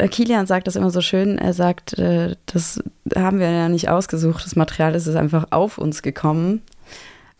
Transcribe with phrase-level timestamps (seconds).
[0.00, 1.38] äh, Kilian sagt das immer so schön.
[1.38, 2.82] Er sagt, äh, das
[3.14, 4.44] haben wir ja nicht ausgesucht.
[4.44, 6.62] Das Material ist einfach auf uns gekommen.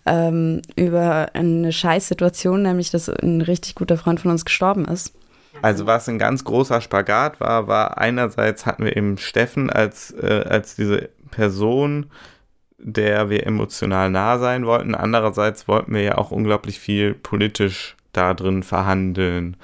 [0.06, 5.14] Ähm, über eine Scheißsituation, nämlich dass ein richtig guter Freund von uns gestorben ist.
[5.62, 10.44] Also was ein ganz großer Spagat war, war einerseits hatten wir eben Steffen als, äh,
[10.48, 12.06] als diese Person,
[12.78, 14.94] der wir emotional nah sein wollten.
[14.94, 19.56] Andererseits wollten wir ja auch unglaublich viel politisch da drin verhandeln.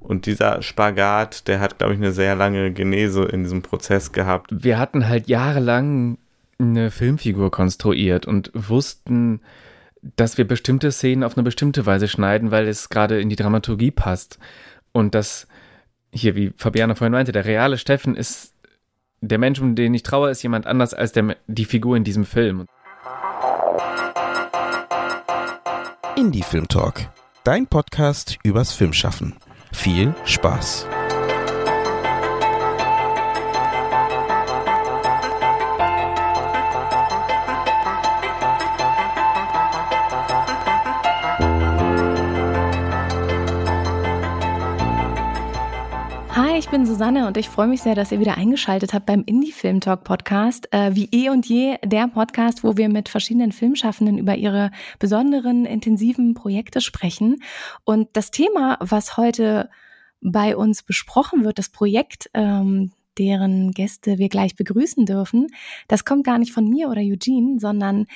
[0.00, 4.50] Und dieser Spagat, der hat, glaube ich, eine sehr lange Genese in diesem Prozess gehabt.
[4.50, 6.18] Wir hatten halt jahrelang
[6.58, 9.40] eine Filmfigur konstruiert und wussten,
[10.16, 13.90] dass wir bestimmte Szenen auf eine bestimmte Weise schneiden, weil es gerade in die Dramaturgie
[13.90, 14.38] passt.
[14.92, 15.46] Und das
[16.12, 18.54] hier, wie Fabiana vorhin meinte, der reale Steffen ist
[19.20, 22.24] der Mensch, um den ich traue, ist jemand anders als der, die Figur in diesem
[22.24, 22.66] Film.
[26.16, 27.06] Indie Film Talk,
[27.44, 29.36] dein Podcast übers Filmschaffen.
[29.72, 30.86] Viel Spaß!
[46.70, 49.80] Bin Susanne und ich freue mich sehr, dass ihr wieder eingeschaltet habt beim Indie Film
[49.80, 50.72] Talk Podcast.
[50.72, 55.64] Äh, wie eh und je der Podcast, wo wir mit verschiedenen Filmschaffenden über ihre besonderen,
[55.64, 57.42] intensiven Projekte sprechen.
[57.82, 59.68] Und das Thema, was heute
[60.20, 65.48] bei uns besprochen wird, das Projekt, ähm, deren Gäste wir gleich begrüßen dürfen,
[65.88, 68.06] das kommt gar nicht von mir oder Eugene, sondern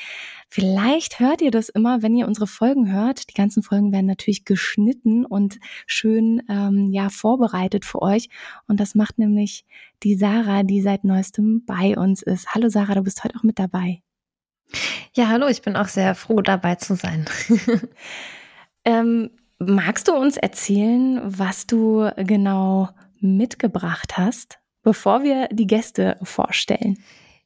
[0.49, 3.29] vielleicht hört ihr das immer, wenn ihr unsere Folgen hört.
[3.31, 8.29] Die ganzen Folgen werden natürlich geschnitten und schön ähm, ja vorbereitet für euch.
[8.67, 9.65] Und das macht nämlich
[10.03, 12.55] die Sarah, die seit neuestem bei uns ist.
[12.55, 14.03] Hallo Sarah, du bist heute auch mit dabei.
[15.15, 17.27] Ja, hallo, ich bin auch sehr froh dabei zu sein.
[18.85, 22.89] ähm, magst du uns erzählen, was du genau
[23.21, 24.59] mitgebracht hast?
[24.85, 26.99] Bevor wir die Gäste vorstellen?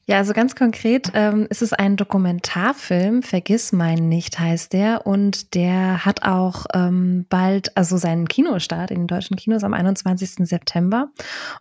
[0.08, 5.54] Ja, also ganz konkret ähm, ist es ein Dokumentarfilm, Vergiss meinen nicht heißt der und
[5.54, 10.48] der hat auch ähm, bald also seinen Kinostart in den deutschen Kinos am 21.
[10.48, 11.10] September.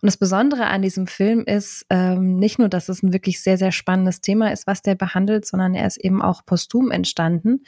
[0.00, 3.58] Und das Besondere an diesem Film ist ähm, nicht nur, dass es ein wirklich sehr,
[3.58, 7.64] sehr spannendes Thema ist, was der behandelt, sondern er ist eben auch posthum entstanden.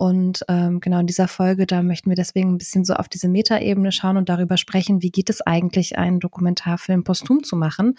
[0.00, 3.28] Und ähm, genau in dieser Folge, da möchten wir deswegen ein bisschen so auf diese
[3.28, 7.98] Metaebene schauen und darüber sprechen, wie geht es eigentlich, einen Dokumentarfilm posthum zu machen?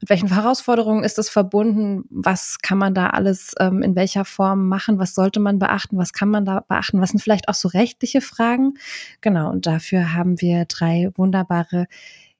[0.00, 2.04] Mit welchen Herausforderungen ist es verbunden?
[2.10, 5.00] Was kann man da alles ähm, in welcher Form machen?
[5.00, 5.98] Was sollte man beachten?
[5.98, 7.00] Was kann man da beachten?
[7.00, 8.74] Was sind vielleicht auch so rechtliche Fragen?
[9.20, 11.88] Genau, und dafür haben wir drei wunderbare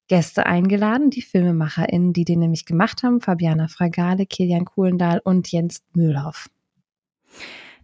[0.07, 5.83] Gäste eingeladen, die FilmemacherInnen, die den nämlich gemacht haben, Fabiana Fragale, Kilian Kuhlendahl und Jens
[5.93, 6.49] Mühlhoff.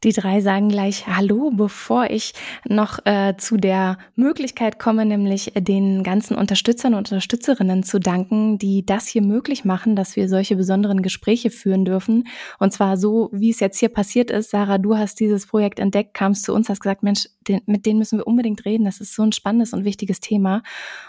[0.05, 2.33] Die drei sagen gleich Hallo, bevor ich
[2.65, 8.87] noch äh, zu der Möglichkeit komme, nämlich den ganzen Unterstützern und Unterstützerinnen zu danken, die
[8.87, 12.29] das hier möglich machen, dass wir solche besonderen Gespräche führen dürfen.
[12.61, 14.51] Und zwar so, wie es jetzt hier passiert ist.
[14.51, 17.99] Sarah, du hast dieses Projekt entdeckt, kamst zu uns, hast gesagt, Mensch, den, mit denen
[17.99, 18.85] müssen wir unbedingt reden.
[18.85, 20.63] Das ist so ein spannendes und wichtiges Thema.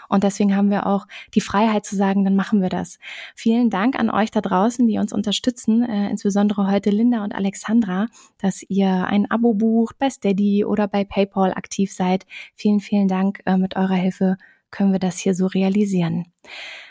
[0.08, 2.98] Und deswegen haben wir auch die Freiheit zu sagen, dann machen wir das.
[3.36, 8.06] Vielen Dank an euch da draußen, die uns unterstützen, äh, insbesondere heute Linda und Alexandra,
[8.38, 12.26] dass ihr ein Abo bucht bei Steady oder bei PayPal aktiv seid.
[12.54, 13.40] Vielen, vielen Dank.
[13.46, 14.36] Äh, mit eurer Hilfe
[14.70, 16.26] können wir das hier so realisieren.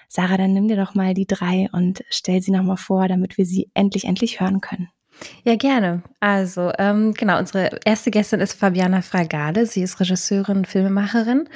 [0.08, 3.46] Sarah, dann nimm dir doch mal die drei und stell sie nochmal vor, damit wir
[3.46, 4.90] sie endlich, endlich hören können.
[5.44, 6.04] Ja, gerne.
[6.20, 9.66] Also, ähm, genau, unsere erste Gästin ist Fabiana Fragale.
[9.66, 11.50] Sie ist Regisseurin, Filmemacherin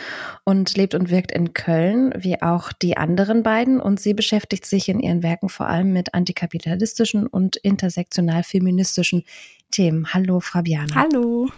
[0.43, 3.79] und lebt und wirkt in Köln, wie auch die anderen beiden.
[3.79, 9.23] Und sie beschäftigt sich in ihren Werken vor allem mit antikapitalistischen und intersektional feministischen
[9.71, 10.13] Themen.
[10.13, 10.95] Hallo, Fabiana.
[10.95, 11.49] Hallo.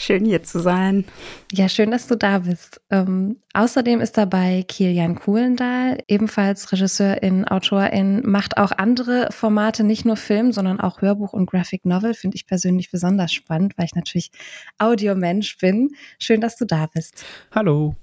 [0.00, 1.04] Schön hier zu sein.
[1.52, 2.80] Ja, schön, dass du da bist.
[2.88, 10.16] Ähm, außerdem ist dabei Kilian Kuhlendahl, ebenfalls Regisseurin, Autorin, macht auch andere Formate, nicht nur
[10.16, 12.14] Film, sondern auch Hörbuch und Graphic Novel.
[12.14, 14.30] Finde ich persönlich besonders spannend, weil ich natürlich
[14.78, 15.90] Audiomensch bin.
[16.20, 17.24] Schön, dass du da bist.
[17.52, 17.96] Hallo.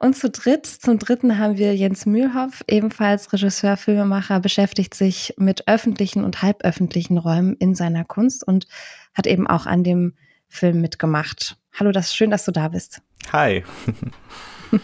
[0.00, 5.68] Und zu dritt, zum dritten haben wir Jens Mühlhoff, ebenfalls Regisseur, Filmemacher, beschäftigt sich mit
[5.68, 8.66] öffentlichen und halböffentlichen Räumen in seiner Kunst und
[9.14, 10.14] hat eben auch an dem
[10.54, 11.56] Film mitgemacht.
[11.78, 13.02] Hallo, das ist schön, dass du da bist.
[13.32, 13.64] Hi.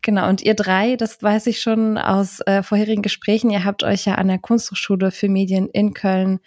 [0.00, 4.06] Genau, und ihr drei, das weiß ich schon aus äh, vorherigen Gesprächen, ihr habt euch
[4.06, 6.38] ja an der Kunsthochschule für Medien in Köln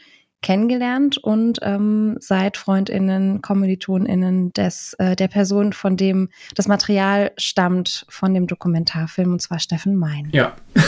[0.42, 8.06] kennengelernt und ähm, seid FreundInnen, KommilitonInnen des, äh, der Person, von dem das Material stammt,
[8.10, 10.30] von dem Dokumentarfilm, und zwar Steffen Mein.
[10.32, 10.56] Ja.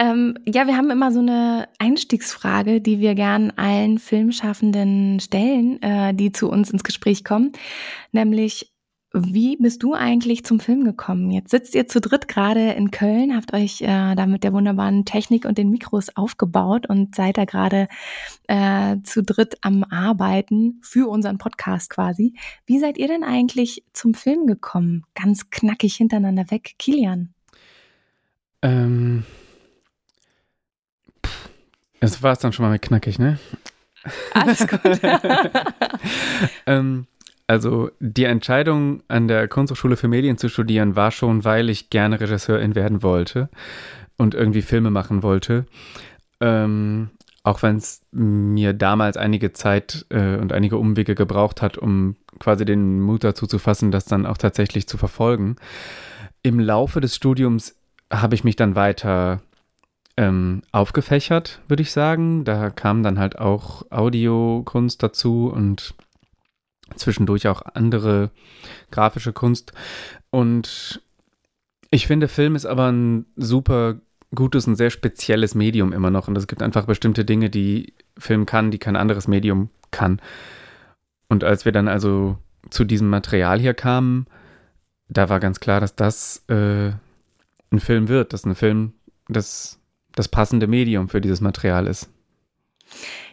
[0.00, 6.14] Ähm, ja, wir haben immer so eine Einstiegsfrage, die wir gern allen Filmschaffenden stellen, äh,
[6.14, 7.52] die zu uns ins Gespräch kommen,
[8.12, 8.72] nämlich
[9.14, 11.30] Wie bist du eigentlich zum Film gekommen?
[11.30, 15.06] Jetzt sitzt ihr zu dritt gerade in Köln, habt euch äh, da mit der wunderbaren
[15.06, 17.88] Technik und den Mikros aufgebaut und seid da gerade
[18.48, 22.34] äh, zu dritt am Arbeiten für unseren Podcast quasi.
[22.66, 25.04] Wie seid ihr denn eigentlich zum Film gekommen?
[25.14, 26.74] Ganz knackig hintereinander weg.
[26.78, 27.32] Kilian.
[28.60, 29.24] Ähm,
[32.00, 33.38] das war es dann schon mal mit knackig, ne?
[34.32, 34.80] Alles gut.
[36.66, 37.06] ähm,
[37.46, 42.20] also die Entscheidung, an der Kunsthochschule für Medien zu studieren, war schon, weil ich gerne
[42.20, 43.48] Regisseurin werden wollte
[44.16, 45.66] und irgendwie Filme machen wollte.
[46.40, 47.10] Ähm,
[47.42, 52.66] auch wenn es mir damals einige Zeit äh, und einige Umwege gebraucht hat, um quasi
[52.66, 55.56] den Mut dazu zu fassen, das dann auch tatsächlich zu verfolgen.
[56.42, 57.74] Im Laufe des Studiums
[58.12, 59.40] habe ich mich dann weiter
[60.18, 62.44] ähm, aufgefächert, würde ich sagen.
[62.44, 65.94] Da kam dann halt auch Audiokunst dazu und
[66.96, 68.32] zwischendurch auch andere
[68.90, 69.72] grafische Kunst.
[70.30, 71.00] Und
[71.90, 74.00] ich finde, Film ist aber ein super
[74.34, 76.26] gutes und sehr spezielles Medium immer noch.
[76.26, 80.20] Und es gibt einfach bestimmte Dinge, die Film kann, die kein anderes Medium kann.
[81.28, 82.38] Und als wir dann also
[82.70, 84.26] zu diesem Material hier kamen,
[85.08, 86.90] da war ganz klar, dass das äh,
[87.70, 88.94] ein Film wird, dass ein Film
[89.28, 89.77] das,
[90.18, 92.10] das passende Medium für dieses Material ist.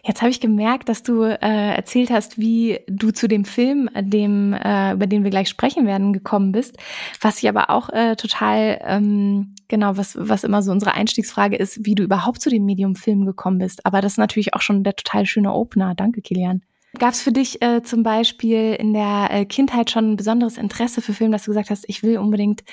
[0.03, 1.37] Jetzt habe ich gemerkt, dass du äh,
[1.75, 6.13] erzählt hast, wie du zu dem Film, dem, äh, über den wir gleich sprechen werden,
[6.13, 6.77] gekommen bist.
[7.21, 11.85] Was ich aber auch äh, total, ähm, genau, was, was immer so unsere Einstiegsfrage ist,
[11.85, 13.85] wie du überhaupt zu dem Medium Film gekommen bist.
[13.85, 15.95] Aber das ist natürlich auch schon der total schöne Opener.
[15.95, 16.61] Danke, Kilian.
[16.99, 21.01] Gab es für dich äh, zum Beispiel in der äh, Kindheit schon ein besonderes Interesse
[21.01, 22.63] für Film, dass du gesagt hast, ich will unbedingt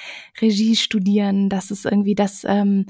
[0.40, 2.86] Regie studieren, das ist irgendwie das, ähm,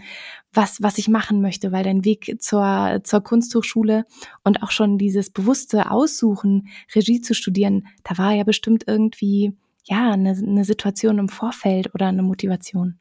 [0.52, 4.04] was, was ich machen möchte, weil dein Weg zur, zur Kunsthochschule
[4.44, 9.52] und auch schon dieses bewusste Aussuchen, Regie zu studieren, da war ja bestimmt irgendwie,
[9.84, 12.98] ja, eine, eine Situation im Vorfeld oder eine Motivation.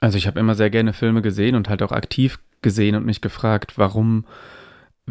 [0.00, 3.20] Also ich habe immer sehr gerne Filme gesehen und halt auch aktiv gesehen und mich
[3.20, 4.24] gefragt, warum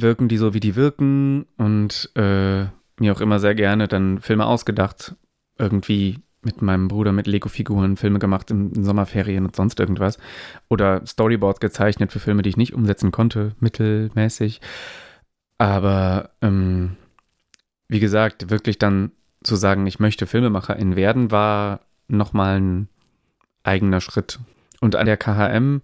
[0.02, 2.66] wirken die so, wie die wirken und äh,
[3.00, 5.16] mir auch immer sehr gerne dann Filme ausgedacht,
[5.58, 10.18] irgendwie mit meinem Bruder mit Lego-Figuren Filme gemacht in, in, Sommerferien und sonst irgendwas.
[10.70, 14.62] Oder Storyboards gezeichnet für Filme, die ich nicht umsetzen konnte, mittelmäßig.
[15.58, 16.96] Aber ähm,
[17.90, 19.12] wie gesagt, wirklich dann
[19.44, 22.90] zu sagen, ich möchte Filmemacherin werden, war nochmal ein
[23.64, 24.40] eigener Schritt.
[24.80, 25.82] Und an der KHM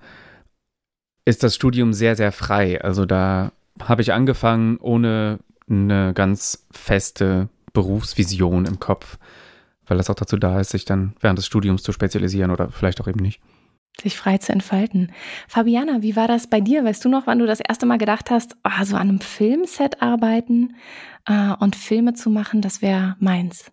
[1.25, 2.81] ist das Studium sehr, sehr frei.
[2.81, 3.51] Also da
[3.81, 5.39] habe ich angefangen ohne
[5.69, 9.17] eine ganz feste Berufsvision im Kopf,
[9.87, 13.01] weil das auch dazu da ist, sich dann während des Studiums zu spezialisieren oder vielleicht
[13.01, 13.41] auch eben nicht.
[14.01, 15.11] Sich frei zu entfalten.
[15.47, 16.83] Fabiana, wie war das bei dir?
[16.83, 20.01] Weißt du noch, wann du das erste Mal gedacht hast, oh, so an einem Filmset
[20.01, 20.75] arbeiten
[21.27, 23.71] äh, und Filme zu machen, das wäre meins?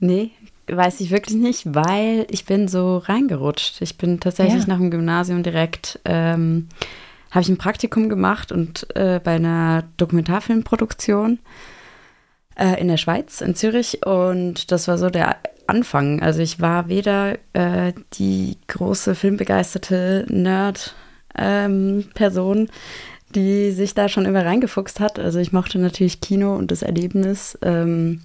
[0.00, 0.32] Nee,
[0.66, 3.80] weiß ich wirklich nicht, weil ich bin so reingerutscht.
[3.82, 4.68] Ich bin tatsächlich ja.
[4.68, 6.68] nach dem Gymnasium direkt ähm,
[7.34, 11.40] habe ich ein Praktikum gemacht und äh, bei einer Dokumentarfilmproduktion
[12.56, 14.06] äh, in der Schweiz, in Zürich.
[14.06, 16.22] Und das war so der Anfang.
[16.22, 22.68] Also ich war weder äh, die große filmbegeisterte Nerd-Person, ähm,
[23.34, 25.18] die sich da schon immer reingefuchst hat.
[25.18, 28.20] Also ich mochte natürlich Kino und das Erlebnis ähm,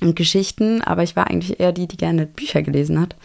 [0.00, 3.16] und Geschichten, aber ich war eigentlich eher die, die gerne Bücher gelesen hat.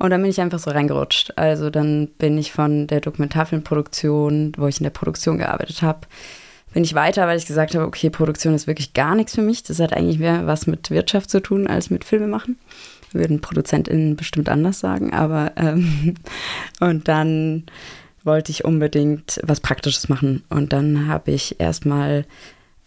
[0.00, 1.34] Und dann bin ich einfach so reingerutscht.
[1.36, 6.00] Also dann bin ich von der Dokumentarfilmproduktion, wo ich in der Produktion gearbeitet habe,
[6.72, 9.62] bin ich weiter, weil ich gesagt habe, okay, Produktion ist wirklich gar nichts für mich.
[9.62, 12.58] Das hat eigentlich mehr was mit Wirtschaft zu tun als mit Filme machen.
[13.12, 16.14] Würden ProduzentInnen bestimmt anders sagen, aber ähm,
[16.80, 17.64] und dann
[18.24, 20.44] wollte ich unbedingt was Praktisches machen.
[20.48, 22.24] Und dann habe ich erstmal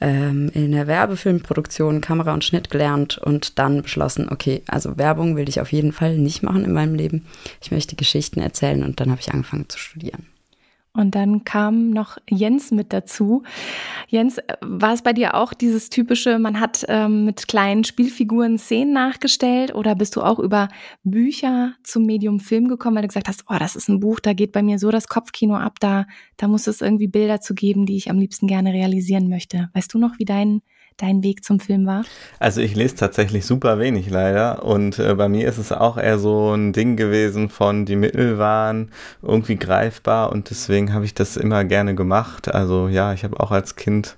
[0.04, 5.48] ähm, in der Werbefilmproduktion Kamera und Schnitt gelernt und dann beschlossen, okay, also Werbung will
[5.48, 7.26] ich auf jeden Fall nicht machen in meinem Leben.
[7.62, 10.28] Ich möchte Geschichten erzählen und dann habe ich angefangen zu studieren.
[10.96, 13.42] Und dann kam noch Jens mit dazu.
[14.10, 18.94] Jens, war es bei dir auch dieses typische, man hat ähm, mit kleinen Spielfiguren Szenen
[18.94, 20.70] nachgestellt oder bist du auch über
[21.04, 24.34] Bücher zum Medium Film gekommen, weil du gesagt hast, oh, das ist ein Buch, da
[24.34, 26.06] geht bei mir so das Kopfkino ab, da,
[26.38, 29.72] da muss es irgendwie Bilder zu geben, die ich am liebsten gerne realisieren möchte.
[29.74, 30.62] Weißt du noch, wie dein
[30.98, 32.04] dein Weg zum Film war?
[32.40, 36.20] Also ich lese tatsächlich super wenig leider und äh, bei mir ist es auch eher
[36.20, 41.38] so ein Ding gewesen von die Mittel waren irgendwie greifbar und deswegen habe ich das
[41.38, 42.54] immer gerne gemacht.
[42.54, 44.18] Also ja, ich habe auch als Kind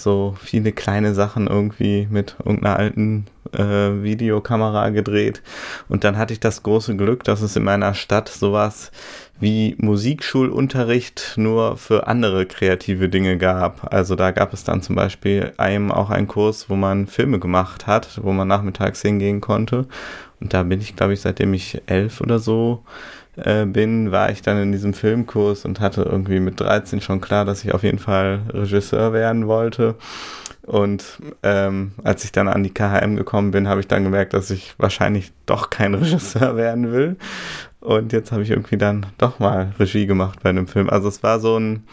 [0.00, 5.42] so viele kleine Sachen irgendwie mit irgendeiner alten äh, Videokamera gedreht.
[5.88, 8.90] Und dann hatte ich das große Glück, dass es in meiner Stadt sowas
[9.40, 13.92] wie Musikschulunterricht nur für andere kreative Dinge gab.
[13.92, 17.86] Also da gab es dann zum Beispiel einem auch einen Kurs, wo man Filme gemacht
[17.86, 19.86] hat, wo man nachmittags hingehen konnte.
[20.40, 22.84] Und da bin ich, glaube ich, seitdem ich elf oder so
[23.36, 27.44] äh, bin, war ich dann in diesem Filmkurs und hatte irgendwie mit 13 schon klar,
[27.44, 29.94] dass ich auf jeden Fall Regisseur werden wollte.
[30.62, 34.50] Und ähm, als ich dann an die KHM gekommen bin, habe ich dann gemerkt, dass
[34.50, 37.16] ich wahrscheinlich doch kein Regisseur werden will.
[37.80, 40.90] Und jetzt habe ich irgendwie dann doch mal Regie gemacht bei einem Film.
[40.90, 41.84] Also es war so ein,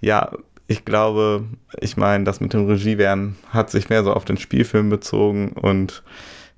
[0.00, 0.30] ja,
[0.66, 1.44] ich glaube,
[1.80, 5.50] ich meine, das mit dem Regie werden hat sich mehr so auf den Spielfilm bezogen
[5.52, 6.02] und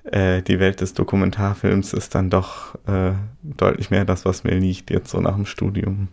[0.04, 4.90] äh, die Welt des Dokumentarfilms ist dann doch äh, deutlich mehr das, was mir liegt
[4.90, 6.09] jetzt so nach dem Studium.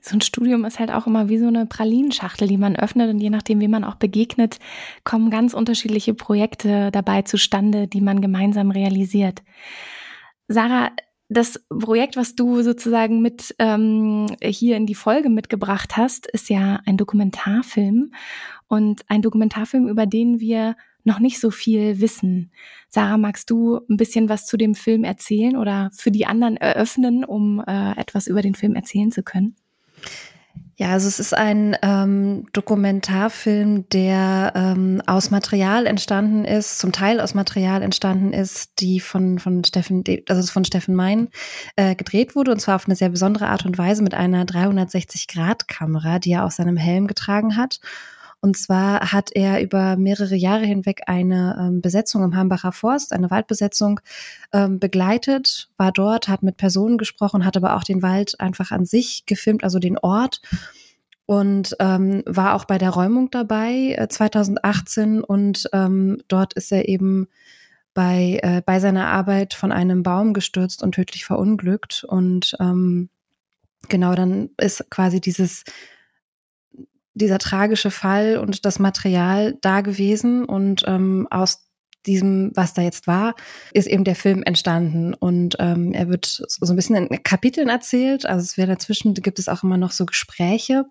[0.00, 3.20] So ein Studium ist halt auch immer wie so eine Pralinschachtel, die man öffnet und
[3.20, 4.58] je nachdem, wie man auch begegnet,
[5.04, 9.42] kommen ganz unterschiedliche Projekte dabei zustande, die man gemeinsam realisiert.
[10.46, 10.90] Sarah,
[11.28, 16.80] das Projekt, was du sozusagen mit ähm, hier in die Folge mitgebracht hast, ist ja
[16.86, 18.12] ein Dokumentarfilm
[18.66, 20.74] und ein Dokumentarfilm, über den wir
[21.08, 22.52] noch nicht so viel wissen.
[22.88, 27.24] Sarah, magst du ein bisschen was zu dem Film erzählen oder für die anderen eröffnen,
[27.24, 29.56] um äh, etwas über den Film erzählen zu können?
[30.76, 37.20] Ja, also es ist ein ähm, Dokumentarfilm, der ähm, aus Material entstanden ist, zum Teil
[37.20, 41.30] aus Material entstanden ist, die von von Steffen, also von Steffen Mein
[41.74, 45.26] äh, gedreht wurde und zwar auf eine sehr besondere Art und Weise mit einer 360
[45.26, 47.80] Grad Kamera, die er auf seinem Helm getragen hat
[48.40, 53.30] und zwar hat er über mehrere Jahre hinweg eine ähm, Besetzung im Hambacher Forst, eine
[53.30, 54.00] Waldbesetzung
[54.52, 58.84] ähm, begleitet, war dort, hat mit Personen gesprochen, hat aber auch den Wald einfach an
[58.84, 60.40] sich gefilmt, also den Ort.
[61.26, 66.88] Und ähm, war auch bei der Räumung dabei äh, 2018 und ähm, dort ist er
[66.88, 67.28] eben
[67.92, 72.04] bei, äh, bei seiner Arbeit von einem Baum gestürzt und tödlich verunglückt.
[72.08, 73.10] Und ähm,
[73.88, 75.64] genau dann ist quasi dieses
[77.18, 81.64] dieser tragische Fall und das Material da gewesen und ähm, aus
[82.06, 83.34] diesem, was da jetzt war,
[83.72, 88.24] ist eben der Film entstanden und ähm, er wird so ein bisschen in Kapiteln erzählt.
[88.24, 90.84] Also es wäre dazwischen gibt es auch immer noch so Gespräche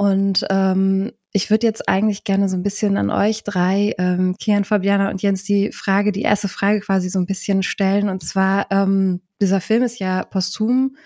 [0.00, 4.64] und ähm, ich würde jetzt eigentlich gerne so ein bisschen an euch drei, ähm, Kian,
[4.64, 8.08] Fabiana und Jens, die Frage, die erste Frage quasi so ein bisschen stellen.
[8.08, 10.96] Und zwar, ähm, dieser Film ist ja posthum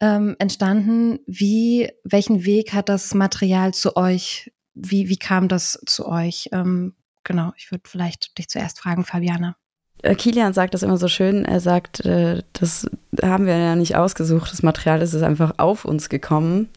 [0.00, 1.20] ähm, entstanden.
[1.26, 4.52] Wie, welchen Weg hat das Material zu euch?
[4.74, 6.48] Wie, wie kam das zu euch?
[6.52, 9.56] Ähm, genau, ich würde vielleicht dich zuerst fragen, Fabiana.
[10.02, 11.44] Äh, Kilian sagt das immer so schön.
[11.44, 12.88] Er sagt, äh, das
[13.22, 14.52] haben wir ja nicht ausgesucht.
[14.52, 16.68] Das Material ist einfach auf uns gekommen.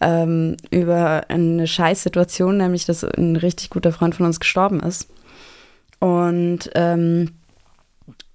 [0.00, 5.10] Ähm, über eine Scheißsituation, nämlich dass ein richtig guter Freund von uns gestorben ist.
[5.98, 7.32] Und ähm,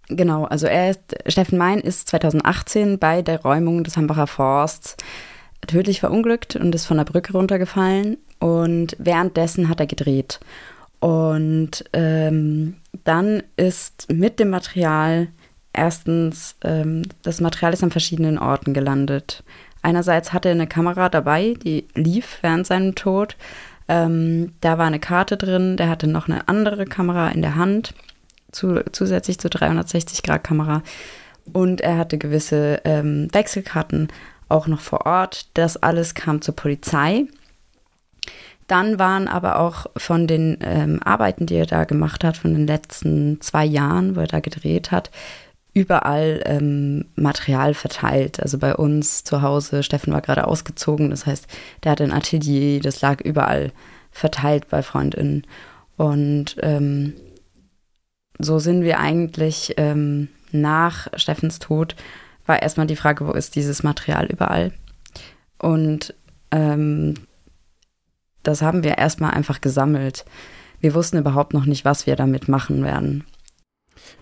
[0.10, 4.98] Genau, also er ist, Steffen Mein ist 2018 bei der Räumung des Hambacher Forsts
[5.65, 10.39] tödlich verunglückt und ist von der Brücke runtergefallen und währenddessen hat er gedreht.
[11.00, 15.27] Und ähm, dann ist mit dem Material
[15.72, 19.43] erstens, ähm, das Material ist an verschiedenen Orten gelandet.
[19.81, 23.36] Einerseits hatte er eine Kamera dabei, die lief während seinem Tod.
[23.88, 27.93] Ähm, da war eine Karte drin, der hatte noch eine andere Kamera in der Hand
[28.53, 30.83] zu, zusätzlich zur 360-Grad-Kamera.
[31.51, 34.07] Und er hatte gewisse ähm, Wechselkarten
[34.50, 35.48] auch noch vor Ort.
[35.55, 37.25] Das alles kam zur Polizei.
[38.67, 42.65] Dann waren aber auch von den ähm, Arbeiten, die er da gemacht hat, von den
[42.65, 45.12] letzten zwei Jahren, wo er da gedreht hat,
[45.74, 48.39] überall ähm, Material verteilt.
[48.39, 51.48] Also bei uns zu Hause, Steffen war gerade ausgezogen, das heißt,
[51.83, 53.72] der hatte ein Atelier, das lag überall
[54.12, 55.45] verteilt bei Freundinnen.
[55.98, 57.13] Und ähm,
[58.40, 61.96] so sind wir eigentlich ähm, nach Steffens Tod,
[62.46, 64.72] war erstmal die Frage, wo ist dieses Material überall?
[65.58, 66.13] Und
[66.52, 67.16] ähm,
[68.44, 70.25] das haben wir erstmal einfach gesammelt.
[70.82, 73.24] Wir wussten überhaupt noch nicht, was wir damit machen werden.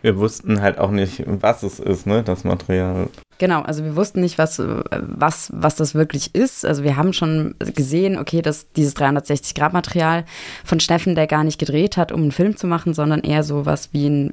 [0.01, 3.07] Wir wussten halt auch nicht, was es ist, ne, das Material.
[3.37, 4.61] Genau, also wir wussten nicht, was,
[4.91, 6.63] was, was das wirklich ist.
[6.65, 10.25] Also wir haben schon gesehen, okay, dass dieses 360-Grad-Material
[10.63, 13.65] von Steffen, der gar nicht gedreht hat, um einen Film zu machen, sondern eher so
[13.65, 14.31] was wie ein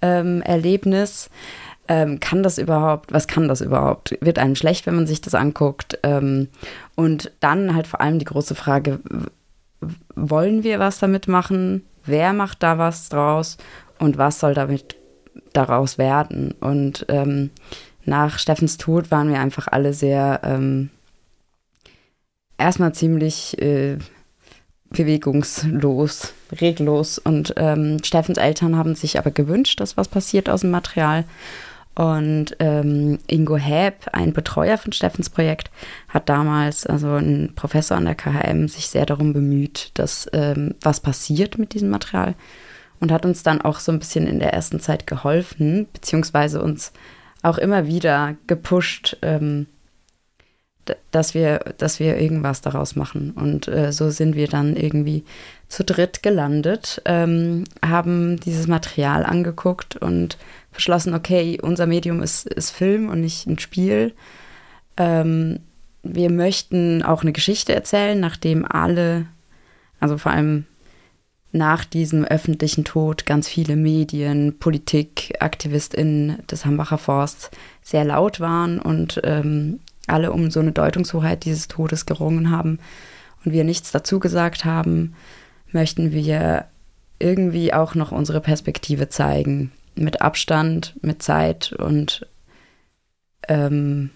[0.00, 1.30] VR-Erlebnis.
[1.86, 4.16] Ähm, kann das überhaupt, was kann das überhaupt?
[4.20, 5.98] Wird einem schlecht, wenn man sich das anguckt?
[6.02, 6.48] Ähm,
[6.96, 9.00] und dann halt vor allem die große Frage,
[10.14, 11.84] wollen wir was damit machen?
[12.04, 13.56] Wer macht da was draus?
[14.04, 14.96] Und was soll damit
[15.52, 16.52] daraus werden.
[16.60, 17.50] Und ähm,
[18.04, 20.90] nach Steffens Tod waren wir einfach alle sehr ähm,
[22.58, 23.98] erstmal ziemlich äh,
[24.90, 27.18] bewegungslos, reglos.
[27.18, 31.24] Und ähm, Steffens Eltern haben sich aber gewünscht, dass was passiert aus dem Material.
[31.96, 35.70] Und ähm, Ingo Häb, ein Betreuer von Steffens Projekt,
[36.08, 40.98] hat damals, also ein Professor an der KHM, sich sehr darum bemüht, dass ähm, was
[40.98, 42.34] passiert mit diesem Material
[43.00, 46.92] und hat uns dann auch so ein bisschen in der ersten Zeit geholfen, beziehungsweise uns
[47.42, 49.66] auch immer wieder gepusht, ähm,
[51.10, 53.30] dass wir, dass wir irgendwas daraus machen.
[53.32, 55.24] Und äh, so sind wir dann irgendwie
[55.68, 60.36] zu dritt gelandet, ähm, haben dieses Material angeguckt und
[60.72, 64.12] beschlossen, okay, unser Medium ist, ist Film und nicht ein Spiel.
[64.96, 65.60] Ähm,
[66.02, 69.26] wir möchten auch eine Geschichte erzählen, nachdem alle,
[70.00, 70.66] also vor allem
[71.54, 78.80] nach diesem öffentlichen Tod ganz viele Medien, Politik, AktivistInnen des Hambacher Forsts sehr laut waren
[78.80, 82.80] und ähm, alle um so eine Deutungshoheit dieses Todes gerungen haben
[83.44, 85.14] und wir nichts dazu gesagt haben,
[85.70, 86.66] möchten wir
[87.20, 89.70] irgendwie auch noch unsere Perspektive zeigen.
[89.94, 92.26] Mit Abstand, mit Zeit und
[93.46, 94.10] ähm,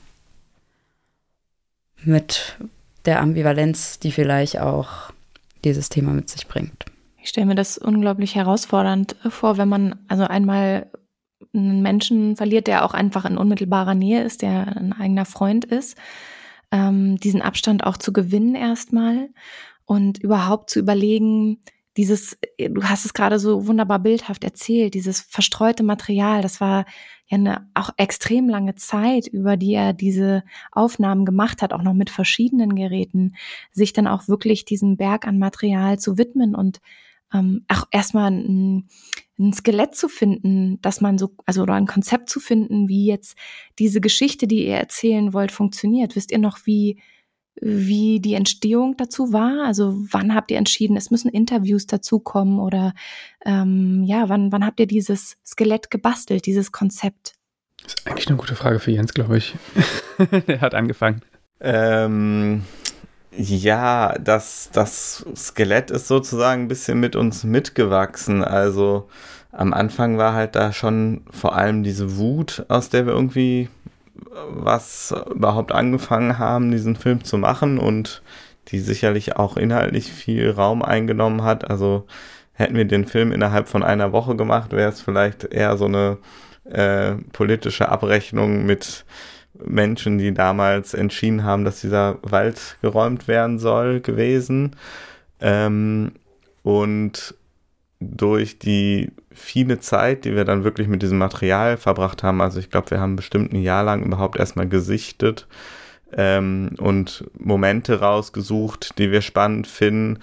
[2.02, 2.56] mit
[3.04, 5.12] der Ambivalenz, die vielleicht auch
[5.62, 6.84] dieses Thema mit sich bringt.
[7.28, 10.90] Ich stelle mir das unglaublich herausfordernd vor, wenn man also einmal
[11.52, 15.98] einen Menschen verliert, der auch einfach in unmittelbarer Nähe ist, der ein eigener Freund ist,
[16.72, 19.28] ähm, diesen Abstand auch zu gewinnen erstmal
[19.84, 21.58] und überhaupt zu überlegen,
[21.98, 26.86] dieses, du hast es gerade so wunderbar bildhaft erzählt, dieses verstreute Material, das war
[27.26, 31.92] ja eine auch extrem lange Zeit, über die er diese Aufnahmen gemacht hat, auch noch
[31.92, 33.34] mit verschiedenen Geräten,
[33.70, 36.80] sich dann auch wirklich diesem Berg an Material zu widmen und
[37.32, 38.88] ähm, auch erstmal ein,
[39.38, 43.36] ein Skelett zu finden, dass man so, also oder ein Konzept zu finden, wie jetzt
[43.78, 46.16] diese Geschichte, die ihr erzählen wollt, funktioniert.
[46.16, 47.00] Wisst ihr noch, wie,
[47.60, 49.64] wie die Entstehung dazu war?
[49.66, 52.94] Also wann habt ihr entschieden, es müssen Interviews dazukommen oder
[53.44, 57.34] ähm, ja, wann, wann habt ihr dieses Skelett gebastelt, dieses Konzept?
[57.82, 59.54] Das ist eigentlich eine gute Frage für Jens, glaube ich.
[60.48, 61.22] Der hat angefangen.
[61.60, 62.62] Ähm,
[63.38, 68.42] ja, das, das Skelett ist sozusagen ein bisschen mit uns mitgewachsen.
[68.42, 69.08] Also
[69.52, 73.68] am Anfang war halt da schon vor allem diese Wut, aus der wir irgendwie
[74.50, 78.22] was überhaupt angefangen haben, diesen Film zu machen und
[78.68, 81.70] die sicherlich auch inhaltlich viel Raum eingenommen hat.
[81.70, 82.06] Also
[82.52, 86.18] hätten wir den Film innerhalb von einer Woche gemacht, wäre es vielleicht eher so eine
[86.64, 89.04] äh, politische Abrechnung mit
[89.64, 94.76] Menschen, die damals entschieden haben, dass dieser Wald geräumt werden soll, gewesen.
[95.40, 96.12] Ähm,
[96.62, 97.34] und
[98.00, 102.70] durch die viele Zeit, die wir dann wirklich mit diesem Material verbracht haben, also ich
[102.70, 105.46] glaube, wir haben bestimmt ein Jahr lang überhaupt erstmal gesichtet,
[106.16, 110.20] ähm, und Momente rausgesucht, die wir spannend finden.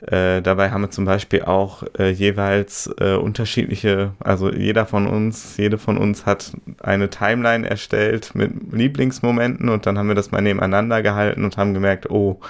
[0.00, 5.56] Äh, dabei haben wir zum Beispiel auch äh, jeweils äh, unterschiedliche, also jeder von uns,
[5.56, 10.42] jede von uns hat eine Timeline erstellt mit Lieblingsmomenten und dann haben wir das mal
[10.42, 12.40] nebeneinander gehalten und haben gemerkt, oh,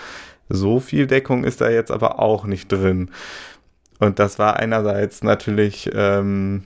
[0.48, 3.10] so viel Deckung ist da jetzt aber auch nicht drin.
[3.98, 6.64] Und das war einerseits natürlich, ähm,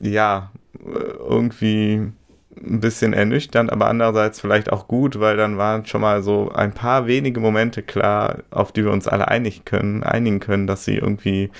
[0.00, 0.50] ja,
[0.84, 2.12] irgendwie
[2.56, 6.72] ein bisschen ernüchternd, aber andererseits vielleicht auch gut, weil dann waren schon mal so ein
[6.72, 10.96] paar wenige Momente klar, auf die wir uns alle einig können, einigen können, dass sie
[10.96, 11.50] irgendwie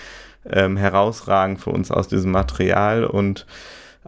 [0.50, 3.04] ähm, herausragen für uns aus diesem Material.
[3.04, 3.46] Und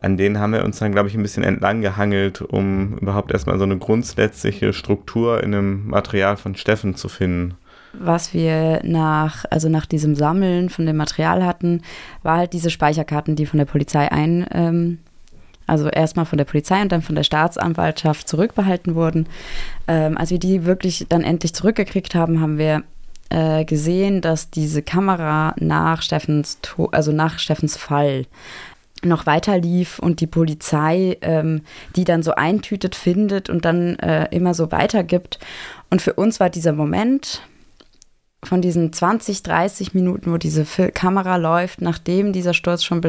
[0.01, 3.59] an denen haben wir uns dann, glaube ich, ein bisschen entlang gehangelt, um überhaupt erstmal
[3.59, 7.55] so eine grundsätzliche Struktur in dem Material von Steffen zu finden.
[7.97, 11.83] Was wir nach, also nach diesem Sammeln von dem Material hatten,
[12.25, 14.99] war halt diese Speicherkarten, die von der Polizei ein, ähm,
[15.67, 19.27] also erstmal von der Polizei und dann von der Staatsanwaltschaft zurückbehalten wurden.
[19.89, 22.83] Ähm, als wir die wirklich dann endlich zurückgekriegt haben, haben wir
[23.31, 26.59] äh, gesehen, dass diese Kamera nach Steffens,
[26.93, 28.27] also nach Steffens Fall
[29.03, 31.63] noch weiter lief und die Polizei ähm,
[31.97, 35.39] die dann so eintütet findet und dann äh, immer so weitergibt.
[35.91, 37.43] Und für uns war dieser Moment
[38.43, 43.01] von diesen 20, 30 Minuten, wo diese Kamera läuft, nachdem dieser Sturz schon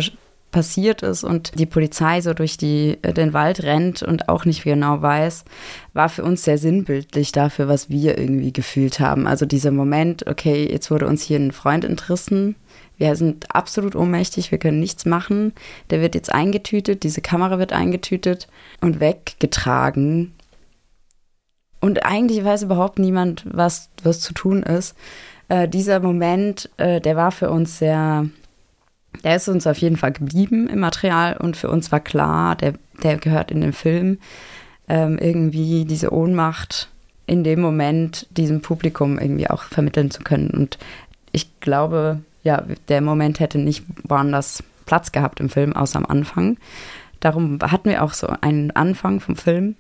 [0.56, 4.64] passiert ist und die Polizei so durch die, äh, den Wald rennt und auch nicht
[4.64, 5.44] genau weiß,
[5.92, 9.28] war für uns sehr sinnbildlich dafür, was wir irgendwie gefühlt haben.
[9.28, 12.56] Also dieser Moment, okay, jetzt wurde uns hier ein Freund entrissen.
[12.98, 15.52] Wir sind absolut ohnmächtig, wir können nichts machen.
[15.90, 18.48] Der wird jetzt eingetütet, diese Kamera wird eingetütet
[18.80, 20.32] und weggetragen.
[21.82, 24.96] Und eigentlich weiß überhaupt niemand, was, was zu tun ist.
[25.50, 28.30] Äh, dieser Moment, äh, der war für uns sehr
[29.26, 32.76] der ist uns auf jeden Fall geblieben im Material und für uns war klar, der,
[33.02, 34.20] der gehört in den Film.
[34.88, 36.90] Ähm, irgendwie diese Ohnmacht
[37.26, 40.52] in dem Moment diesem Publikum irgendwie auch vermitteln zu können.
[40.52, 40.78] Und
[41.32, 46.58] ich glaube, ja, der Moment hätte nicht woanders Platz gehabt im Film, außer am Anfang.
[47.20, 49.76] Darum hatten wir auch so einen Anfang vom Film.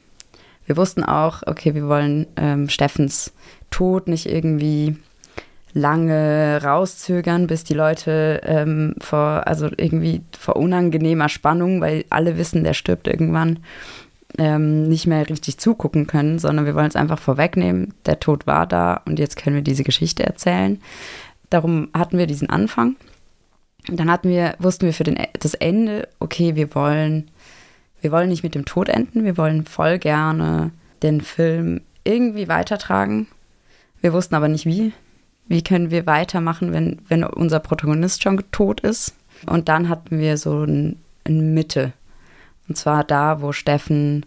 [0.65, 3.31] Wir wussten auch, okay, wir wollen ähm, Steffens
[3.69, 4.97] Tod nicht irgendwie
[5.75, 12.63] lange rauszögern, bis die Leute ähm, vor, also irgendwie vor unangenehmer Spannung, weil alle wissen,
[12.63, 13.59] der stirbt irgendwann,
[14.37, 17.93] ähm, nicht mehr richtig zugucken können, sondern wir wollen es einfach vorwegnehmen.
[18.05, 20.81] Der Tod war da und jetzt können wir diese Geschichte erzählen.
[21.49, 22.95] Darum hatten wir diesen Anfang.
[23.89, 27.29] Dann hatten wir, wussten wir für den, das Ende, okay, wir wollen,
[27.99, 30.71] wir wollen nicht mit dem Tod enden, wir wollen voll gerne
[31.03, 33.27] den Film irgendwie weitertragen.
[33.99, 34.93] Wir wussten aber nicht wie.
[35.47, 39.15] Wie können wir weitermachen, wenn, wenn unser Protagonist schon tot ist?
[39.45, 41.93] Und dann hatten wir so eine ein Mitte.
[42.67, 44.25] Und zwar da, wo Steffen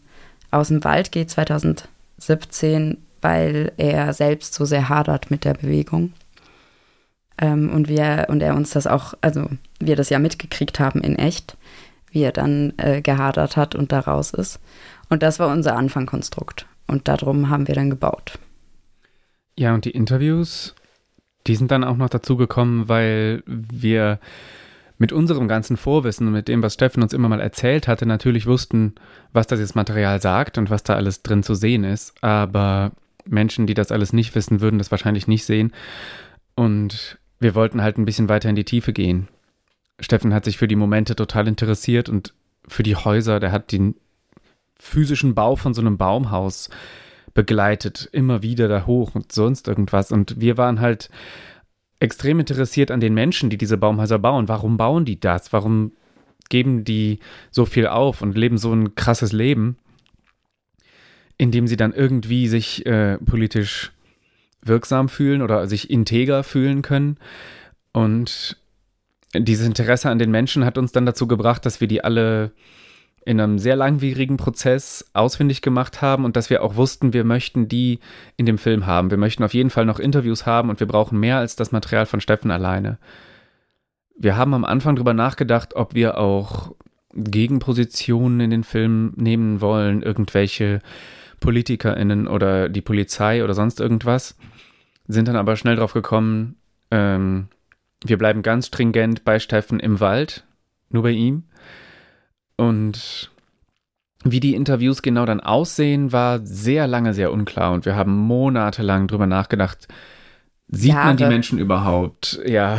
[0.51, 6.13] aus dem Wald geht, 2017, weil er selbst so sehr hadert mit der Bewegung.
[7.41, 9.49] Ähm, und, wir, und er uns das auch, also
[9.81, 11.57] wir das ja mitgekriegt haben in echt,
[12.11, 14.61] wie er dann äh, gehadert hat und da raus ist.
[15.09, 16.67] Und das war unser Anfangkonstrukt.
[16.87, 18.39] Und darum haben wir dann gebaut.
[19.57, 20.75] Ja, und die Interviews
[21.49, 24.21] die sind dann auch noch dazu gekommen, weil wir
[24.99, 28.47] mit unserem ganzen Vorwissen und mit dem, was Steffen uns immer mal erzählt hatte, natürlich
[28.47, 28.95] wussten,
[29.33, 32.15] was das jetzt Material sagt und was da alles drin zu sehen ist.
[32.23, 32.93] Aber
[33.25, 35.73] Menschen, die das alles nicht wissen, würden das wahrscheinlich nicht sehen.
[36.55, 39.29] Und wir wollten halt ein bisschen weiter in die Tiefe gehen.
[40.01, 42.35] Steffen hat sich für die Momente total interessiert und
[42.67, 43.95] für die Häuser, der hat den
[44.79, 46.71] physischen Bau von so einem Baumhaus
[47.35, 50.13] begleitet, immer wieder da hoch und sonst irgendwas.
[50.13, 51.11] Und wir waren halt
[52.01, 54.49] extrem interessiert an den Menschen, die diese Baumhäuser bauen.
[54.49, 55.53] Warum bauen die das?
[55.53, 55.93] Warum
[56.49, 57.19] geben die
[57.51, 59.77] so viel auf und leben so ein krasses Leben,
[61.37, 63.93] indem sie dann irgendwie sich äh, politisch
[64.63, 67.19] wirksam fühlen oder sich integer fühlen können.
[67.93, 68.57] Und
[69.35, 72.53] dieses Interesse an den Menschen hat uns dann dazu gebracht, dass wir die alle
[73.29, 77.69] in einem sehr langwierigen Prozess ausfindig gemacht haben und dass wir auch wussten, wir möchten
[77.69, 77.99] die
[78.39, 79.11] in dem Film haben.
[79.11, 82.07] Wir möchten auf jeden Fall noch Interviews haben und wir brauchen mehr als das Material
[82.07, 82.97] von Steffen alleine.
[84.17, 86.75] Wir haben am Anfang darüber nachgedacht, ob wir auch
[87.13, 90.81] Gegenpositionen in den Film nehmen wollen, irgendwelche
[91.41, 94.39] PolitikerInnen oder die Polizei oder sonst irgendwas,
[95.07, 96.57] sind dann aber schnell drauf gekommen,
[96.91, 97.49] ähm,
[98.03, 100.45] wir bleiben ganz stringent bei Steffen im Wald,
[100.89, 101.43] nur bei ihm.
[102.59, 103.31] Und
[104.25, 109.07] wie die Interviews genau dann aussehen, war sehr lange sehr unklar und wir haben monatelang
[109.07, 109.89] drüber nachgedacht.
[110.71, 111.07] Sieht Jahre.
[111.07, 112.41] man die Menschen überhaupt?
[112.45, 112.79] Ja.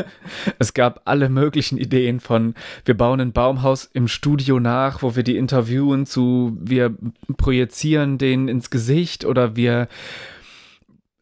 [0.58, 2.54] es gab alle möglichen Ideen von,
[2.84, 6.94] wir bauen ein Baumhaus im Studio nach, wo wir die interviewen zu, wir
[7.38, 9.88] projizieren den ins Gesicht oder wir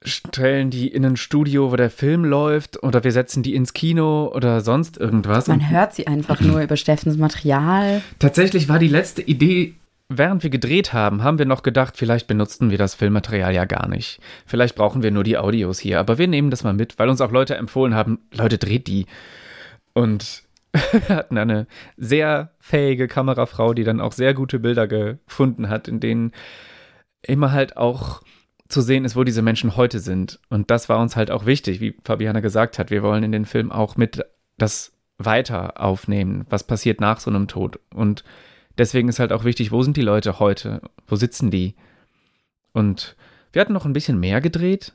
[0.02, 4.32] stellen die in ein Studio, wo der Film läuft, oder wir setzen die ins Kino
[4.34, 5.46] oder sonst irgendwas.
[5.46, 8.02] Man hört sie einfach nur über Steffens Material.
[8.18, 9.74] Tatsächlich war die letzte Idee,
[10.08, 13.88] während wir gedreht haben, haben wir noch gedacht, vielleicht benutzten wir das Filmmaterial ja gar
[13.88, 14.20] nicht.
[14.46, 17.20] Vielleicht brauchen wir nur die Audios hier, aber wir nehmen das mal mit, weil uns
[17.20, 19.06] auch Leute empfohlen haben, Leute, dreht die.
[19.92, 20.44] Und
[20.92, 21.66] wir hatten eine
[21.98, 26.32] sehr fähige Kamerafrau, die dann auch sehr gute Bilder gefunden hat, in denen
[27.22, 28.22] immer halt auch
[28.70, 30.40] zu sehen ist, wo diese Menschen heute sind.
[30.48, 32.90] Und das war uns halt auch wichtig, wie Fabiana gesagt hat.
[32.90, 34.24] Wir wollen in den Film auch mit
[34.59, 37.78] das weiter aufnehmen, was passiert nach so einem Tod.
[37.94, 38.24] Und
[38.78, 40.80] deswegen ist halt auch wichtig, wo sind die Leute heute?
[41.06, 41.74] Wo sitzen die?
[42.72, 43.16] Und
[43.52, 44.94] wir hatten noch ein bisschen mehr gedreht,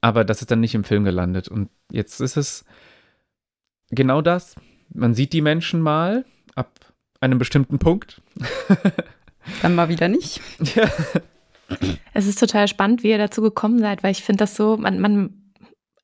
[0.00, 1.48] aber das ist dann nicht im Film gelandet.
[1.48, 2.64] Und jetzt ist es
[3.90, 4.54] genau das.
[4.92, 6.70] Man sieht die Menschen mal ab
[7.20, 8.20] einem bestimmten Punkt.
[9.62, 10.40] dann mal wieder nicht.
[10.76, 10.88] Ja.
[12.12, 15.00] Es ist total spannend, wie ihr dazu gekommen seid, weil ich finde das so, man,
[15.00, 15.52] man,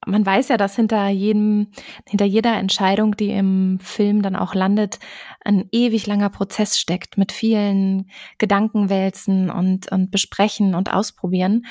[0.06, 1.68] man weiß ja, dass hinter jedem,
[2.06, 4.98] hinter jeder Entscheidung, die im Film dann auch landet,
[5.44, 11.66] ein ewig langer Prozess steckt mit vielen Gedankenwälzen und, und Besprechen und Ausprobieren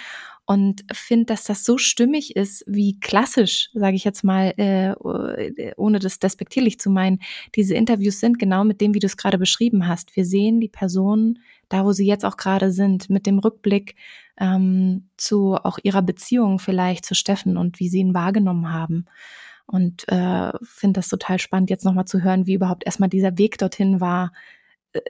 [0.49, 4.95] und finde, dass das so stimmig ist, wie klassisch, sage ich jetzt mal, äh,
[5.77, 7.19] ohne das despektierlich zu meinen,
[7.53, 10.15] diese Interviews sind, genau mit dem, wie du es gerade beschrieben hast.
[10.15, 11.37] Wir sehen die Personen
[11.69, 13.95] da, wo sie jetzt auch gerade sind, mit dem Rückblick
[14.39, 19.05] ähm, zu auch ihrer Beziehung vielleicht zu Steffen und wie sie ihn wahrgenommen haben.
[19.67, 23.59] Und äh, finde das total spannend, jetzt nochmal zu hören, wie überhaupt erstmal dieser Weg
[23.59, 24.31] dorthin war,
[24.93, 25.01] äh,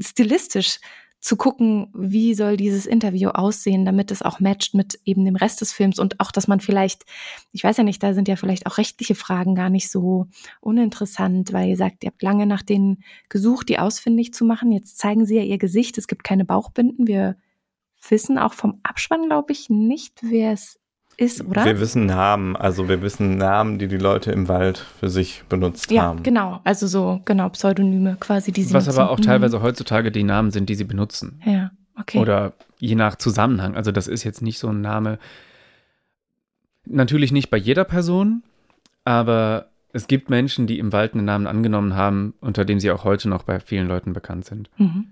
[0.00, 0.80] stilistisch
[1.22, 5.60] zu gucken, wie soll dieses Interview aussehen, damit es auch matcht mit eben dem Rest
[5.60, 7.04] des Films und auch, dass man vielleicht,
[7.52, 10.26] ich weiß ja nicht, da sind ja vielleicht auch rechtliche Fragen gar nicht so
[10.60, 14.72] uninteressant, weil ihr sagt, ihr habt lange nach denen gesucht, die ausfindig zu machen.
[14.72, 17.06] Jetzt zeigen sie ja ihr Gesicht, es gibt keine Bauchbinden.
[17.06, 17.36] Wir
[18.08, 20.80] wissen auch vom Abspann, glaube ich, nicht, wer es
[21.22, 21.64] ist, oder?
[21.64, 25.90] Wir wissen Namen, also wir wissen Namen, die die Leute im Wald für sich benutzt
[25.90, 26.18] ja, haben.
[26.18, 26.60] Ja, genau.
[26.64, 28.98] Also so, genau, Pseudonyme quasi, die sie Was nutzen.
[29.00, 29.22] aber auch Mhm.
[29.22, 31.40] teilweise heutzutage die Namen sind, die sie benutzen.
[31.44, 32.18] Ja, okay.
[32.18, 33.76] Oder je nach Zusammenhang.
[33.76, 35.18] Also das ist jetzt nicht so ein Name.
[36.84, 38.42] Natürlich nicht bei jeder Person,
[39.04, 43.04] aber es gibt Menschen, die im Wald einen Namen angenommen haben, unter dem sie auch
[43.04, 44.68] heute noch bei vielen Leuten bekannt sind.
[44.78, 45.06] Mhm.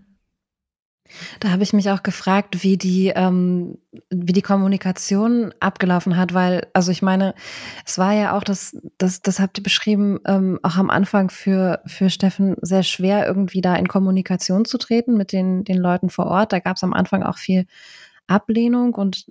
[1.41, 3.79] Da habe ich mich auch gefragt, wie die, ähm,
[4.11, 7.35] wie die Kommunikation abgelaufen hat, weil, also ich meine,
[7.87, 11.81] es war ja auch, das, das, das habt ihr beschrieben, ähm, auch am Anfang für,
[11.87, 16.27] für Steffen sehr schwer, irgendwie da in Kommunikation zu treten mit den, den Leuten vor
[16.27, 16.53] Ort.
[16.53, 17.67] Da gab es am Anfang auch viel
[18.27, 19.27] Ablehnung und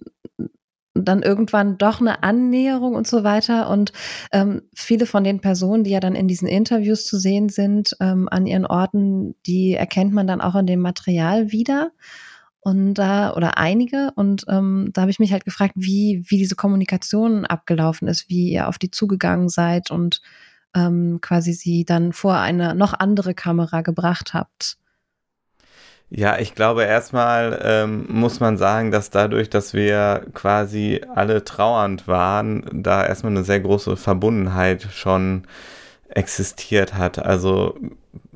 [0.94, 3.70] dann irgendwann doch eine Annäherung und so weiter.
[3.70, 3.94] Und
[4.32, 8.28] ähm, viele von den Personen, die ja dann in diesen Interviews zu sehen sind, ähm,
[8.30, 11.92] an ihren Orten, die erkennt man dann auch in dem Material wieder.
[12.62, 16.56] Und da, oder einige, und ähm, da habe ich mich halt gefragt, wie, wie diese
[16.56, 20.22] Kommunikation abgelaufen ist, wie ihr auf die zugegangen seid und
[20.76, 24.78] ähm, quasi sie dann vor eine noch andere Kamera gebracht habt.
[26.12, 32.08] Ja, ich glaube, erstmal ähm, muss man sagen, dass dadurch, dass wir quasi alle trauernd
[32.08, 35.44] waren, da erstmal eine sehr große Verbundenheit schon
[36.10, 37.20] existiert hat.
[37.20, 37.78] Also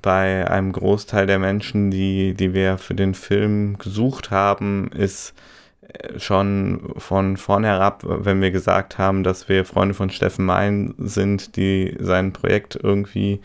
[0.02, 5.34] bei einem Großteil der Menschen, die, die wir für den Film gesucht haben, ist
[6.18, 11.56] schon von vorn herab, wenn wir gesagt haben, dass wir Freunde von Steffen Mein sind,
[11.56, 13.42] die sein Projekt irgendwie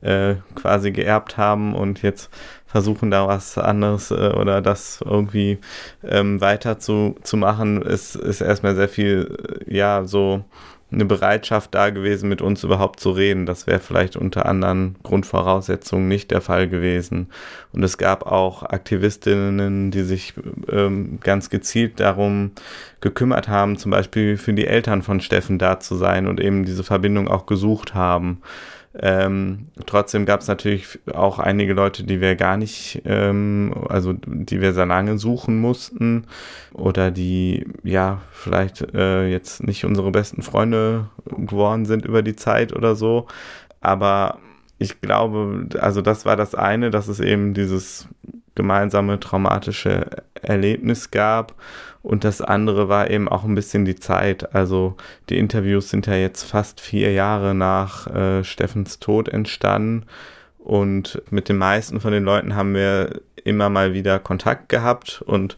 [0.00, 2.30] äh, quasi geerbt haben und jetzt
[2.72, 5.58] versuchen da was anderes äh, oder das irgendwie
[6.02, 10.42] ähm, weiter zu, zu machen, ist, ist erstmal sehr viel, äh, ja, so
[10.90, 13.46] eine Bereitschaft da gewesen, mit uns überhaupt zu reden.
[13.46, 17.28] Das wäre vielleicht unter anderen Grundvoraussetzungen nicht der Fall gewesen.
[17.72, 20.34] Und es gab auch Aktivistinnen, die sich
[20.70, 22.52] ähm, ganz gezielt darum
[23.00, 26.84] gekümmert haben, zum Beispiel für die Eltern von Steffen da zu sein und eben diese
[26.84, 28.42] Verbindung auch gesucht haben.
[28.98, 34.60] Ähm, trotzdem gab es natürlich auch einige Leute, die wir gar nicht, ähm, also die
[34.60, 36.26] wir sehr lange suchen mussten
[36.74, 42.74] oder die ja vielleicht äh, jetzt nicht unsere besten Freunde geworden sind über die Zeit
[42.74, 43.26] oder so.
[43.80, 44.38] Aber
[44.78, 48.08] ich glaube, also das war das eine, dass es eben dieses
[48.54, 51.54] gemeinsame traumatische Erlebnis gab.
[52.02, 54.54] Und das andere war eben auch ein bisschen die Zeit.
[54.54, 54.96] Also
[55.28, 60.06] die Interviews sind ja jetzt fast vier Jahre nach äh, Steffens Tod entstanden.
[60.58, 65.56] Und mit den meisten von den Leuten haben wir immer mal wieder Kontakt gehabt und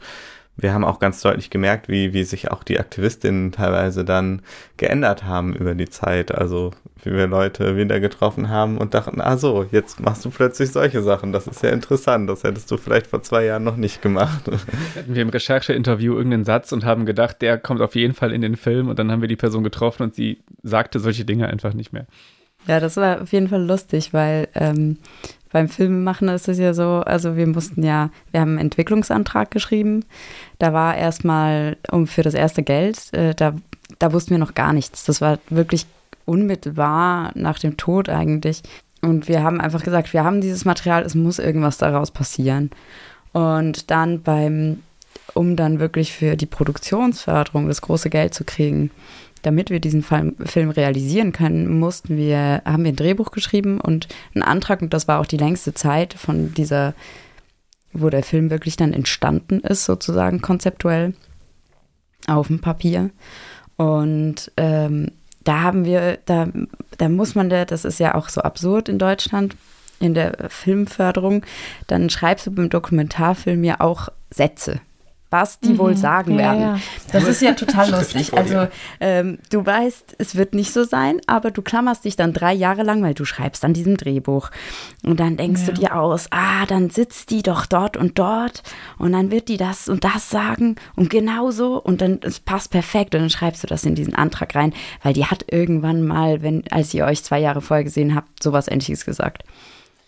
[0.57, 4.43] wir haben auch ganz deutlich gemerkt, wie, wie sich auch die Aktivistinnen teilweise dann
[4.77, 6.33] geändert haben über die Zeit.
[6.33, 6.71] Also
[7.03, 11.03] wie wir Leute wieder getroffen haben und dachten, ah so, jetzt machst du plötzlich solche
[11.03, 11.33] Sachen.
[11.33, 12.31] Das ist ja interessant.
[12.31, 14.47] Das hättest du vielleicht vor zwei Jahren noch nicht gemacht.
[14.97, 18.41] Hatten wir im Rechercheinterview irgendeinen Satz und haben gedacht, der kommt auf jeden Fall in
[18.41, 21.75] den Film und dann haben wir die Person getroffen und sie sagte solche Dinge einfach
[21.75, 22.07] nicht mehr.
[22.67, 24.99] Ja, das war auf jeden Fall lustig, weil ähm,
[25.53, 30.05] beim Filmemachen ist es ja so, also wir mussten ja, wir haben einen Entwicklungsantrag geschrieben.
[30.59, 33.55] Da war erstmal um für das erste Geld, äh, da,
[33.99, 35.05] da wussten wir noch gar nichts.
[35.05, 35.87] Das war wirklich
[36.25, 38.63] unmittelbar nach dem Tod eigentlich.
[39.03, 42.71] Und wir haben einfach gesagt, wir haben dieses Material, es muss irgendwas daraus passieren.
[43.33, 44.81] Und dann beim,
[45.35, 48.91] um dann wirklich für die Produktionsförderung das große Geld zu kriegen,
[49.43, 54.43] damit wir diesen Film realisieren können, mussten wir, haben wir ein Drehbuch geschrieben und einen
[54.43, 56.95] Antrag, und das war auch die längste Zeit von dieser,
[57.95, 61.15] wo der Film wirklich dann entstanden ist, sozusagen konzeptuell
[62.27, 63.11] auf dem Papier.
[63.77, 65.13] Und ähm,
[65.45, 66.49] da haben wir, da,
[66.99, 69.57] da muss man, das ist ja auch so absurd in Deutschland,
[70.01, 71.45] in der Filmförderung,
[71.87, 74.81] dann schreibst du beim Dokumentarfilm ja auch Sätze
[75.35, 75.79] was die mhm.
[75.79, 76.61] wohl sagen ja, werden.
[76.61, 76.81] Ja.
[77.11, 78.33] Das ist ja total lustig.
[78.35, 78.69] Also
[79.01, 82.85] ähm, du weißt, es wird nicht so sein, aber du klammerst dich dann drei Jahre
[82.85, 84.51] lang, weil du schreibst an diesem Drehbuch.
[85.03, 85.67] Und dann denkst ja.
[85.67, 88.63] du dir aus, ah, dann sitzt die doch dort und dort
[88.97, 93.17] und dann wird die das und das sagen und genauso und dann es passt perfekt
[93.17, 96.63] und dann schreibst du das in diesen Antrag rein, weil die hat irgendwann mal, wenn,
[96.71, 99.43] als ihr euch zwei Jahre vorher gesehen habt, sowas ähnliches gesagt.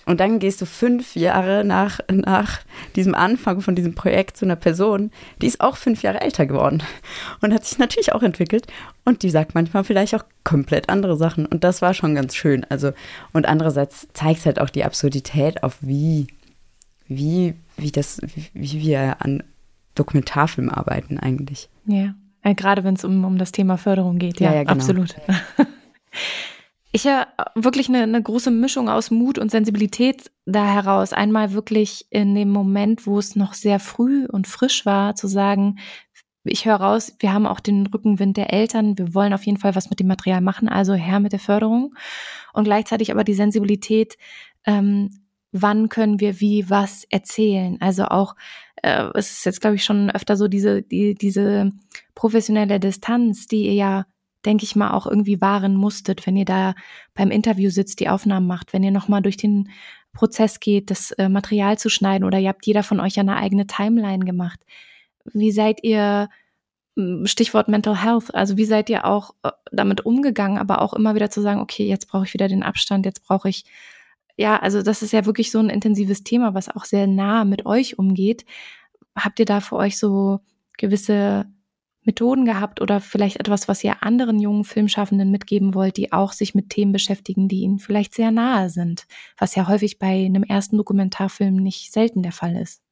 [0.06, 2.60] Und dann gehst du fünf Jahre nach, nach
[2.94, 5.10] diesem Anfang von diesem Projekt zu einer Person,
[5.42, 6.82] die ist auch fünf Jahre älter geworden
[7.40, 8.68] und hat sich natürlich auch entwickelt.
[9.04, 11.44] Und die sagt manchmal vielleicht auch komplett andere Sachen.
[11.44, 12.64] Und das war schon ganz schön.
[12.68, 12.92] Also,
[13.32, 16.28] und andererseits zeigt es halt auch die Absurdität auf wie,
[17.08, 18.20] wie, wie das,
[18.54, 19.42] wie, wir an
[19.96, 21.68] Dokumentarfilmen arbeiten eigentlich.
[21.84, 22.14] Ja,
[22.44, 24.38] ja gerade wenn es um, um das Thema Förderung geht.
[24.38, 24.74] Ja, ja, ja genau.
[24.74, 25.16] absolut.
[26.92, 31.12] Ich ja wirklich eine, eine große Mischung aus Mut und Sensibilität da heraus.
[31.12, 35.78] Einmal wirklich in dem Moment, wo es noch sehr früh und frisch war, zu sagen,
[36.44, 39.74] ich höre raus, wir haben auch den Rückenwind der Eltern, wir wollen auf jeden Fall
[39.74, 41.94] was mit dem Material machen, also her mit der Förderung.
[42.52, 44.16] Und gleichzeitig aber die Sensibilität,
[44.64, 45.10] ähm,
[45.52, 47.76] wann können wir wie was erzählen.
[47.80, 48.36] Also auch,
[48.82, 51.72] äh, es ist jetzt, glaube ich, schon öfter so diese, die, diese
[52.14, 54.06] professionelle Distanz, die ihr ja,
[54.46, 56.74] denke ich mal, auch irgendwie wahren musstet, wenn ihr da
[57.14, 59.70] beim Interview sitzt, die Aufnahmen macht, wenn ihr nochmal durch den
[60.12, 63.66] Prozess geht, das äh, Material zu schneiden oder ihr habt jeder von euch eine eigene
[63.66, 64.60] Timeline gemacht.
[65.24, 66.28] Wie seid ihr,
[66.96, 71.14] hm, Stichwort Mental Health, also wie seid ihr auch äh, damit umgegangen, aber auch immer
[71.14, 73.64] wieder zu sagen, okay, jetzt brauche ich wieder den Abstand, jetzt brauche ich,
[74.36, 77.66] ja, also das ist ja wirklich so ein intensives Thema, was auch sehr nah mit
[77.66, 78.44] euch umgeht.
[79.16, 80.40] Habt ihr da für euch so
[80.78, 81.46] gewisse
[82.06, 86.54] Methoden gehabt oder vielleicht etwas, was ihr anderen jungen Filmschaffenden mitgeben wollt, die auch sich
[86.54, 89.06] mit Themen beschäftigen, die ihnen vielleicht sehr nahe sind,
[89.38, 92.82] was ja häufig bei einem ersten Dokumentarfilm nicht selten der Fall ist?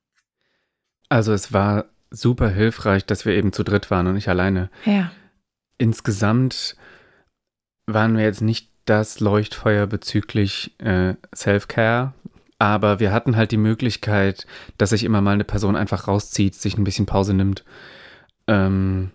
[1.08, 4.70] Also es war super hilfreich, dass wir eben zu dritt waren und nicht alleine.
[4.84, 5.10] Ja.
[5.78, 6.76] Insgesamt
[7.86, 12.14] waren wir jetzt nicht das Leuchtfeuer bezüglich äh, Self-Care,
[12.58, 14.46] aber wir hatten halt die Möglichkeit,
[14.78, 17.64] dass sich immer mal eine Person einfach rauszieht, sich ein bisschen Pause nimmt
[18.46, 19.10] ähm,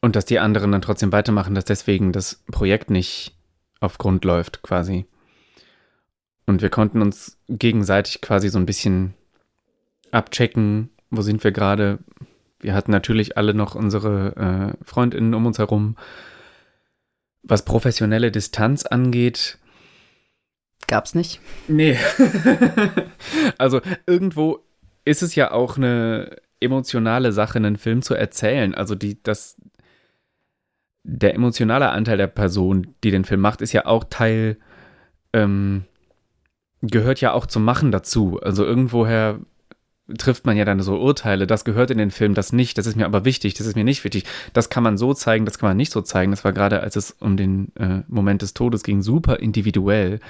[0.00, 3.36] und dass die anderen dann trotzdem weitermachen, dass deswegen das Projekt nicht
[3.80, 5.06] auf Grund läuft quasi.
[6.46, 9.14] Und wir konnten uns gegenseitig quasi so ein bisschen
[10.10, 11.98] abchecken, wo sind wir gerade.
[12.60, 15.96] Wir hatten natürlich alle noch unsere äh, Freundinnen um uns herum.
[17.42, 19.58] Was professionelle Distanz angeht,
[20.88, 21.40] Gab's nicht.
[21.68, 21.98] Nee.
[23.58, 24.60] also irgendwo
[25.04, 28.74] ist es ja auch eine emotionale Sache, einen Film zu erzählen.
[28.74, 29.56] Also die, das,
[31.04, 34.56] der emotionale Anteil der Person, die den Film macht, ist ja auch Teil,
[35.32, 35.84] ähm,
[36.82, 38.40] gehört ja auch zum Machen dazu.
[38.42, 39.40] Also irgendwoher
[40.16, 42.96] trifft man ja dann so Urteile, das gehört in den Film, das nicht, das ist
[42.96, 44.24] mir aber wichtig, das ist mir nicht wichtig.
[44.54, 46.30] Das kann man so zeigen, das kann man nicht so zeigen.
[46.30, 50.20] Das war gerade, als es um den äh, Moment des Todes ging, super individuell,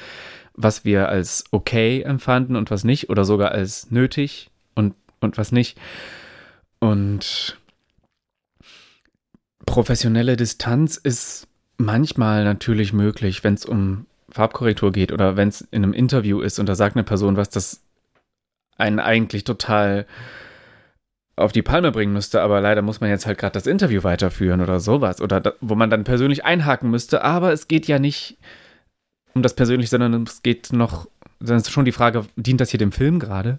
[0.54, 5.52] was wir als okay empfanden und was nicht oder sogar als nötig und, und was
[5.52, 5.78] nicht.
[6.80, 7.58] Und
[9.66, 15.82] professionelle Distanz ist manchmal natürlich möglich, wenn es um Farbkorrektur geht oder wenn es in
[15.82, 17.82] einem Interview ist und da sagt eine Person was, das
[18.76, 20.06] einen eigentlich total
[21.36, 24.60] auf die Palme bringen müsste, aber leider muss man jetzt halt gerade das Interview weiterführen
[24.60, 28.38] oder sowas oder da, wo man dann persönlich einhaken müsste, aber es geht ja nicht
[29.34, 32.78] um das persönlich, sondern es geht noch, dann ist schon die Frage, dient das hier
[32.78, 33.58] dem Film gerade?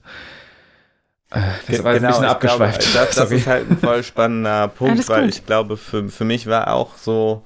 [1.32, 2.82] Äh, das war genau, ein bisschen abgeschweift.
[2.92, 6.48] Glaube, das, das ist halt ein voll spannender Punkt, weil ich glaube, für, für mich
[6.48, 7.44] war auch so,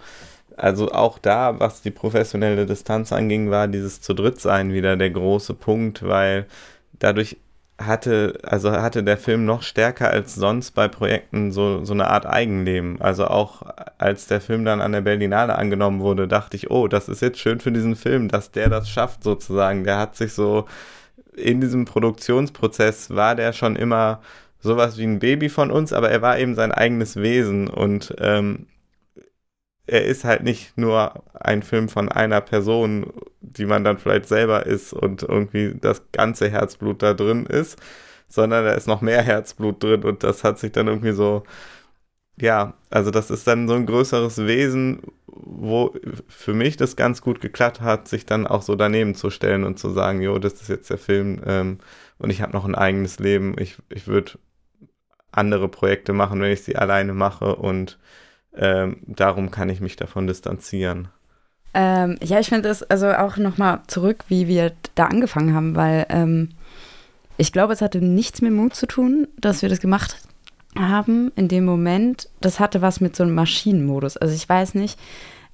[0.55, 5.09] also auch da, was die professionelle Distanz anging, war dieses zu dritt sein wieder der
[5.09, 6.45] große Punkt, weil
[6.99, 7.37] dadurch
[7.81, 12.25] hatte, also hatte der Film noch stärker als sonst bei Projekten so, so eine Art
[12.25, 13.01] Eigenleben.
[13.01, 13.63] Also auch
[13.97, 17.39] als der Film dann an der Berlinale angenommen wurde, dachte ich, oh, das ist jetzt
[17.39, 19.83] schön für diesen Film, dass der das schafft sozusagen.
[19.83, 20.67] Der hat sich so
[21.35, 24.21] in diesem Produktionsprozess war der schon immer
[24.59, 28.67] sowas wie ein Baby von uns, aber er war eben sein eigenes Wesen und ähm,
[29.85, 34.65] er ist halt nicht nur ein Film von einer Person, die man dann vielleicht selber
[34.65, 37.77] ist und irgendwie das ganze Herzblut da drin ist,
[38.29, 41.43] sondern da ist noch mehr Herzblut drin und das hat sich dann irgendwie so,
[42.37, 45.01] ja, also das ist dann so ein größeres Wesen,
[45.35, 45.95] wo
[46.27, 49.79] für mich das ganz gut geklappt hat, sich dann auch so daneben zu stellen und
[49.79, 51.79] zu sagen, jo, das ist jetzt der Film ähm,
[52.19, 53.55] und ich habe noch ein eigenes Leben.
[53.57, 54.33] Ich, ich würde
[55.31, 57.99] andere Projekte machen, wenn ich sie alleine mache und
[58.55, 61.07] ähm, darum kann ich mich davon distanzieren.
[61.73, 66.05] Ähm, ja, ich finde es also auch nochmal zurück, wie wir da angefangen haben, weil
[66.09, 66.49] ähm,
[67.37, 70.17] ich glaube, es hatte nichts mit Mut zu tun, dass wir das gemacht
[70.77, 72.29] haben in dem Moment.
[72.41, 74.17] Das hatte was mit so einem Maschinenmodus.
[74.17, 74.99] Also ich weiß nicht,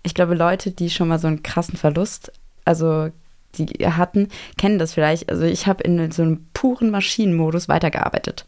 [0.04, 2.32] ich glaube, Leute, die schon mal so einen krassen Verlust,
[2.66, 3.10] also
[3.58, 5.30] die hatten, kennen das vielleicht.
[5.30, 8.46] Also ich habe in so einem puren Maschinenmodus weitergearbeitet.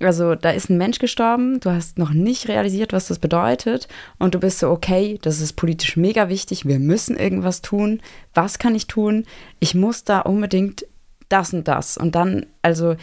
[0.00, 3.86] Also da ist ein Mensch gestorben, du hast noch nicht realisiert, was das bedeutet
[4.18, 8.00] und du bist so, okay, das ist politisch mega wichtig, wir müssen irgendwas tun.
[8.34, 9.26] Was kann ich tun?
[9.60, 10.86] Ich muss da unbedingt
[11.28, 11.96] das und das.
[11.96, 12.96] Und dann, also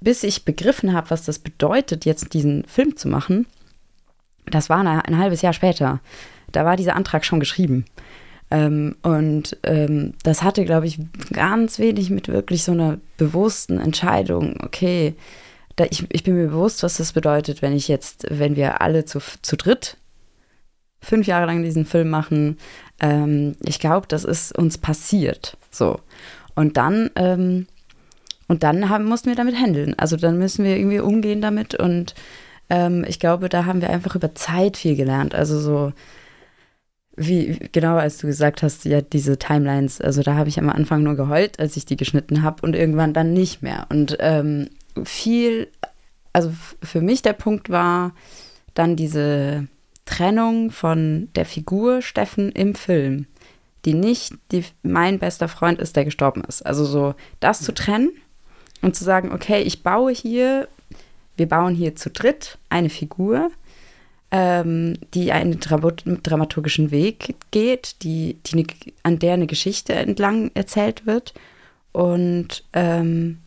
[0.00, 3.46] bis ich begriffen habe, was das bedeutet, jetzt diesen Film zu machen,
[4.46, 6.00] das war eine, ein halbes Jahr später.
[6.52, 7.84] Da war dieser Antrag schon geschrieben.
[8.50, 10.98] Ähm, und ähm, das hatte, glaube ich,
[11.32, 15.14] ganz wenig mit wirklich so einer bewussten Entscheidung, okay,
[15.76, 19.04] da, ich, ich bin mir bewusst, was das bedeutet, wenn ich jetzt, wenn wir alle
[19.04, 19.96] zu, zu dritt
[21.00, 22.58] fünf Jahre lang diesen Film machen.
[23.00, 25.56] Ähm, ich glaube, das ist uns passiert.
[25.70, 26.00] So.
[26.54, 27.66] Und dann, ähm,
[28.50, 29.94] und dann haben, mussten wir damit handeln.
[29.96, 32.16] Also dann müssen wir irgendwie umgehen damit und
[32.68, 35.36] ähm, ich glaube, da haben wir einfach über Zeit viel gelernt.
[35.36, 35.92] Also so,
[37.14, 41.04] wie, genau als du gesagt hast, ja, diese Timelines, also da habe ich am Anfang
[41.04, 43.86] nur geheult, als ich die geschnitten habe und irgendwann dann nicht mehr.
[43.88, 44.70] Und ähm,
[45.04, 45.68] viel,
[46.32, 48.14] also für mich der Punkt war
[48.74, 49.68] dann diese
[50.06, 53.26] Trennung von der Figur Steffen im Film,
[53.84, 56.66] die nicht die, mein bester Freund ist, der gestorben ist.
[56.66, 58.10] Also so das zu trennen
[58.82, 60.68] und zu sagen, okay, ich baue hier,
[61.36, 63.50] wir bauen hier zu dritt eine Figur,
[64.30, 68.66] ähm, die einen dramaturgischen Weg geht, die, die ne,
[69.02, 71.34] an der eine Geschichte entlang erzählt wird.
[71.92, 73.38] Und ähm,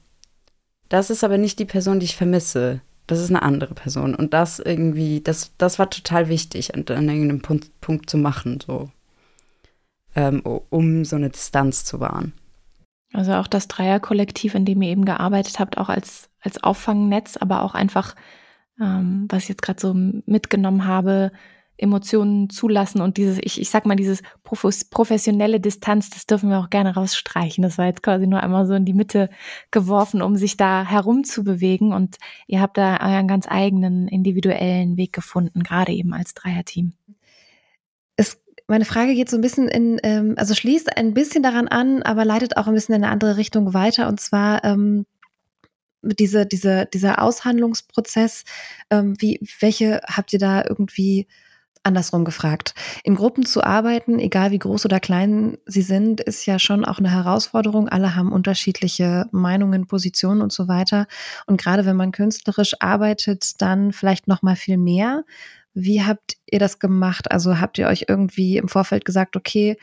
[0.90, 2.82] das ist aber nicht die Person, die ich vermisse.
[3.08, 4.16] Das ist eine andere Person.
[4.16, 8.60] Und das irgendwie, das, das war total wichtig, an, an irgendeinem Punkt, Punkt zu machen,
[8.66, 8.90] so.
[10.16, 12.34] Ähm, um so eine Distanz zu wahren.
[13.14, 17.62] Also auch das Dreierkollektiv, in dem ihr eben gearbeitet habt, auch als, als Auffangnetz, aber
[17.62, 18.16] auch einfach,
[18.82, 21.32] ähm, was ich jetzt gerade so mitgenommen habe,
[21.78, 26.70] Emotionen zulassen und dieses, ich, ich sag mal, dieses professionelle Distanz, das dürfen wir auch
[26.70, 27.64] gerne rausstreichen.
[27.64, 29.30] Das war jetzt quasi nur einmal so in die Mitte
[29.72, 31.92] geworfen, um sich da herumzubewegen.
[31.92, 36.94] Und ihr habt da euren ganz eigenen individuellen Weg gefunden, gerade eben als Dreierteam.
[38.74, 42.26] Meine Frage geht so ein bisschen in, ähm, also schließt ein bisschen daran an, aber
[42.26, 44.08] leitet auch ein bisschen in eine andere Richtung weiter.
[44.08, 45.06] Und zwar ähm,
[46.02, 48.46] diese, diese, dieser Aushandlungsprozess,
[48.90, 51.28] ähm, wie, welche habt ihr da irgendwie
[51.84, 52.74] andersrum gefragt.
[53.04, 56.98] In Gruppen zu arbeiten, egal wie groß oder klein sie sind, ist ja schon auch
[56.98, 57.90] eine Herausforderung.
[57.90, 61.06] Alle haben unterschiedliche Meinungen, Positionen und so weiter.
[61.46, 65.26] Und gerade wenn man künstlerisch arbeitet, dann vielleicht noch mal viel mehr.
[65.74, 67.32] Wie habt ihr das gemacht?
[67.32, 69.78] Also habt ihr euch irgendwie im Vorfeld gesagt, okay,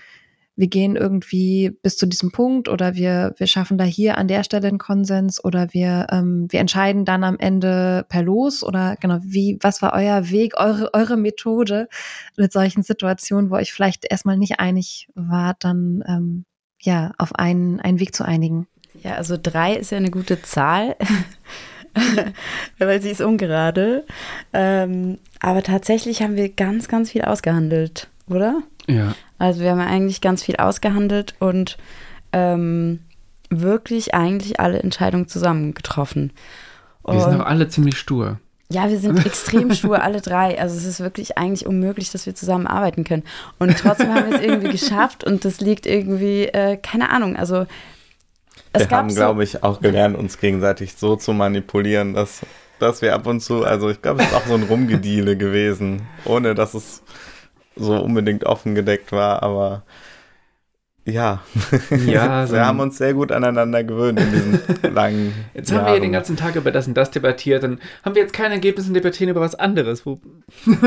[0.61, 4.45] wir gehen irgendwie bis zu diesem Punkt oder wir, wir schaffen da hier an der
[4.45, 9.19] Stelle einen Konsens oder wir, ähm, wir entscheiden dann am Ende per Los oder genau,
[9.23, 11.89] wie, was war euer Weg, eure, eure Methode
[12.37, 16.45] mit solchen Situationen, wo euch vielleicht erstmal nicht einig war, dann ähm,
[16.83, 18.67] ja, auf einen, einen Weg zu einigen?
[19.03, 20.97] Ja, also drei ist ja eine gute Zahl.
[22.79, 24.05] Weil sie ist ungerade.
[24.53, 28.63] Ähm, aber tatsächlich haben wir ganz, ganz viel ausgehandelt, oder?
[28.87, 29.15] Ja.
[29.39, 31.79] Also wir haben eigentlich ganz viel ausgehandelt und
[32.33, 33.01] ähm,
[33.49, 36.33] wirklich eigentlich alle Entscheidungen zusammen getroffen.
[37.03, 38.39] Und wir sind auch alle ziemlich stur.
[38.71, 40.61] Ja, wir sind extrem stur, alle drei.
[40.61, 43.25] Also es ist wirklich eigentlich unmöglich, dass wir zusammen arbeiten können.
[43.59, 47.67] Und trotzdem haben wir es irgendwie geschafft und das liegt irgendwie, äh, keine Ahnung, also
[48.73, 52.41] es wir haben, so glaube ich, auch gelernt, uns gegenseitig so zu manipulieren, dass,
[52.79, 56.03] dass wir ab und zu, also ich glaube, es ist auch so ein Rumgediele gewesen,
[56.25, 57.03] ohne dass es
[57.77, 59.83] so unbedingt offen gedeckt war, aber
[61.07, 61.41] ja,
[62.07, 64.61] ja so wir haben uns sehr gut aneinander gewöhnt in diesen
[64.95, 65.81] langen Jetzt Jahren.
[65.81, 68.35] haben wir hier den ganzen Tag über das und das debattiert, dann haben wir jetzt
[68.35, 70.05] kein Ergebnis und debattieren über was anderes.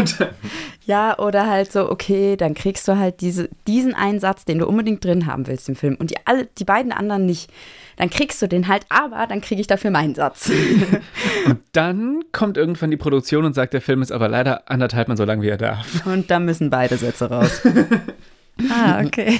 [0.85, 4.67] ja, oder halt so, okay, dann kriegst du halt diese, diesen einen Satz, den du
[4.67, 7.49] unbedingt drin haben willst im Film und die, alle, die beiden anderen nicht.
[7.95, 10.49] Dann kriegst du den halt, aber dann kriege ich dafür meinen Satz.
[11.45, 15.17] und dann kommt irgendwann die Produktion und sagt, der Film ist aber leider anderthalb Mal
[15.17, 16.05] so lang, wie er darf.
[16.07, 17.61] Und dann müssen beide Sätze raus.
[18.71, 19.39] ah, okay.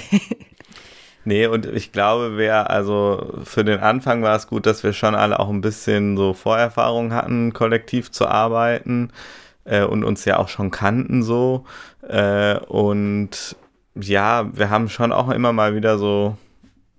[1.24, 5.14] Nee, und ich glaube, wer, also für den Anfang war es gut, dass wir schon
[5.14, 9.10] alle auch ein bisschen so Vorerfahrung hatten, kollektiv zu arbeiten
[9.64, 11.64] äh, und uns ja auch schon kannten so.
[12.06, 13.56] Äh, und
[13.94, 16.36] ja, wir haben schon auch immer mal wieder so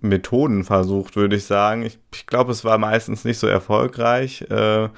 [0.00, 1.82] Methoden versucht, würde ich sagen.
[1.82, 4.88] Ich, ich glaube, es war meistens nicht so erfolgreich, äh,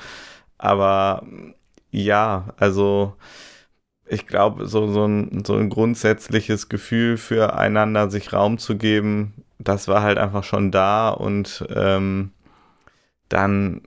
[0.59, 1.22] aber
[1.91, 3.14] ja, also
[4.09, 9.88] ich glaube, so, so, ein, so ein grundsätzliches Gefühl füreinander, sich Raum zu geben, das
[9.88, 12.32] war halt einfach schon da und ähm,
[13.28, 13.82] dann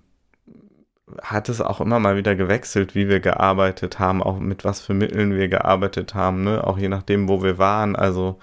[1.22, 4.94] hat es auch immer mal wieder gewechselt, wie wir gearbeitet haben, auch mit was für
[4.94, 6.66] Mitteln wir gearbeitet haben, ne?
[6.66, 7.96] auch je nachdem, wo wir waren.
[7.96, 8.40] Also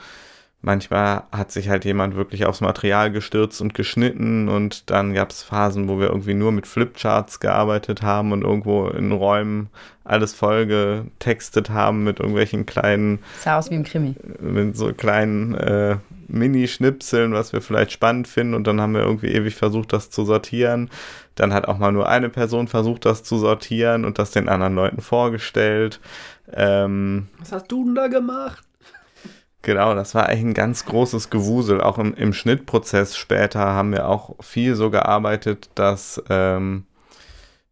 [0.60, 5.44] Manchmal hat sich halt jemand wirklich aufs Material gestürzt und geschnitten und dann gab es
[5.44, 9.68] Phasen, wo wir irgendwie nur mit Flipcharts gearbeitet haben und irgendwo in Räumen
[10.02, 13.20] alles voll getextet haben mit irgendwelchen kleinen.
[13.38, 14.16] Sah aus wie im Krimi.
[14.40, 19.28] Mit so kleinen äh, Mini-Schnipseln, was wir vielleicht spannend finden und dann haben wir irgendwie
[19.28, 20.90] ewig versucht, das zu sortieren.
[21.36, 24.74] Dann hat auch mal nur eine Person versucht, das zu sortieren und das den anderen
[24.74, 26.00] Leuten vorgestellt.
[26.52, 28.67] Ähm, was hast du denn da gemacht?
[29.68, 31.82] Genau, das war eigentlich ein ganz großes Gewusel.
[31.82, 36.86] Auch im, im Schnittprozess später haben wir auch viel so gearbeitet, dass, ähm,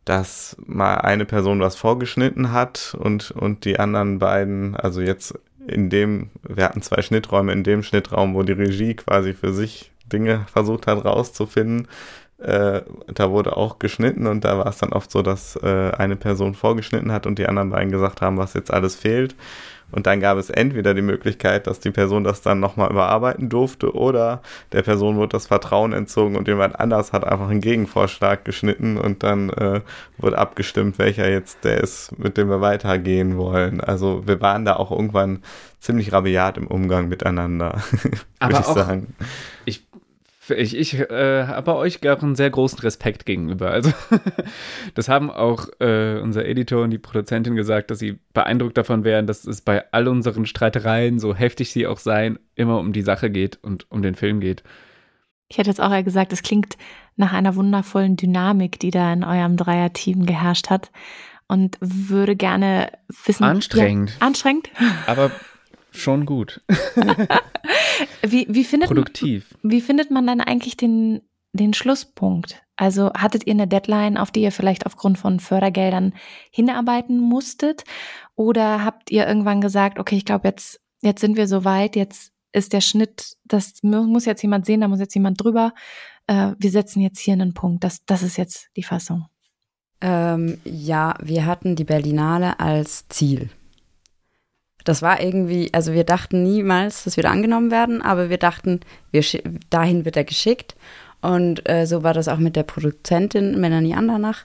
[0.05, 5.89] dass mal eine Person was vorgeschnitten hat und, und die anderen beiden, also jetzt in
[5.89, 10.45] dem, wir hatten zwei Schnitträume, in dem Schnittraum, wo die Regie quasi für sich Dinge
[10.53, 11.89] versucht hat rauszufinden,
[12.37, 16.17] äh, da wurde auch geschnitten und da war es dann oft so, dass äh, eine
[16.17, 19.35] Person vorgeschnitten hat und die anderen beiden gesagt haben, was jetzt alles fehlt.
[19.93, 23.95] Und dann gab es entweder die Möglichkeit, dass die Person das dann nochmal überarbeiten durfte
[23.95, 28.99] oder der Person wurde das Vertrauen entzogen und jemand anders hat einfach einen Gegenvorschlag geschnitten
[28.99, 29.81] und dann äh,
[30.19, 33.81] wurde abgestimmt, welcher jetzt der ist, mit dem wir weitergehen wollen.
[33.81, 35.43] Also wir waren da auch irgendwann
[35.79, 37.81] ziemlich rabiat im Umgang miteinander,
[38.41, 39.15] würde ich sagen.
[39.67, 39.86] Ich
[40.51, 43.71] ich, ich äh, habe euch gar einen sehr großen Respekt gegenüber.
[43.71, 43.93] Also,
[44.95, 49.27] das haben auch äh, unser Editor und die Produzentin gesagt, dass sie beeindruckt davon wären,
[49.27, 53.31] dass es bei all unseren Streitereien, so heftig sie auch seien, immer um die Sache
[53.31, 54.63] geht und um den Film geht.
[55.49, 56.77] Ich hätte jetzt auch ja gesagt, es klingt
[57.17, 60.91] nach einer wundervollen Dynamik, die da in eurem Dreier-Team geherrscht hat.
[61.49, 62.91] Und würde gerne
[63.25, 63.45] wissen.
[63.45, 64.17] Anstrengend.
[64.21, 64.69] Ja, anstrengend.
[65.07, 65.31] Aber
[66.01, 66.63] schon gut.
[68.23, 69.55] wie, wie, findet, Produktiv.
[69.63, 71.23] Wie findet man dann eigentlich den,
[71.53, 72.63] den Schlusspunkt?
[72.77, 76.13] Also hattet ihr eine Deadline, auf die ihr vielleicht aufgrund von Fördergeldern
[76.51, 77.85] hinarbeiten musstet?
[78.35, 82.33] Oder habt ihr irgendwann gesagt, okay, ich glaube, jetzt, jetzt sind wir so weit, jetzt
[82.53, 85.73] ist der Schnitt, das muss jetzt jemand sehen, da muss jetzt jemand drüber.
[86.27, 87.85] Äh, wir setzen jetzt hier einen Punkt.
[87.85, 89.27] Das, das ist jetzt die Fassung.
[90.01, 93.51] Ähm, ja, wir hatten die Berlinale als Ziel.
[94.87, 98.81] Das war irgendwie, also wir dachten niemals, dass wir da angenommen werden, aber wir dachten,
[99.11, 99.23] wir
[99.69, 100.77] dahin wird er geschickt.
[101.21, 104.45] Und äh, so war das auch mit der Produzentin Melanie Andernach.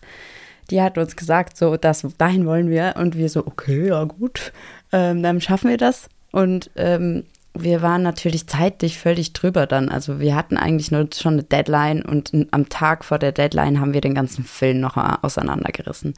[0.71, 2.95] Die hat uns gesagt, so, das, dahin wollen wir.
[2.97, 4.51] Und wir so, okay, ja gut,
[4.91, 6.09] ähm, dann schaffen wir das.
[6.31, 9.89] Und ähm, wir waren natürlich zeitlich völlig drüber dann.
[9.89, 13.93] Also wir hatten eigentlich nur schon eine Deadline und am Tag vor der Deadline haben
[13.93, 16.13] wir den ganzen Film noch auseinandergerissen.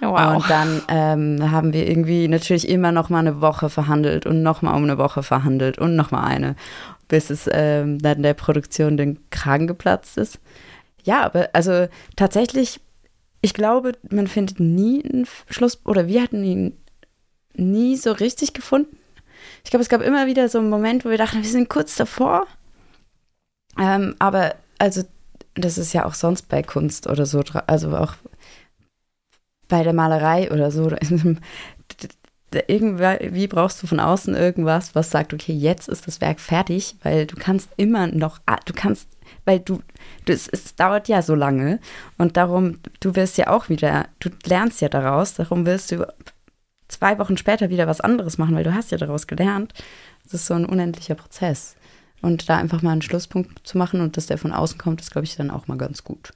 [0.00, 0.36] Wow.
[0.36, 4.62] Und dann ähm, haben wir irgendwie natürlich immer noch mal eine Woche verhandelt und noch
[4.62, 6.56] mal um eine Woche verhandelt und noch mal eine,
[7.08, 10.40] bis es ähm, dann der Produktion den Kragen geplatzt ist.
[11.04, 11.86] Ja, aber also
[12.16, 12.80] tatsächlich,
[13.40, 16.76] ich glaube, man findet nie einen Schluss, oder wir hatten ihn
[17.54, 18.96] nie so richtig gefunden.
[19.62, 21.96] Ich glaube, es gab immer wieder so einen Moment, wo wir dachten, wir sind kurz
[21.96, 22.46] davor.
[23.78, 25.02] Ähm, aber also,
[25.54, 28.14] das ist ja auch sonst bei Kunst oder so, also auch
[29.68, 30.92] bei der Malerei oder so,
[32.68, 37.26] irgendwie brauchst du von außen irgendwas, was sagt, okay, jetzt ist das Werk fertig, weil
[37.26, 39.08] du kannst immer noch, du kannst,
[39.44, 39.80] weil du,
[40.26, 41.80] es, es, dauert ja so lange
[42.18, 46.06] und darum, du wirst ja auch wieder, du lernst ja daraus, darum wirst du
[46.88, 49.72] zwei Wochen später wieder was anderes machen, weil du hast ja daraus gelernt.
[50.24, 51.76] Das ist so ein unendlicher Prozess.
[52.22, 55.10] Und da einfach mal einen Schlusspunkt zu machen und dass der von außen kommt, ist,
[55.10, 56.32] glaube ich, dann auch mal ganz gut.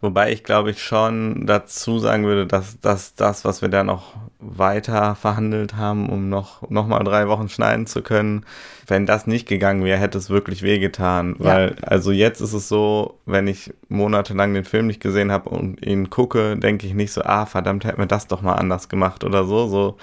[0.00, 4.14] Wobei ich glaube ich schon dazu sagen würde, dass, dass das, was wir da noch
[4.38, 8.44] weiter verhandelt haben, um noch, noch mal drei Wochen schneiden zu können,
[8.86, 11.34] wenn das nicht gegangen wäre, hätte es wirklich wehgetan.
[11.40, 11.44] Ja.
[11.44, 15.84] Weil, also jetzt ist es so, wenn ich monatelang den Film nicht gesehen habe und
[15.84, 19.24] ihn gucke, denke ich nicht so, ah, verdammt, hätten wir das doch mal anders gemacht
[19.24, 19.66] oder so.
[19.66, 19.96] So,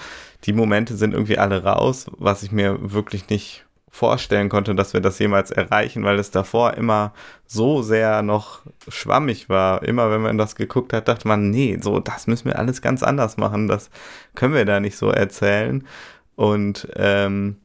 [0.43, 3.64] die Momente sind irgendwie alle raus, was ich mir wirklich nicht
[3.95, 7.13] vorstellen konnte, dass wir das jemals erreichen, weil es davor immer
[7.45, 9.83] so sehr noch schwammig war.
[9.83, 13.03] Immer wenn man das geguckt hat, dachte man, nee, so, das müssen wir alles ganz
[13.03, 13.69] anders machen.
[13.69, 13.89] Das
[14.35, 15.87] können wir da nicht so erzählen.
[16.35, 17.55] Und ähm,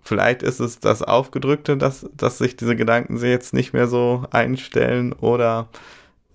[0.00, 5.12] vielleicht ist es das Aufgedrückte, dass, dass sich diese Gedanken jetzt nicht mehr so einstellen
[5.12, 5.66] oder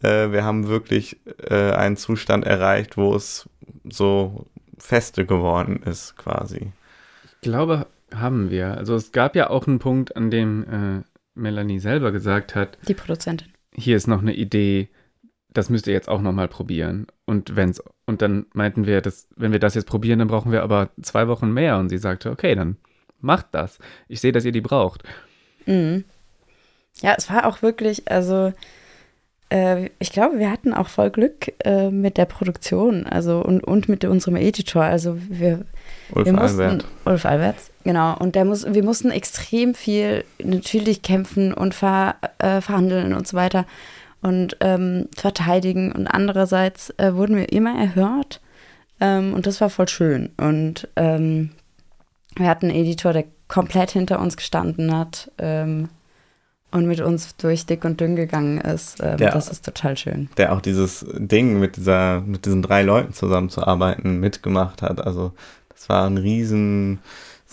[0.01, 1.17] äh, wir haben wirklich
[1.49, 3.47] äh, einen Zustand erreicht, wo es
[3.89, 4.47] so
[4.77, 6.73] feste geworden ist, quasi.
[7.23, 7.87] Ich glaube,
[8.19, 8.77] haben wir.
[8.77, 11.03] Also es gab ja auch einen Punkt, an dem äh,
[11.33, 12.77] Melanie selber gesagt hat.
[12.87, 13.49] Die Produzentin.
[13.73, 14.89] Hier ist noch eine Idee,
[15.53, 17.07] das müsst ihr jetzt auch nochmal probieren.
[17.25, 20.63] Und wenn's, und dann meinten wir, dass, wenn wir das jetzt probieren, dann brauchen wir
[20.63, 21.77] aber zwei Wochen mehr.
[21.77, 22.77] Und sie sagte, okay, dann
[23.19, 23.79] macht das.
[24.07, 25.03] Ich sehe, dass ihr die braucht.
[25.65, 26.03] Mhm.
[27.01, 28.53] Ja, es war auch wirklich, also
[29.49, 33.89] äh, ich glaube, wir hatten auch voll Glück äh, mit der Produktion, also und, und
[33.89, 34.83] mit unserem Editor.
[34.83, 35.65] Also wir,
[36.11, 36.85] Ulf wir mussten, Albert.
[37.05, 38.17] Ulf Alberts, genau.
[38.17, 43.37] Und der muss, wir mussten extrem viel natürlich kämpfen und ver, äh, verhandeln und so
[43.37, 43.65] weiter
[44.21, 45.93] und ähm, verteidigen.
[45.93, 48.41] Und andererseits äh, wurden wir immer erhört.
[48.99, 50.31] Ähm, und das war voll schön.
[50.37, 51.51] Und ähm,
[52.35, 55.89] wir hatten einen Editor, der komplett hinter uns gestanden hat ähm,
[56.71, 58.99] und mit uns durch dick und dünn gegangen ist.
[59.01, 60.29] Ähm, der, das ist total schön.
[60.37, 65.05] Der auch dieses Ding mit dieser, mit diesen drei Leuten zusammenzuarbeiten mitgemacht hat.
[65.05, 65.33] Also
[65.69, 66.99] das war eine riesen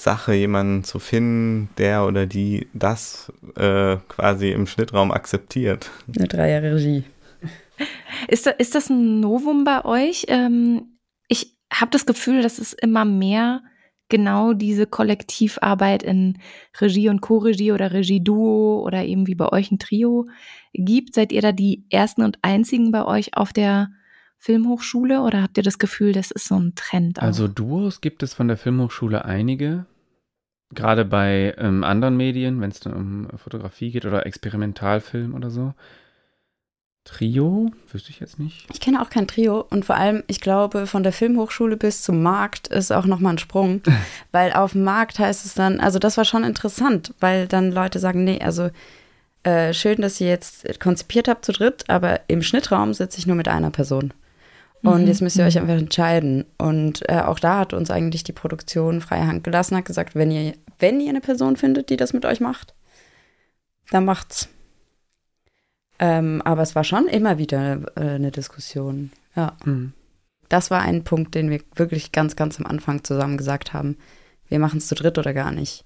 [0.03, 5.91] Sache, jemanden zu finden, der oder die das äh, quasi im Schnittraum akzeptiert.
[6.17, 7.05] Eine Dreier Regie.
[8.29, 10.27] Ist, da, ist das ein Novum bei euch?
[10.29, 13.63] Ähm, ich habe das Gefühl, dass es immer mehr
[14.09, 16.39] genau diese Kollektivarbeit in
[16.81, 20.29] Regie und Co-Regie oder Regie-Duo oder eben wie bei euch ein Trio
[20.75, 21.15] gibt?
[21.15, 23.89] Seid ihr da die ersten und einzigen bei euch auf der
[24.37, 27.19] Filmhochschule oder habt ihr das Gefühl, das ist so ein Trend?
[27.19, 27.23] Auch?
[27.23, 29.87] Also Duos gibt es von der Filmhochschule einige.
[30.75, 35.75] Gerade bei ähm, anderen Medien, wenn es dann um Fotografie geht oder Experimentalfilm oder so.
[37.05, 37.73] Trio?
[37.91, 38.67] Wüsste ich jetzt nicht.
[38.73, 42.23] Ich kenne auch kein Trio und vor allem, ich glaube, von der Filmhochschule bis zum
[42.23, 43.83] Markt ist auch nochmal ein Sprung,
[44.33, 47.99] weil auf dem Markt heißt es dann, also das war schon interessant, weil dann Leute
[47.99, 48.71] sagen, nee, also
[49.43, 53.37] äh, schön, dass ihr jetzt konzipiert habt zu dritt, aber im Schnittraum sitze ich nur
[53.37, 54.15] mit einer Person.
[54.83, 55.07] Und mhm.
[55.07, 55.63] jetzt müsst ihr euch mhm.
[55.63, 56.45] einfach entscheiden.
[56.59, 60.31] Und äh, auch da hat uns eigentlich die Produktion freie Hand gelassen, hat gesagt, wenn
[60.31, 62.75] ihr, wenn ihr eine Person findet, die das mit euch macht,
[63.91, 64.49] dann macht's.
[65.99, 69.13] Ähm, aber es war schon immer wieder äh, eine Diskussion.
[69.37, 69.57] Ja.
[69.65, 69.93] Mhm.
[70.49, 73.97] Das war ein Punkt, den wir wirklich ganz, ganz am Anfang zusammen gesagt haben.
[74.49, 75.85] Wir machen es zu dritt oder gar nicht.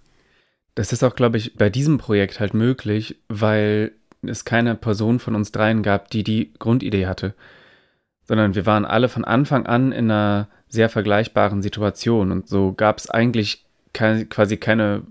[0.74, 3.92] Das ist auch, glaube ich, bei diesem Projekt halt möglich, weil
[4.22, 7.34] es keine Person von uns dreien gab, die die Grundidee hatte.
[8.26, 12.32] Sondern wir waren alle von Anfang an in einer sehr vergleichbaren Situation.
[12.32, 15.02] Und so gab es eigentlich kein, quasi keine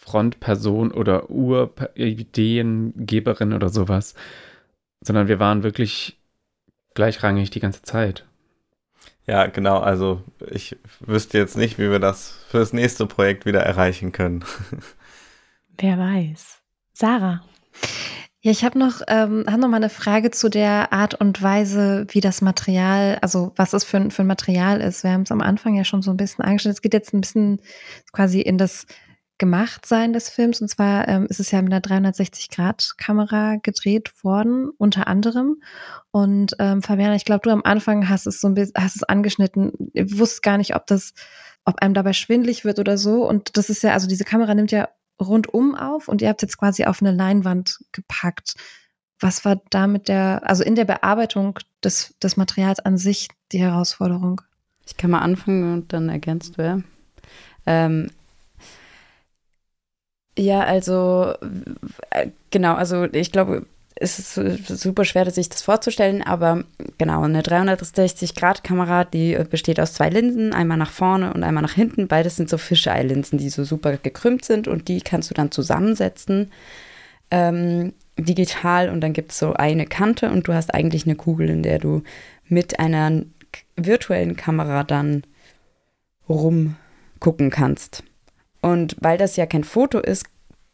[0.00, 4.14] Frontperson oder Urideengeberin oder sowas
[5.00, 6.18] sondern wir waren wirklich
[6.94, 8.24] gleichrangig die ganze Zeit.
[9.26, 9.78] Ja, genau.
[9.78, 14.44] Also ich wüsste jetzt nicht, wie wir das für das nächste Projekt wieder erreichen können.
[15.78, 16.58] Wer weiß.
[16.92, 17.44] Sarah.
[18.40, 22.06] Ja, ich habe noch, ähm, hab noch mal eine Frage zu der Art und Weise,
[22.10, 25.02] wie das Material, also was es für, für ein Material ist.
[25.02, 26.76] Wir haben es am Anfang ja schon so ein bisschen angestellt.
[26.76, 27.60] Es geht jetzt ein bisschen
[28.12, 28.86] quasi in das
[29.38, 30.60] gemacht sein des Films.
[30.60, 35.62] Und zwar ähm, ist es ja mit einer 360-Grad-Kamera gedreht worden, unter anderem.
[36.10, 39.04] Und ähm, Fabiana, ich glaube, du am Anfang hast es so ein bisschen, hast es
[39.04, 39.72] angeschnitten.
[39.94, 41.12] Ich wusste gar nicht, ob das,
[41.64, 43.26] ob einem dabei schwindlig wird oder so.
[43.26, 44.88] Und das ist ja, also diese Kamera nimmt ja
[45.20, 48.54] rundum auf und ihr habt jetzt quasi auf eine Leinwand gepackt.
[49.20, 53.60] Was war da mit der, also in der Bearbeitung des, des Materials an sich die
[53.60, 54.40] Herausforderung?
[54.86, 56.82] Ich kann mal anfangen und dann ergänzt wer.
[57.66, 58.10] Ähm,
[60.38, 61.34] ja, also
[62.10, 63.66] äh, genau, also ich glaube,
[64.00, 64.34] es ist
[64.66, 66.64] super schwer, sich das vorzustellen, aber
[66.98, 72.06] genau, eine 360-Grad-Kamera, die besteht aus zwei Linsen, einmal nach vorne und einmal nach hinten.
[72.06, 76.52] Beides sind so Fisheye-Linsen, die so super gekrümmt sind und die kannst du dann zusammensetzen,
[77.30, 81.50] ähm, digital und dann gibt es so eine Kante und du hast eigentlich eine Kugel,
[81.50, 82.02] in der du
[82.48, 83.22] mit einer
[83.76, 85.24] virtuellen Kamera dann
[86.28, 88.02] rumgucken kannst.
[88.60, 90.26] Und weil das ja kein Foto ist,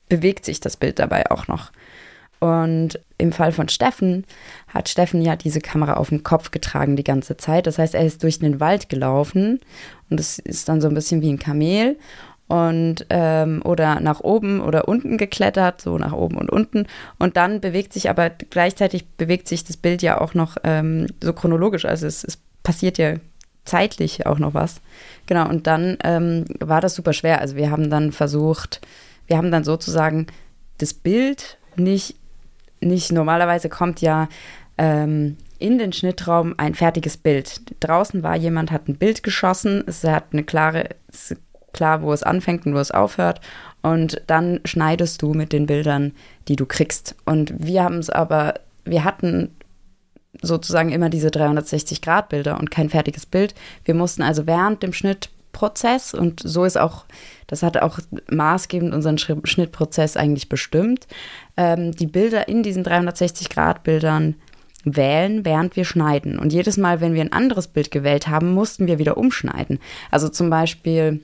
[0.09, 1.71] bewegt sich das Bild dabei auch noch.
[2.45, 4.27] Und im Fall von Steffen
[4.69, 7.67] hat Steffen ja diese Kamera auf dem Kopf getragen die ganze Zeit.
[7.67, 9.61] Das heißt, er ist durch den Wald gelaufen
[10.11, 11.97] und es ist dann so ein bisschen wie ein Kamel
[12.47, 16.87] und ähm, oder nach oben oder unten geklettert, so nach oben und unten.
[17.19, 21.33] Und dann bewegt sich aber gleichzeitig bewegt sich das Bild ja auch noch ähm, so
[21.33, 21.87] chronologisch.
[21.87, 23.15] Also es, es passiert ja
[23.65, 24.83] zeitlich auch noch was.
[25.25, 27.41] Genau, und dann ähm, war das super schwer.
[27.41, 28.83] Also wir haben dann versucht,
[29.29, 30.27] wir haben dann sozusagen
[30.77, 32.17] das Bild nicht,
[32.85, 34.29] nicht normalerweise kommt ja
[34.79, 37.63] ähm, in den Schnittraum ein fertiges Bild.
[37.81, 40.91] Draußen war jemand, hat ein Bild geschossen, es hat eine klare,
[41.73, 43.41] klar, wo es anfängt und wo es aufhört.
[43.83, 46.13] Und dann schneidest du mit den Bildern,
[46.49, 47.17] die du kriegst.
[47.25, 48.55] Und wir haben es aber,
[48.85, 49.51] wir hatten
[50.43, 53.55] sozusagen immer diese 360-Grad-Bilder und kein fertiges Bild.
[53.85, 57.05] Wir mussten also während dem Schnittprozess und so ist auch,
[57.47, 57.99] das hat auch
[58.31, 61.07] maßgebend unseren Schnittprozess eigentlich bestimmt,
[61.57, 64.37] ähm, die Bilder in diesen 360-Grad-Bildern
[64.85, 66.39] wählen, während wir schneiden.
[66.39, 69.79] Und jedes Mal, wenn wir ein anderes Bild gewählt haben, mussten wir wieder umschneiden.
[70.11, 71.21] Also zum Beispiel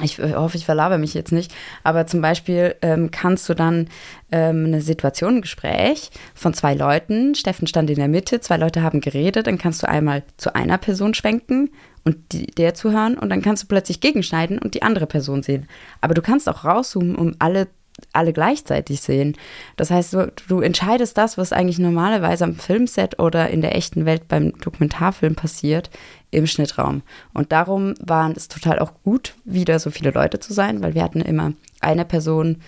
[0.00, 1.52] ich hoffe, ich verlabe mich jetzt nicht,
[1.82, 3.88] aber zum Beispiel ähm, kannst du dann
[4.30, 8.82] ähm, eine Situation, ein Gespräch von zwei Leuten, Steffen stand in der Mitte, zwei Leute
[8.82, 11.70] haben geredet, dann kannst du einmal zu einer Person schwenken
[12.08, 15.68] und die, der zuhören und dann kannst du plötzlich gegenschneiden und die andere Person sehen.
[16.00, 17.68] Aber du kannst auch rauszoomen, um alle
[18.12, 19.36] alle gleichzeitig sehen.
[19.76, 24.06] Das heißt, du, du, entscheidest das, was eigentlich normalerweise am Filmset oder in der echten
[24.06, 25.90] Welt beim Dokumentarfilm passiert,
[26.30, 27.02] im Schnittraum.
[27.34, 31.02] Und darum war es total auch gut, wieder so viele Leute zu sein, weil wir
[31.02, 32.58] hatten immer eine Person,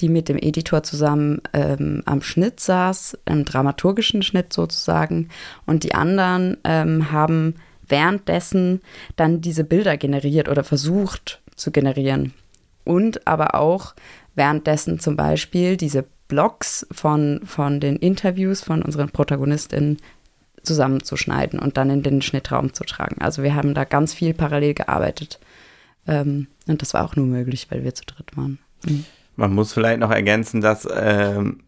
[0.00, 5.28] die mit dem Editor zusammen ähm, am Schnitt saß, im dramaturgischen Schnitt sozusagen,
[5.66, 7.56] und die anderen ähm, haben
[7.88, 8.80] währenddessen
[9.16, 12.32] dann diese Bilder generiert oder versucht zu generieren.
[12.84, 13.94] Und aber auch
[14.34, 19.98] währenddessen zum Beispiel diese Blogs von, von den Interviews von unseren Protagonistinnen
[20.62, 23.20] zusammenzuschneiden und dann in den Schnittraum zu tragen.
[23.20, 25.40] Also wir haben da ganz viel parallel gearbeitet.
[26.06, 28.58] Ähm, und das war auch nur möglich, weil wir zu dritt waren.
[28.84, 29.04] Mhm.
[29.36, 31.60] Man muss vielleicht noch ergänzen, dass ähm,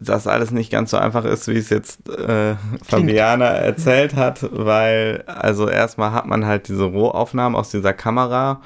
[0.00, 5.24] das alles nicht ganz so einfach ist, wie es jetzt äh, Fabiana erzählt hat, weil
[5.26, 8.60] also erstmal hat man halt diese Rohaufnahmen aus dieser Kamera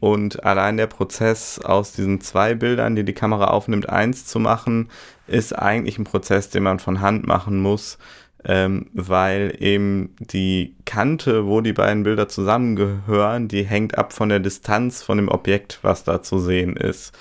[0.00, 4.90] und allein der Prozess aus diesen zwei Bildern, die die Kamera aufnimmt, eins zu machen,
[5.26, 7.96] ist eigentlich ein Prozess, den man von Hand machen muss,
[8.44, 14.40] ähm, weil eben die Kante, wo die beiden Bilder zusammengehören, die hängt ab von der
[14.40, 17.16] Distanz von dem Objekt, was da zu sehen ist.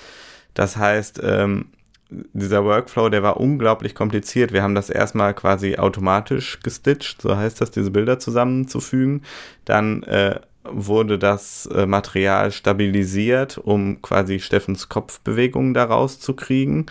[0.54, 1.68] Das heißt, ähm,
[2.10, 4.54] dieser Workflow, der war unglaublich kompliziert.
[4.54, 9.24] Wir haben das erstmal quasi automatisch gestitcht, so heißt das, diese Bilder zusammenzufügen.
[9.66, 16.86] Dann äh, wurde das äh, Material stabilisiert, um quasi Steffens Kopfbewegungen daraus zu kriegen.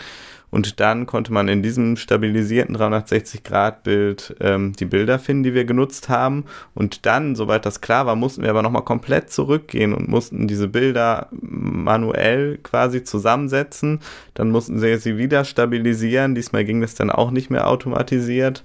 [0.53, 6.11] Und dann konnte man in diesem stabilisierten 360-Grad-Bild ähm, die Bilder finden, die wir genutzt
[6.11, 6.45] haben.
[6.75, 10.69] Und dann, soweit das klar war, mussten wir aber nochmal komplett zurückgehen und mussten diese
[10.69, 14.01] Bilder manuell quasi zusammensetzen.
[14.35, 16.35] Dann mussten sie sie wieder stabilisieren.
[16.35, 18.63] Diesmal ging das dann auch nicht mehr automatisiert.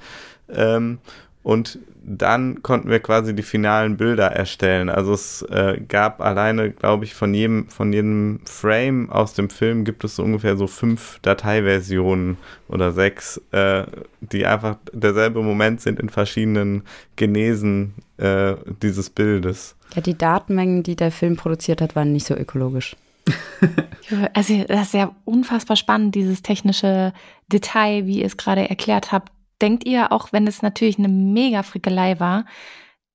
[0.49, 0.97] Ähm,
[1.41, 1.79] und
[2.09, 4.89] dann konnten wir quasi die finalen Bilder erstellen.
[4.89, 9.83] Also es äh, gab alleine, glaube ich, von jedem, von jedem Frame aus dem Film
[9.83, 12.37] gibt es so ungefähr so fünf Dateiversionen
[12.69, 13.83] oder sechs, äh,
[14.21, 16.83] die einfach derselbe Moment sind in verschiedenen
[17.17, 19.75] Genesen äh, dieses Bildes.
[19.93, 22.95] Ja, die Datenmengen, die der Film produziert hat, waren nicht so ökologisch.
[24.33, 27.11] also das ist ja unfassbar spannend, dieses technische
[27.51, 31.63] Detail, wie ihr es gerade erklärt habt denkt ihr, auch wenn es natürlich eine mega
[31.63, 32.45] Frickelei war,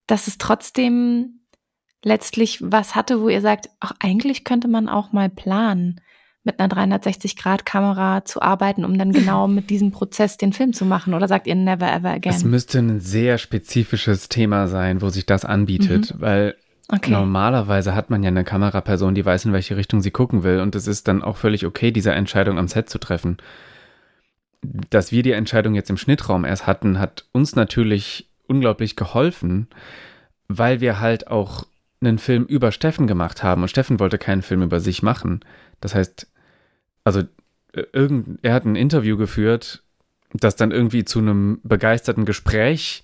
[0.07, 1.41] dass es trotzdem
[2.05, 6.01] letztlich was hatte, wo ihr sagt, ach, eigentlich könnte man auch mal planen,
[6.45, 11.15] mit einer 360-Grad-Kamera zu arbeiten, um dann genau mit diesem Prozess den Film zu machen?
[11.15, 12.33] Oder sagt ihr never ever again?
[12.33, 16.21] Es müsste ein sehr spezifisches Thema sein, wo sich das anbietet, mhm.
[16.21, 16.57] weil
[16.89, 17.13] okay.
[17.13, 20.61] normalerweise hat man ja eine Kameraperson, die weiß, in welche Richtung sie gucken will.
[20.61, 23.37] Und es ist dann auch völlig okay, diese Entscheidung am Set zu treffen
[24.63, 29.69] dass wir die Entscheidung jetzt im Schnittraum erst hatten, hat uns natürlich unglaublich geholfen,
[30.49, 31.67] weil wir halt auch
[32.01, 35.41] einen Film über Steffen gemacht haben und Steffen wollte keinen Film über sich machen.
[35.81, 36.29] Das heißt,
[37.05, 37.21] also
[37.73, 39.83] äh, irgend, er hat ein Interview geführt,
[40.33, 43.03] das dann irgendwie zu einem begeisterten Gespräch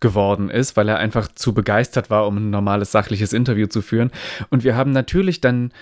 [0.00, 4.10] geworden ist, weil er einfach zu begeistert war, um ein normales sachliches Interview zu führen.
[4.48, 5.72] Und wir haben natürlich dann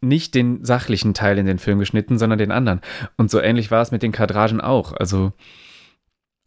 [0.00, 2.80] nicht den sachlichen Teil in den Film geschnitten, sondern den anderen.
[3.16, 4.92] Und so ähnlich war es mit den Kadragen auch.
[4.92, 5.32] Also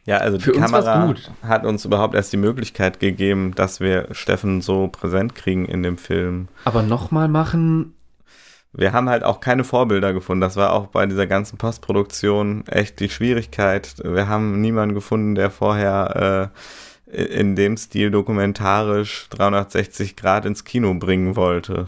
[0.05, 4.87] ja, also die Kamera hat uns überhaupt erst die Möglichkeit gegeben, dass wir Steffen so
[4.87, 6.47] präsent kriegen in dem Film.
[6.65, 7.93] Aber nochmal machen.
[8.73, 10.41] Wir haben halt auch keine Vorbilder gefunden.
[10.41, 13.95] Das war auch bei dieser ganzen Postproduktion echt die Schwierigkeit.
[14.03, 16.51] Wir haben niemanden gefunden, der vorher
[17.11, 21.87] äh, in dem Stil dokumentarisch 360 Grad ins Kino bringen wollte.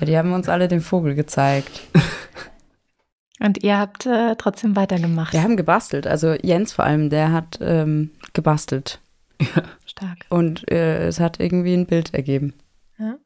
[0.00, 1.82] Ja, die haben uns alle den Vogel gezeigt.
[3.40, 5.32] Und ihr habt äh, trotzdem weitergemacht.
[5.32, 6.06] Wir haben gebastelt.
[6.06, 9.00] Also Jens vor allem, der hat ähm, gebastelt.
[9.40, 10.26] Ja, stark.
[10.28, 12.54] Und äh, es hat irgendwie ein Bild ergeben.
[12.98, 13.16] Ja.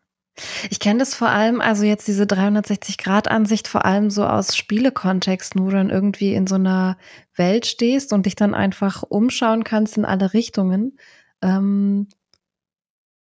[0.71, 5.71] Ich kenne das vor allem, also jetzt diese 360-Grad-Ansicht, vor allem so aus Spielekontexten, wo
[5.71, 6.97] du dann irgendwie in so einer
[7.37, 10.99] Welt stehst und dich dann einfach umschauen kannst in alle Richtungen.
[11.43, 12.09] Ähm,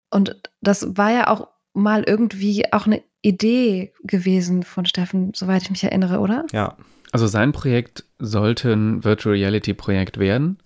[0.10, 5.70] und das war ja auch mal irgendwie auch eine Idee gewesen von Steffen, soweit ich
[5.72, 6.46] mich erinnere, oder?
[6.52, 6.78] Ja.
[7.12, 10.58] Also sein Projekt sollte ein Virtual Reality Projekt werden.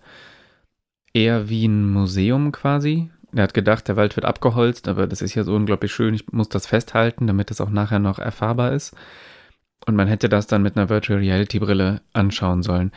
[1.14, 3.10] Eher wie ein Museum quasi.
[3.36, 6.14] Er hat gedacht, der Wald wird abgeholzt, aber das ist ja so unglaublich schön.
[6.14, 8.96] Ich muss das festhalten, damit es auch nachher noch erfahrbar ist.
[9.86, 12.92] Und man hätte das dann mit einer Virtual Reality Brille anschauen sollen.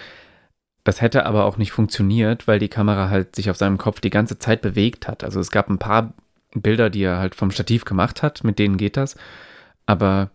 [0.84, 4.10] Das hätte aber auch nicht funktioniert, weil die Kamera halt sich auf seinem Kopf die
[4.10, 5.24] ganze Zeit bewegt hat.
[5.24, 6.14] Also es gab ein paar
[6.54, 9.16] Bilder, die er halt vom Stativ gemacht hat, mit denen geht das.
[9.86, 10.30] Aber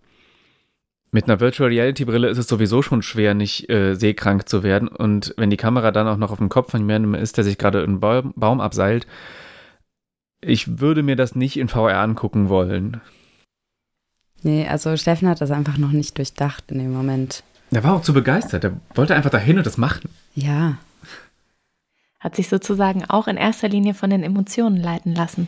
[1.11, 4.87] mit einer Virtual Reality Brille ist es sowieso schon schwer, nicht äh, seekrank zu werden.
[4.87, 7.57] Und wenn die Kamera dann auch noch auf dem Kopf von jemandem ist, der sich
[7.57, 9.07] gerade einen Baum, Baum abseilt,
[10.41, 13.01] ich würde mir das nicht in VR angucken wollen.
[14.43, 17.43] Nee, also Steffen hat das einfach noch nicht durchdacht in dem Moment.
[17.71, 18.63] Er war auch zu begeistert.
[18.63, 20.09] Er wollte einfach dahin und das machen.
[20.35, 20.77] Ja.
[22.19, 25.47] Hat sich sozusagen auch in erster Linie von den Emotionen leiten lassen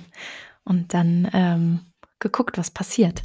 [0.67, 1.79] und dann ähm,
[2.19, 3.21] geguckt, was passiert.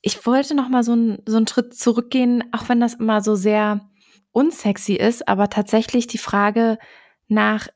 [0.00, 3.34] Ich wollte noch mal so, ein, so einen Schritt zurückgehen, auch wenn das immer so
[3.34, 3.88] sehr
[4.32, 6.78] unsexy ist, aber tatsächlich die Frage
[7.26, 7.68] nach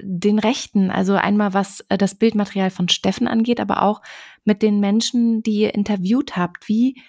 [0.00, 4.00] den Rechten, also einmal was äh, das Bildmaterial von Steffen angeht, aber auch
[4.44, 7.00] mit den Menschen, die ihr interviewt habt, wie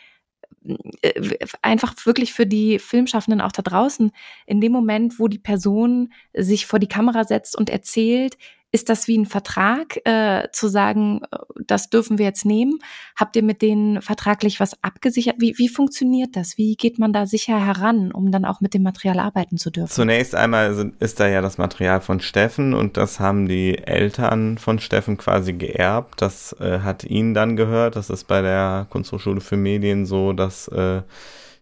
[1.01, 4.11] äh, einfach wirklich für die Filmschaffenden auch da draußen,
[4.45, 8.37] in dem Moment, wo die Person sich vor die Kamera setzt und erzählt,
[8.71, 12.79] ist das wie ein Vertrag, äh, zu sagen, äh, das dürfen wir jetzt nehmen?
[13.15, 15.35] Habt ihr mit denen vertraglich was abgesichert?
[15.39, 16.57] Wie, wie funktioniert das?
[16.57, 19.91] Wie geht man da sicher heran, um dann auch mit dem Material arbeiten zu dürfen?
[19.91, 24.79] Zunächst einmal ist da ja das Material von Steffen und das haben die Eltern von
[24.79, 26.21] Steffen quasi geerbt.
[26.21, 27.95] Das äh, hat ihnen dann gehört.
[27.95, 31.01] Das ist bei der Kunsthochschule für Medien so, dass äh,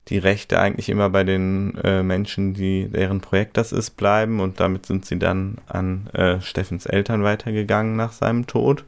[0.09, 4.59] die Rechte eigentlich immer bei den äh, Menschen, die deren Projekt das ist, bleiben und
[4.59, 8.85] damit sind sie dann an äh, Steffens Eltern weitergegangen nach seinem Tod.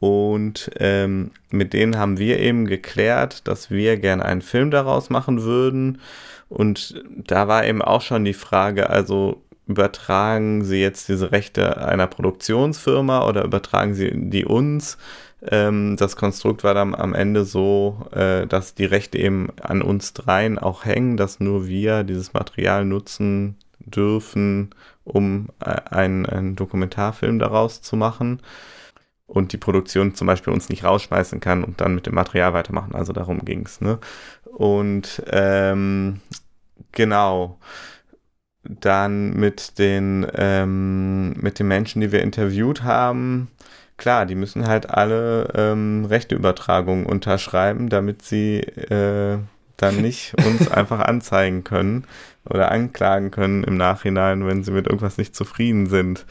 [0.00, 5.42] Und ähm, mit denen haben wir eben geklärt, dass wir gerne einen Film daraus machen
[5.42, 6.00] würden.
[6.48, 12.08] Und da war eben auch schon die Frage, also übertragen sie jetzt diese Rechte einer
[12.08, 14.98] Produktionsfirma oder übertragen sie die uns?
[15.44, 20.12] Ähm, das Konstrukt war dann am Ende so, äh, dass die Rechte eben an uns
[20.12, 24.70] dreien auch hängen, dass nur wir dieses Material nutzen dürfen,
[25.04, 28.40] um äh, einen, einen Dokumentarfilm daraus zu machen
[29.26, 32.94] und die Produktion zum Beispiel uns nicht rausschmeißen kann und dann mit dem Material weitermachen.
[32.94, 33.80] Also darum ging's.
[33.80, 33.98] Ne?
[34.44, 36.20] Und ähm,
[36.92, 37.58] genau
[38.62, 43.48] dann mit den ähm, mit den Menschen, die wir interviewt haben,
[44.02, 49.38] klar, die müssen halt alle ähm, Rechteübertragungen unterschreiben, damit sie äh,
[49.76, 52.04] dann nicht uns einfach anzeigen können
[52.44, 56.26] oder anklagen können im Nachhinein, wenn sie mit irgendwas nicht zufrieden sind.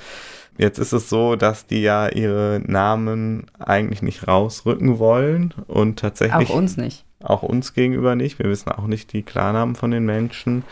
[0.57, 6.49] Jetzt ist es so, dass die ja ihre Namen eigentlich nicht rausrücken wollen und tatsächlich.
[6.49, 7.05] Auch uns nicht.
[7.23, 8.37] Auch uns gegenüber nicht.
[8.37, 10.63] Wir wissen auch nicht die Klarnamen von den Menschen.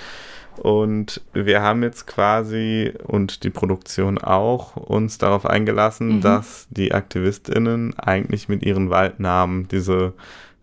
[0.58, 6.22] Und wir haben jetzt quasi und die Produktion auch uns darauf eingelassen, mhm.
[6.22, 10.14] dass die AktivistInnen eigentlich mit ihren Waldnamen diese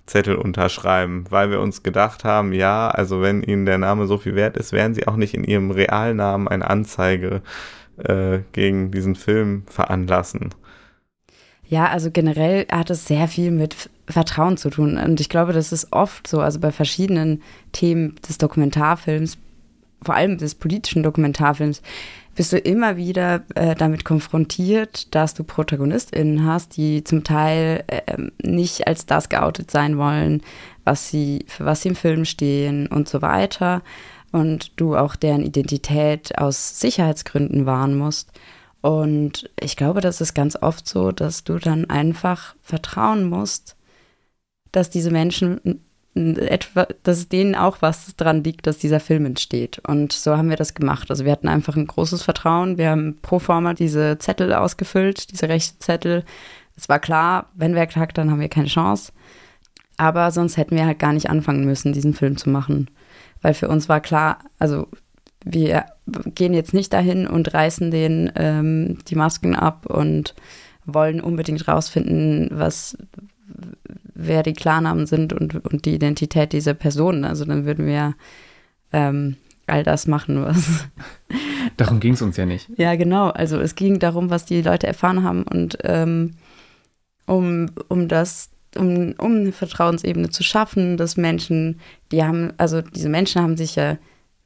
[0.06, 4.34] Zettel unterschreiben, weil wir uns gedacht haben, ja, also wenn ihnen der Name so viel
[4.34, 7.42] wert ist, werden sie auch nicht in ihrem Realnamen eine Anzeige
[7.98, 10.50] äh, gegen diesen Film veranlassen.
[11.68, 14.98] Ja, also generell hat es sehr viel mit Vertrauen zu tun.
[14.98, 19.38] Und ich glaube, das ist oft so, also bei verschiedenen Themen des Dokumentarfilms
[20.02, 21.82] vor allem des politischen Dokumentarfilms,
[22.36, 28.02] bist du immer wieder äh, damit konfrontiert, dass du ProtagonistInnen hast, die zum Teil äh,
[28.42, 30.42] nicht als das geoutet sein wollen,
[30.84, 33.82] was sie, für was sie im Film stehen und so weiter.
[34.32, 38.30] Und du auch deren Identität aus Sicherheitsgründen wahren musst.
[38.82, 43.76] Und ich glaube, das ist ganz oft so, dass du dann einfach vertrauen musst,
[44.72, 45.80] dass diese Menschen
[46.16, 49.80] etwa, dass denen auch was dran liegt, dass dieser Film entsteht.
[49.86, 51.10] Und so haben wir das gemacht.
[51.10, 52.78] Also wir hatten einfach ein großes Vertrauen.
[52.78, 56.24] Wir haben pro forma diese Zettel ausgefüllt, diese Rechtszettel.
[56.76, 59.12] Es war klar, wenn wer klagt, dann haben wir keine Chance.
[59.98, 62.90] Aber sonst hätten wir halt gar nicht anfangen müssen, diesen Film zu machen.
[63.42, 64.88] Weil für uns war klar, also
[65.44, 70.34] wir gehen jetzt nicht dahin und reißen den ähm, die Masken ab und
[70.86, 72.96] wollen unbedingt rausfinden, was,
[74.14, 77.24] wer die Klarnamen sind und, und die Identität dieser Personen.
[77.24, 78.14] Also dann würden wir
[78.92, 79.36] ähm,
[79.66, 80.86] all das machen, was.
[81.76, 82.70] Darum ging es uns ja nicht.
[82.76, 83.28] Ja, genau.
[83.30, 86.34] Also es ging darum, was die Leute erfahren haben und ähm,
[87.26, 91.80] um, um das, um, um eine Vertrauensebene zu schaffen, dass Menschen,
[92.12, 93.98] die haben, also diese Menschen haben sich ja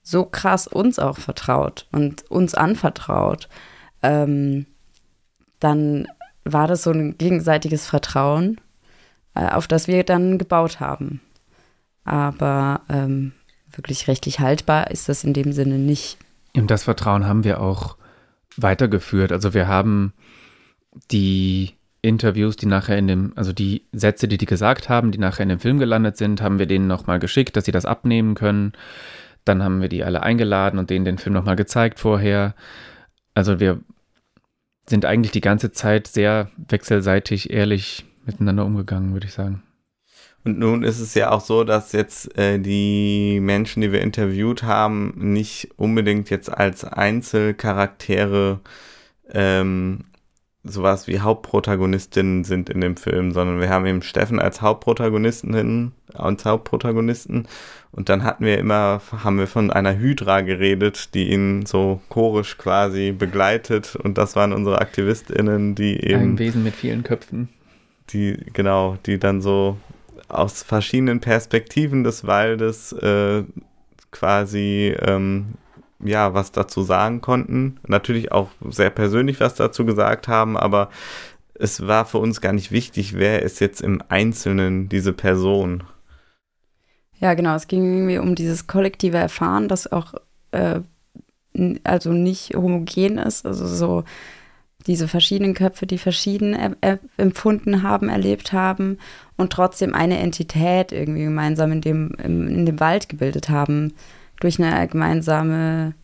[0.03, 3.49] so krass uns auch vertraut und uns anvertraut.
[4.03, 4.67] Ähm,
[5.61, 6.09] dann
[6.45, 8.59] war das so ein gegenseitiges Vertrauen
[9.35, 11.21] auf das wir dann gebaut haben.
[12.05, 13.33] Aber ähm,
[13.71, 16.19] wirklich rechtlich haltbar ist das in dem Sinne nicht.
[16.57, 17.97] Und das Vertrauen haben wir auch
[18.57, 19.33] weitergeführt.
[19.33, 20.13] Also wir haben
[21.11, 25.43] die Interviews, die nachher in dem, also die Sätze, die die gesagt haben, die nachher
[25.43, 28.73] in dem Film gelandet sind, haben wir denen nochmal geschickt, dass sie das abnehmen können.
[29.45, 32.55] Dann haben wir die alle eingeladen und denen den Film nochmal gezeigt vorher.
[33.35, 33.81] Also wir
[34.89, 39.63] sind eigentlich die ganze Zeit sehr wechselseitig ehrlich miteinander umgegangen, würde ich sagen.
[40.45, 44.63] Und nun ist es ja auch so, dass jetzt äh, die Menschen, die wir interviewt
[44.63, 48.61] haben, nicht unbedingt jetzt als Einzelcharaktere
[49.33, 50.05] ähm,
[50.65, 56.45] sowas wie Hauptprotagonistinnen sind in dem Film, sondern wir haben eben Steffen als Hauptprotagonistin als
[56.45, 57.47] Hauptprotagonisten
[57.93, 62.59] und dann hatten wir immer, haben wir von einer Hydra geredet, die ihn so chorisch
[62.59, 66.33] quasi begleitet und das waren unsere AktivistInnen, die eben.
[66.33, 67.49] Ein Wesen mit vielen Köpfen
[68.13, 69.77] die, genau, die dann so
[70.29, 73.45] aus verschiedenen Perspektiven des Waldes äh,
[74.11, 75.55] quasi ähm,
[76.03, 77.79] ja was dazu sagen konnten.
[77.87, 80.91] Natürlich auch sehr persönlich was dazu gesagt haben, aber
[81.55, 85.83] es war für uns gar nicht wichtig, wer ist jetzt im Einzelnen diese Person.
[87.19, 87.55] Ja, genau.
[87.55, 90.15] Es ging irgendwie um dieses kollektive Erfahren, das auch
[90.53, 90.81] äh,
[91.85, 93.45] also nicht homogen ist.
[93.45, 94.05] Also so
[94.87, 98.99] diese verschiedenen Köpfe, die verschieden er, er, empfunden haben, erlebt haben
[99.37, 103.95] und trotzdem eine Entität irgendwie gemeinsam in dem, in, in dem Wald gebildet haben,
[104.41, 105.95] durch eine gemeinsame,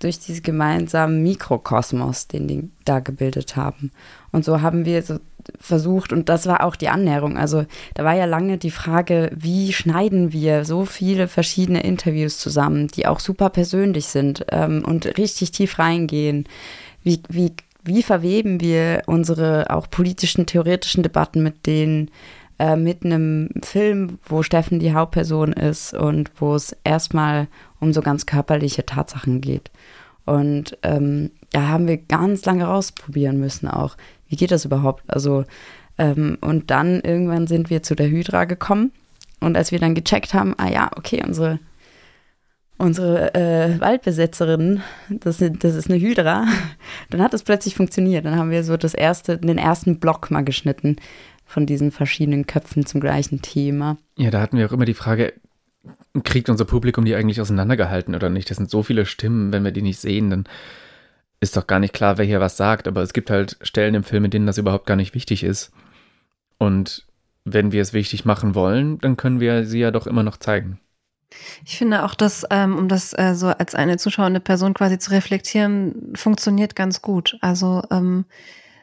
[0.00, 3.92] durch diesen gemeinsamen Mikrokosmos, den die da gebildet haben.
[4.32, 5.18] Und so haben wir so
[5.58, 7.38] versucht, und das war auch die Annäherung.
[7.38, 7.64] Also
[7.94, 13.06] da war ja lange die Frage, wie schneiden wir so viele verschiedene Interviews zusammen, die
[13.06, 16.46] auch super persönlich sind ähm, und richtig tief reingehen
[17.02, 17.52] wie, wie,
[17.84, 22.10] wie verweben wir unsere auch politischen, theoretischen Debatten mit denen,
[22.58, 27.48] äh, mit einem Film, wo Steffen die Hauptperson ist und wo es erstmal
[27.80, 29.70] um so ganz körperliche Tatsachen geht.
[30.26, 33.96] Und ähm, da haben wir ganz lange rausprobieren müssen auch.
[34.28, 35.02] Wie geht das überhaupt?
[35.08, 35.44] Also,
[35.98, 38.92] ähm, und dann irgendwann sind wir zu der Hydra gekommen.
[39.40, 41.58] Und als wir dann gecheckt haben, ah ja, okay, unsere
[42.80, 46.46] unsere äh, Waldbesitzerin, das, das ist eine Hydra,
[47.10, 48.24] dann hat es plötzlich funktioniert.
[48.24, 50.96] Dann haben wir so das erste, den ersten Block mal geschnitten
[51.44, 53.98] von diesen verschiedenen Köpfen zum gleichen Thema.
[54.16, 55.34] Ja, da hatten wir auch immer die Frage,
[56.24, 58.48] kriegt unser Publikum die eigentlich auseinandergehalten oder nicht?
[58.50, 60.44] Das sind so viele Stimmen, wenn wir die nicht sehen, dann
[61.40, 62.88] ist doch gar nicht klar, wer hier was sagt.
[62.88, 65.72] Aber es gibt halt Stellen im Film, in denen das überhaupt gar nicht wichtig ist.
[66.58, 67.06] Und
[67.44, 70.78] wenn wir es wichtig machen wollen, dann können wir sie ja doch immer noch zeigen.
[71.64, 75.10] Ich finde auch, dass, ähm, um das äh, so als eine zuschauende Person quasi zu
[75.12, 77.38] reflektieren, funktioniert ganz gut.
[77.40, 78.24] Also ähm,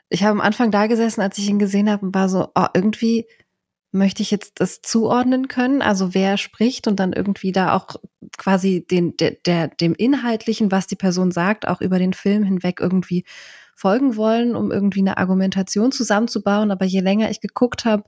[0.09, 2.65] ich habe am Anfang da gesessen, als ich ihn gesehen habe, und war so, oh,
[2.73, 3.25] irgendwie
[3.91, 7.95] möchte ich jetzt das zuordnen können, also wer spricht und dann irgendwie da auch
[8.37, 12.79] quasi den, der, der, dem Inhaltlichen, was die Person sagt, auch über den Film hinweg
[12.79, 13.23] irgendwie
[13.75, 16.71] folgen wollen, um irgendwie eine Argumentation zusammenzubauen.
[16.71, 18.03] Aber je länger ich geguckt habe,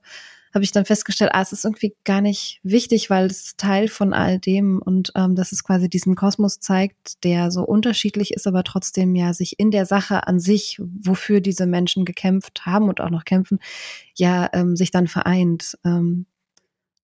[0.54, 4.14] habe ich dann festgestellt, ah, es ist irgendwie gar nicht wichtig, weil es Teil von
[4.14, 8.64] all dem und ähm, dass es quasi diesen Kosmos zeigt, der so unterschiedlich ist, aber
[8.64, 13.12] trotzdem ja sich in der Sache an sich, wofür diese Menschen gekämpft haben und auch
[13.12, 13.60] noch kämpfen,
[14.16, 15.78] ja ähm, sich dann vereint.
[15.86, 16.26] Ähm,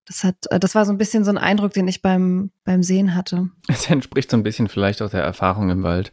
[0.06, 2.84] das hat, äh, das war so ein bisschen so ein Eindruck, den ich beim beim
[2.84, 3.50] Sehen hatte.
[3.68, 6.12] Es entspricht so ein bisschen vielleicht auch der Erfahrung im Wald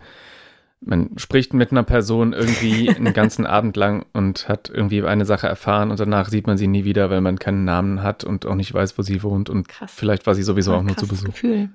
[0.84, 5.46] man spricht mit einer Person irgendwie einen ganzen Abend lang und hat irgendwie eine Sache
[5.46, 8.54] erfahren und danach sieht man sie nie wieder, weil man keinen Namen hat und auch
[8.54, 9.92] nicht weiß, wo sie wohnt und krass.
[9.94, 11.26] vielleicht war sie sowieso auch nur zu Besuch.
[11.32, 11.70] Gefühl.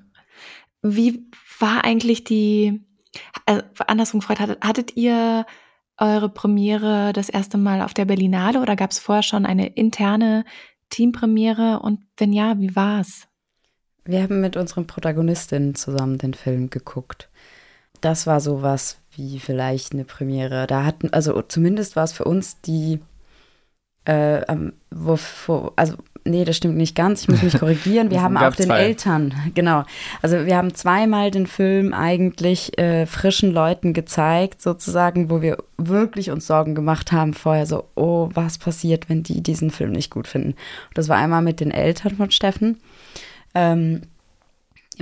[0.81, 1.25] Wie
[1.59, 2.81] war eigentlich die,
[3.45, 5.45] äh, andersrum gefragt, hattet, hattet ihr
[5.97, 10.45] eure Premiere das erste Mal auf der Berlinale oder gab es vorher schon eine interne
[10.89, 13.27] Teampremiere und wenn ja, wie war's?
[14.05, 17.29] Wir haben mit unseren Protagonistinnen zusammen den Film geguckt
[18.01, 20.67] das war sowas wie vielleicht eine Premiere.
[20.67, 22.99] Da hatten, also zumindest war es für uns die,
[24.05, 24.41] äh,
[24.91, 25.17] wo,
[25.47, 28.11] wo, also nee, das stimmt nicht ganz, ich muss mich korrigieren.
[28.11, 28.79] Wir haben auch den zwei.
[28.79, 29.83] Eltern, genau.
[30.21, 36.29] Also wir haben zweimal den Film eigentlich äh, frischen Leuten gezeigt, sozusagen, wo wir wirklich
[36.29, 40.27] uns Sorgen gemacht haben vorher, so, oh, was passiert, wenn die diesen Film nicht gut
[40.27, 40.51] finden.
[40.51, 42.79] Und das war einmal mit den Eltern von Steffen.
[43.55, 44.01] Ähm,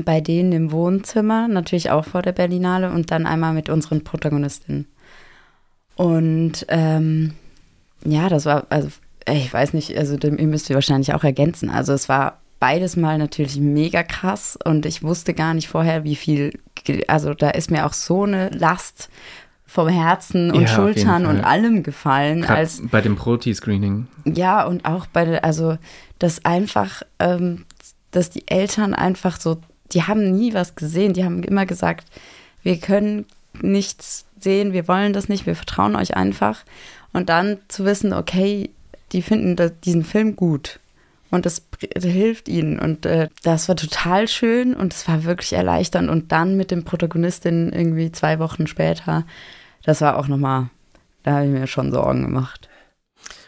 [0.03, 4.87] bei denen im Wohnzimmer, natürlich auch vor der Berlinale und dann einmal mit unseren Protagonistinnen.
[5.95, 7.33] Und ähm,
[8.03, 8.89] ja, das war, also
[9.27, 11.69] ich weiß nicht, also ihr müsst ihr wahrscheinlich auch ergänzen.
[11.69, 16.15] Also es war beides mal natürlich mega krass und ich wusste gar nicht vorher, wie
[16.15, 16.59] viel,
[17.07, 19.09] also da ist mir auch so eine Last
[19.65, 22.41] vom Herzen und ja, Schultern und allem gefallen.
[22.41, 24.07] Grad als bei dem Proti-Screening.
[24.25, 25.77] Ja, und auch bei, also
[26.19, 27.65] das einfach, ähm,
[28.11, 29.57] dass die Eltern einfach so
[29.91, 31.13] die haben nie was gesehen.
[31.13, 32.07] Die haben immer gesagt,
[32.63, 33.25] wir können
[33.61, 36.63] nichts sehen, wir wollen das nicht, wir vertrauen euch einfach.
[37.13, 38.69] Und dann zu wissen, okay,
[39.11, 40.79] die finden diesen Film gut
[41.31, 41.61] und das,
[42.01, 42.79] hilft ihnen.
[42.79, 46.09] Und äh, das war total schön und es war wirklich erleichternd.
[46.09, 49.25] Und dann mit dem Protagonistin irgendwie zwei Wochen später,
[49.83, 50.69] das war auch nochmal,
[51.23, 52.69] da habe ich mir schon Sorgen gemacht.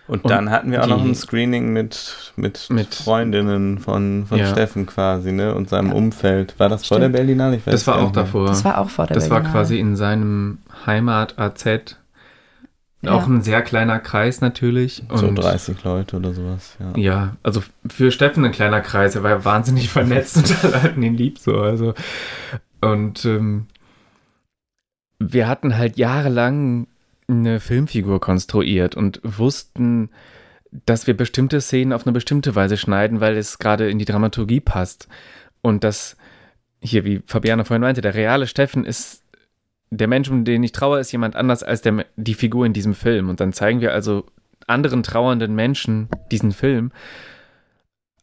[0.07, 4.37] Und, und dann hatten wir auch noch ein Screening mit, mit, mit Freundinnen von, von
[4.37, 4.47] ja.
[4.47, 5.53] Steffen quasi, ne?
[5.53, 5.95] Und seinem ja.
[5.95, 6.57] Umfeld.
[6.59, 7.01] War das Stimmt.
[7.01, 7.59] vor der Berlinale?
[7.65, 8.47] das war auch davor.
[8.47, 9.53] Das war auch vor der Das Berlinale.
[9.53, 11.97] war quasi in seinem Heimat-AZ.
[13.01, 13.11] Ja.
[13.11, 15.03] Auch ein sehr kleiner Kreis natürlich.
[15.09, 16.99] Und so 30 Leute oder sowas, ja.
[16.99, 19.15] Ja, also für Steffen ein kleiner Kreis.
[19.15, 21.59] Er war ja wahnsinnig vernetzt und alle hatten ihn lieb so.
[21.59, 21.93] Also.
[22.81, 23.67] Und ähm,
[25.19, 26.87] wir hatten halt jahrelang
[27.27, 30.09] eine Filmfigur konstruiert und wussten,
[30.85, 34.59] dass wir bestimmte Szenen auf eine bestimmte Weise schneiden, weil es gerade in die Dramaturgie
[34.59, 35.07] passt.
[35.61, 36.17] Und dass
[36.81, 39.23] hier, wie Fabiana vorhin meinte, der reale Steffen ist
[39.89, 42.93] der Mensch, um den ich traue, ist jemand anders als der, die Figur in diesem
[42.93, 43.29] Film.
[43.29, 44.25] Und dann zeigen wir also
[44.67, 46.91] anderen trauernden Menschen diesen Film.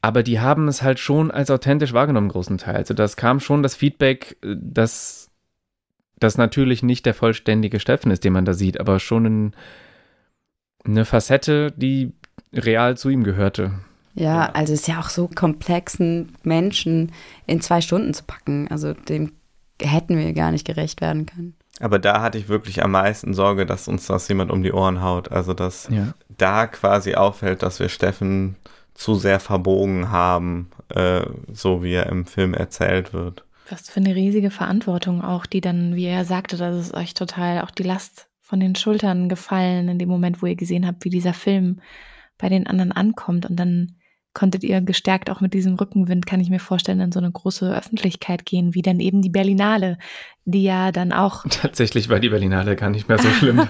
[0.03, 2.77] Aber die haben es halt schon als authentisch wahrgenommen, großen Teil.
[2.77, 5.24] Also das kam schon das Feedback, dass
[6.25, 9.55] das natürlich nicht der vollständige Steffen ist, den man da sieht, aber schon ein,
[10.85, 12.12] eine Facette, die
[12.53, 13.72] real zu ihm gehörte.
[14.14, 17.12] Ja, also es ist ja auch so komplexen Menschen
[17.47, 18.68] in zwei Stunden zu packen.
[18.70, 19.33] Also dem
[19.83, 21.55] hätten wir gar nicht gerecht werden können.
[21.81, 25.03] Aber da hatte ich wirklich am meisten Sorge, dass uns das jemand um die Ohren
[25.03, 25.33] haut.
[25.33, 26.14] Also dass ja.
[26.29, 28.57] da quasi auffällt, dass wir Steffen
[28.95, 31.22] zu sehr verbogen haben, äh,
[31.53, 33.45] so wie er im Film erzählt wird.
[33.69, 37.62] Was für eine riesige Verantwortung auch, die dann, wie er sagte, dass es euch total
[37.62, 41.11] auch die Last von den Schultern gefallen in dem Moment, wo ihr gesehen habt, wie
[41.11, 41.81] dieser Film
[42.37, 43.47] bei den anderen ankommt.
[43.47, 43.97] Und dann
[44.35, 47.74] konntet ihr gestärkt auch mit diesem Rückenwind, kann ich mir vorstellen, in so eine große
[47.74, 49.97] Öffentlichkeit gehen, wie dann eben die Berlinale,
[50.45, 51.45] die ja dann auch.
[51.49, 53.59] Tatsächlich war die Berlinale gar nicht mehr so schlimm.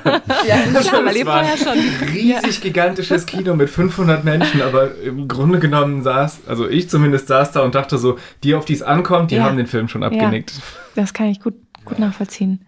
[0.48, 1.78] ja, klar, weil ihr vorher schon.
[2.12, 7.52] Riesig gigantisches Kino mit 500 Menschen, aber im Grunde genommen saß, also ich zumindest saß
[7.52, 9.44] da und dachte so, die, auf die es ankommt, die ja.
[9.44, 10.52] haben den Film schon abgenickt.
[10.52, 10.62] Ja,
[10.96, 11.54] das kann ich gut,
[11.84, 12.64] gut nachvollziehen.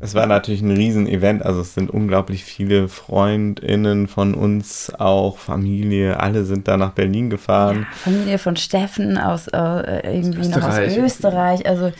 [0.00, 6.20] Es war natürlich ein Riesenevent, also es sind unglaublich viele FreundInnen von uns, auch Familie,
[6.20, 7.80] alle sind da nach Berlin gefahren.
[7.80, 11.90] Ja, Familie von Steffen aus äh, irgendwie aus noch aus Österreich, also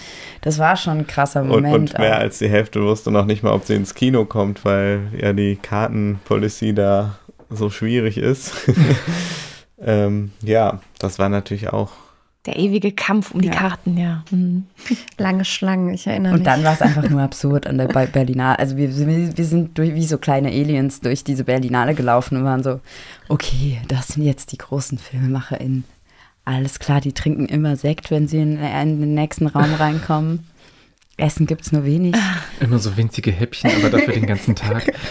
[0.43, 1.75] das war schon ein krasser Moment.
[1.75, 4.65] Und, und mehr als die Hälfte wusste noch nicht mal, ob sie ins Kino kommt,
[4.65, 7.19] weil ja die Kartenpolicy da
[7.51, 8.53] so schwierig ist.
[9.83, 11.91] ähm, ja, das war natürlich auch
[12.49, 14.25] der ewige Kampf um die Karten, ja.
[14.31, 14.65] Mhm.
[15.19, 16.49] Lange Schlangen, ich erinnere und mich.
[16.49, 18.59] Und dann war es einfach nur absurd an der Berlinale.
[18.59, 22.63] Also wir, wir sind durch, wie so kleine Aliens durch diese Berlinale gelaufen und waren
[22.63, 22.81] so,
[23.29, 25.85] okay, das sind jetzt die großen FilmemacherInnen.
[26.47, 30.47] Alles klar, die trinken immer Sekt, wenn sie in, in den nächsten Raum reinkommen.
[31.19, 32.15] Essen gibt es nur wenig.
[32.61, 34.93] Immer so winzige Häppchen, aber dafür den ganzen Tag.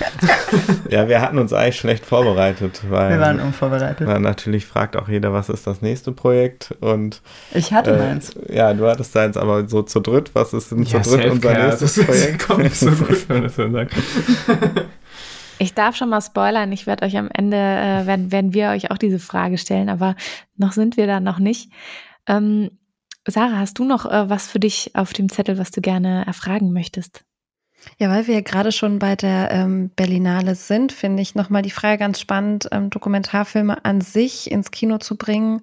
[0.89, 3.10] Ja, wir hatten uns eigentlich schlecht vorbereitet, weil.
[3.10, 4.08] Wir waren unvorbereitet.
[4.08, 7.22] Na, natürlich fragt auch jeder, was ist das nächste Projekt und.
[7.53, 8.34] Ich hatte äh, meins.
[8.47, 11.53] Ja, du hattest deins, aber so zu dritt, was ist denn ja, zu dritt unser
[11.53, 12.47] nächstes das Projekt?
[12.47, 13.93] kommt nicht so gut, wenn man das so sagt.
[15.60, 18.89] Ich darf schon mal spoilern, ich werde euch am Ende, äh, werden, werden wir euch
[18.91, 20.16] auch diese Frage stellen, aber
[20.55, 21.70] noch sind wir da noch nicht.
[22.28, 22.72] Ähm,
[23.28, 26.71] Sarah, hast du noch äh, was für dich auf dem Zettel, was du gerne erfragen
[26.71, 27.23] möchtest?
[27.99, 31.71] Ja, weil wir ja gerade schon bei der ähm, Berlinale sind, finde ich nochmal die
[31.71, 35.61] Frage ganz spannend, ähm, Dokumentarfilme an sich ins Kino zu bringen,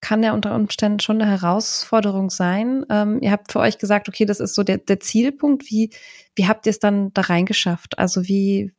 [0.00, 2.84] kann ja unter Umständen schon eine Herausforderung sein.
[2.90, 5.70] Ähm, ihr habt für euch gesagt, okay, das ist so der, der Zielpunkt.
[5.70, 5.90] Wie,
[6.34, 7.98] wie habt ihr es dann da reingeschafft?
[7.98, 8.72] Also wie,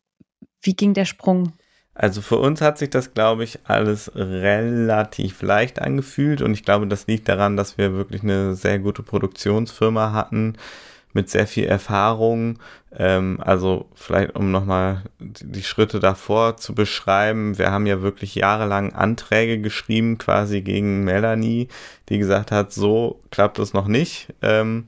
[0.62, 1.54] wie ging der Sprung?
[1.96, 6.88] Also für uns hat sich das, glaube ich, alles relativ leicht angefühlt und ich glaube,
[6.88, 10.56] das liegt daran, dass wir wirklich eine sehr gute Produktionsfirma hatten
[11.14, 12.60] mit sehr viel Erfahrung.
[12.98, 18.94] Ähm, also vielleicht, um nochmal die Schritte davor zu beschreiben, wir haben ja wirklich jahrelang
[18.94, 21.68] Anträge geschrieben, quasi gegen Melanie,
[22.10, 24.34] die gesagt hat, so klappt es noch nicht.
[24.42, 24.88] Ähm,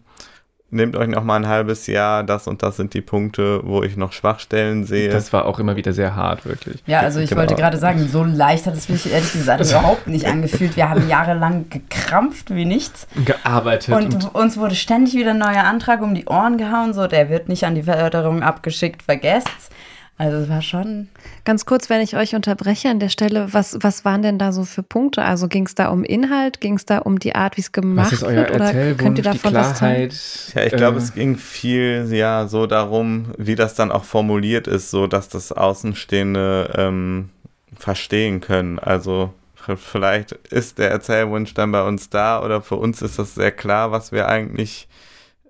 [0.72, 3.98] nehmt euch noch mal ein halbes Jahr, das und das sind die Punkte, wo ich
[3.98, 5.10] noch Schwachstellen sehe.
[5.10, 6.84] Das war auch immer wieder sehr hart, wirklich.
[6.86, 7.42] Ja, also ich genau.
[7.42, 10.76] wollte gerade sagen, so leicht hat es mich ehrlich gesagt überhaupt nicht angefühlt.
[10.76, 13.08] Wir haben jahrelang gekrampft wie nichts.
[13.24, 13.96] Gearbeitet.
[13.96, 17.30] Und, und, uns wurde ständig wieder ein neuer Antrag um die Ohren gehauen, so der
[17.30, 19.70] wird nicht an die Förderung abgeschickt, vergesst's.
[20.18, 21.10] Also es war schon.
[21.44, 24.64] Ganz kurz, wenn ich euch unterbreche an der Stelle, was, was waren denn da so
[24.64, 25.24] für Punkte?
[25.24, 28.14] Also ging es da um Inhalt, ging es da um die Art, wie es gemacht
[28.14, 28.52] was ist euer wird?
[28.52, 32.48] Oder könnt ihr davon die Klarheit, was Ja, ich glaube, äh, es ging viel ja
[32.48, 37.30] so darum, wie das dann auch formuliert ist, so dass das Außenstehende ähm,
[37.78, 38.80] verstehen können.
[38.80, 39.34] Also
[39.76, 43.92] vielleicht ist der Erzählwunsch dann bei uns da oder für uns ist das sehr klar,
[43.92, 44.88] was wir eigentlich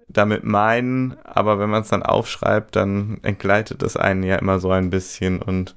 [0.07, 4.71] damit meinen, aber wenn man es dann aufschreibt, dann entgleitet es einen ja immer so
[4.71, 5.75] ein bisschen und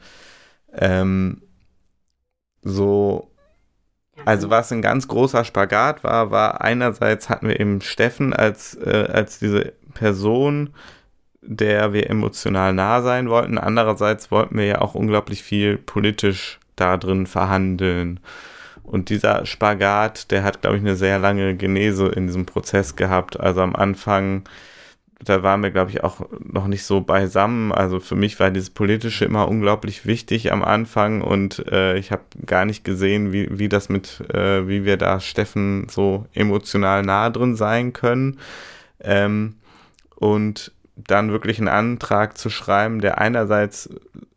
[0.72, 1.43] ähm,
[2.62, 3.31] so,
[4.24, 9.09] also was ein ganz großer Spagat war, war einerseits hatten wir eben Steffen als, äh,
[9.11, 10.74] als diese Person,
[11.41, 16.97] der wir emotional nah sein wollten, andererseits wollten wir ja auch unglaublich viel politisch da
[16.97, 18.21] drin verhandeln.
[18.88, 23.38] Und dieser Spagat, der hat, glaube ich, eine sehr lange Genese in diesem Prozess gehabt.
[23.38, 24.44] Also am Anfang,
[25.22, 27.70] da waren wir, glaube ich, auch noch nicht so beisammen.
[27.70, 32.22] Also für mich war dieses Politische immer unglaublich wichtig am Anfang und äh, ich habe
[32.46, 37.28] gar nicht gesehen, wie, wie das mit, äh, wie wir da Steffen so emotional nah
[37.28, 38.38] drin sein können.
[39.00, 39.56] Ähm,
[40.16, 40.72] und
[41.07, 43.91] dann wirklich einen Antrag zu schreiben, der einerseits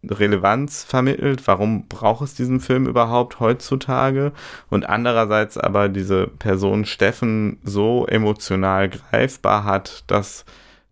[0.04, 4.32] Relevanz vermittelt, warum braucht es diesen Film überhaupt heutzutage
[4.70, 10.46] und andererseits aber diese Person Steffen so emotional greifbar hat, dass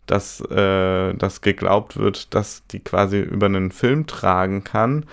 [0.06, 5.06] dass äh, das geglaubt wird, dass die quasi über einen Film tragen kann.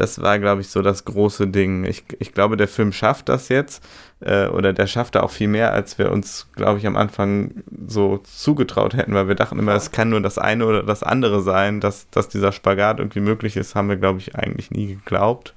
[0.00, 1.84] Das war, glaube ich, so das große Ding.
[1.84, 3.82] Ich, ich glaube, der Film schafft das jetzt
[4.20, 7.62] äh, oder der schafft da auch viel mehr, als wir uns, glaube ich, am Anfang
[7.86, 11.42] so zugetraut hätten, weil wir dachten immer, es kann nur das eine oder das andere
[11.42, 15.54] sein, dass, dass dieser Spagat irgendwie möglich ist, haben wir, glaube ich, eigentlich nie geglaubt.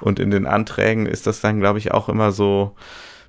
[0.00, 2.74] Und in den Anträgen ist das dann, glaube ich, auch immer so,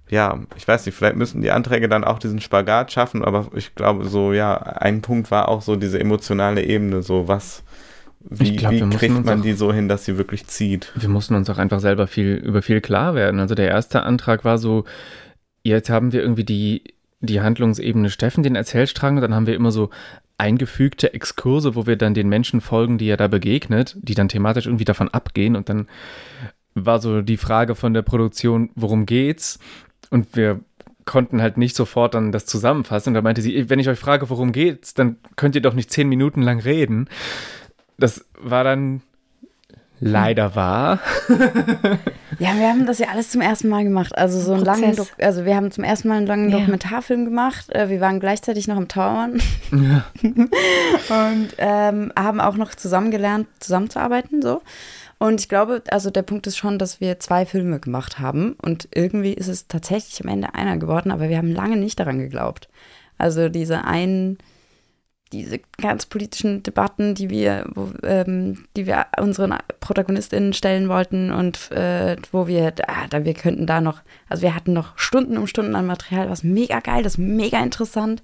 [0.09, 3.75] ja, ich weiß nicht, vielleicht müssen die Anträge dann auch diesen Spagat schaffen, aber ich
[3.75, 7.63] glaube so, ja, ein Punkt war auch so diese emotionale Ebene, so was,
[8.30, 10.91] wie, glaub, wie kriegt man auch, die so hin, dass sie wirklich zieht?
[10.95, 13.40] Wir mussten uns auch einfach selber viel über viel klar werden.
[13.40, 14.86] Also der erste Antrag war so,
[15.64, 16.84] jetzt haben wir irgendwie die,
[17.20, 19.90] die Handlungsebene Steffen, den Erzählstrang, und dann haben wir immer so
[20.38, 24.68] eingefügte Exkurse, wo wir dann den Menschen folgen, die er da begegnet, die dann thematisch
[24.68, 25.88] irgendwie davon abgehen und dann
[26.86, 29.60] war so die Frage von der Produktion, worum geht's?
[30.12, 30.60] Und wir
[31.06, 33.10] konnten halt nicht sofort dann das zusammenfassen.
[33.10, 35.90] Und da meinte sie, wenn ich euch frage, worum geht's, dann könnt ihr doch nicht
[35.90, 37.10] zehn Minuten lang reden.
[37.98, 39.02] Das war dann
[39.99, 40.99] leider wahr.
[42.40, 44.18] ja, wir haben das ja alles zum ersten Mal gemacht.
[44.18, 46.60] Also so einen langen, Dok also wir haben zum ersten Mal einen langen ja.
[46.60, 47.74] Dokumentarfilm gemacht.
[47.74, 49.41] Äh, wir waren gleichzeitig noch im Tauern
[49.72, 50.06] ja.
[50.22, 54.61] und ähm, haben auch noch zusammen gelernt, zusammenzuarbeiten so.
[55.19, 58.88] Und ich glaube, also der Punkt ist schon, dass wir zwei Filme gemacht haben und
[58.94, 62.69] irgendwie ist es tatsächlich am Ende einer geworden, aber wir haben lange nicht daran geglaubt.
[63.18, 64.38] Also diese einen,
[65.32, 71.72] diese ganz politischen Debatten, die wir, wo, ähm, die wir unseren ProtagonistInnen stellen wollten und
[71.72, 75.48] äh, wo wir, ah, da wir könnten da noch, also wir hatten noch Stunden um
[75.48, 78.22] Stunden an Material, was mega geil, das mega interessant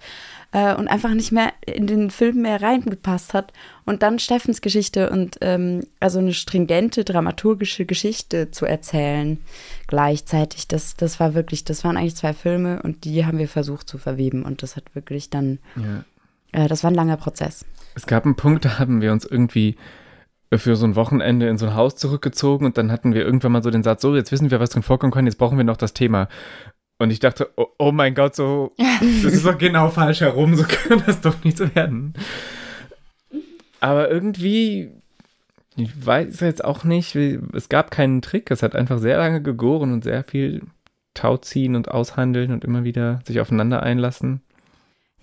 [0.53, 3.51] äh, und einfach nicht mehr in den Film mehr reingepasst hat.
[3.85, 9.39] Und dann Steffens Geschichte und ähm, also eine stringente dramaturgische Geschichte zu erzählen
[9.87, 13.87] gleichzeitig, das, das war wirklich, das waren eigentlich zwei Filme und die haben wir versucht
[13.89, 16.03] zu verweben und das hat wirklich dann, ja.
[16.53, 17.65] Äh, das war ein langer Prozess.
[17.95, 19.75] Es gab einen Punkt, da haben wir uns irgendwie
[20.57, 23.63] für so ein Wochenende in so ein Haus zurückgezogen und dann hatten wir irgendwann mal
[23.63, 25.77] so den Satz, so, jetzt wissen wir, was drin vorkommen kann, jetzt brauchen wir noch
[25.77, 26.27] das Thema.
[26.99, 28.71] Und ich dachte, oh, oh mein Gott, so,
[29.23, 32.13] das ist doch genau falsch herum, so kann das doch nicht werden.
[33.79, 34.91] Aber irgendwie,
[35.75, 39.91] ich weiß jetzt auch nicht, es gab keinen Trick, es hat einfach sehr lange gegoren
[39.91, 40.61] und sehr viel
[41.13, 44.41] Tauziehen und aushandeln und immer wieder sich aufeinander einlassen.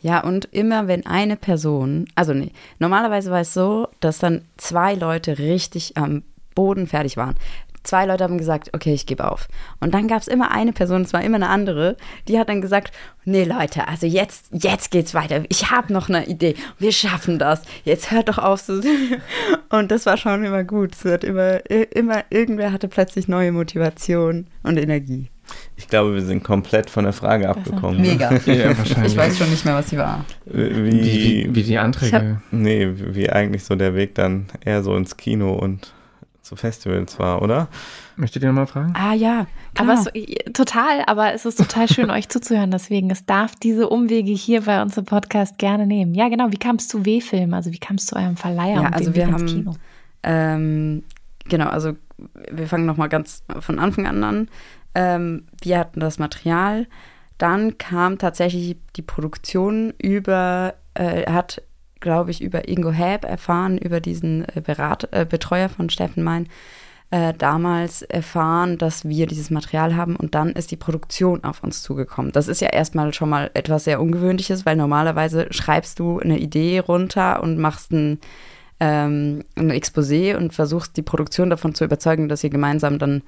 [0.02, 4.94] Ja, und immer wenn eine Person, also nee, normalerweise war es so, dass dann zwei
[4.94, 6.22] Leute richtig am
[6.54, 7.36] Boden fertig waren
[7.82, 9.48] zwei Leute haben gesagt, okay, ich gebe auf.
[9.80, 11.96] Und dann gab es immer eine Person, es war immer eine andere,
[12.28, 12.92] die hat dann gesagt,
[13.24, 15.42] nee Leute, also jetzt, jetzt geht's weiter.
[15.48, 16.54] Ich habe noch eine Idee.
[16.78, 17.62] Wir schaffen das.
[17.84, 18.60] Jetzt hört doch auf.
[18.60, 18.80] So.
[19.70, 20.94] Und das war schon immer gut.
[20.94, 25.28] Es wird immer, immer, irgendwer hatte plötzlich neue Motivation und Energie.
[25.76, 28.00] Ich glaube, wir sind komplett von der Frage abgekommen.
[28.00, 28.08] Ne?
[28.08, 28.32] Mega.
[28.46, 29.12] ja, wahrscheinlich.
[29.12, 30.24] Ich weiß schon nicht mehr, was sie war.
[30.44, 32.16] Wie, wie, wie die Anträge.
[32.16, 35.92] Hab, nee, wie eigentlich so der Weg dann eher so ins Kino und
[36.42, 37.68] zu Festivals war, oder?
[38.16, 38.92] Möchtet ihr nochmal fragen?
[38.96, 39.46] Ah ja,
[39.78, 42.72] aber es, total, aber es ist total schön, euch zuzuhören.
[42.72, 46.12] Deswegen, es darf diese Umwege hier bei uns im Podcast gerne nehmen.
[46.14, 46.50] Ja, genau.
[46.50, 47.54] Wie kam es zu W-Film?
[47.54, 49.74] Also wie kam es zu eurem Verleiher ja, und also wir haben, Kino?
[50.24, 51.04] Ähm,
[51.48, 51.92] genau, also
[52.50, 54.48] wir fangen nochmal ganz von Anfang an an.
[54.94, 56.86] Ähm, wir hatten das Material.
[57.38, 61.62] Dann kam tatsächlich die Produktion über, äh, hat
[62.00, 66.48] glaube ich, über Ingo Häb erfahren, über diesen äh, Berat, äh, Betreuer von Steffen Mein,
[67.10, 71.82] äh, damals erfahren, dass wir dieses Material haben und dann ist die Produktion auf uns
[71.82, 72.32] zugekommen.
[72.32, 76.78] Das ist ja erstmal schon mal etwas sehr Ungewöhnliches, weil normalerweise schreibst du eine Idee
[76.78, 78.20] runter und machst ein,
[78.78, 83.22] ähm, ein Exposé und versuchst die Produktion davon zu überzeugen, dass ihr gemeinsam dann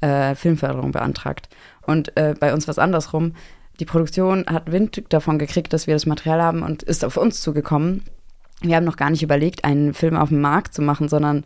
[0.00, 1.48] äh, Filmförderung beantragt.
[1.82, 3.32] Und äh, bei uns war es andersrum
[3.80, 7.40] die Produktion hat Wind davon gekriegt, dass wir das Material haben und ist auf uns
[7.40, 8.02] zugekommen.
[8.62, 11.44] Wir haben noch gar nicht überlegt, einen Film auf dem Markt zu machen, sondern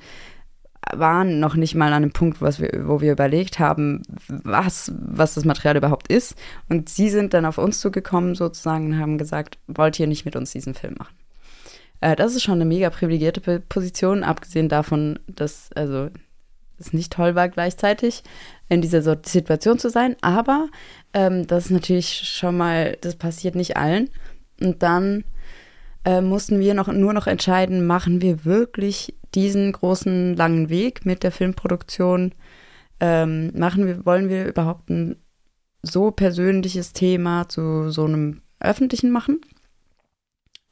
[0.92, 5.34] waren noch nicht mal an einem Punkt, was wir, wo wir überlegt haben, was, was
[5.34, 6.36] das Material überhaupt ist.
[6.68, 10.36] Und sie sind dann auf uns zugekommen sozusagen und haben gesagt, wollt ihr nicht mit
[10.36, 11.14] uns diesen Film machen?
[12.00, 16.08] Äh, das ist schon eine mega privilegierte Position, abgesehen davon, dass, also,
[16.80, 18.22] es nicht toll war gleichzeitig,
[18.68, 20.16] in dieser Situation zu sein.
[20.20, 20.68] Aber
[21.12, 24.10] ähm, das ist natürlich schon mal, das passiert nicht allen.
[24.60, 25.24] Und dann
[26.04, 31.22] äh, mussten wir noch, nur noch entscheiden, machen wir wirklich diesen großen langen Weg mit
[31.22, 32.32] der Filmproduktion?
[33.00, 35.16] Ähm, machen wir, wollen wir überhaupt ein
[35.82, 39.40] so persönliches Thema zu so einem öffentlichen machen?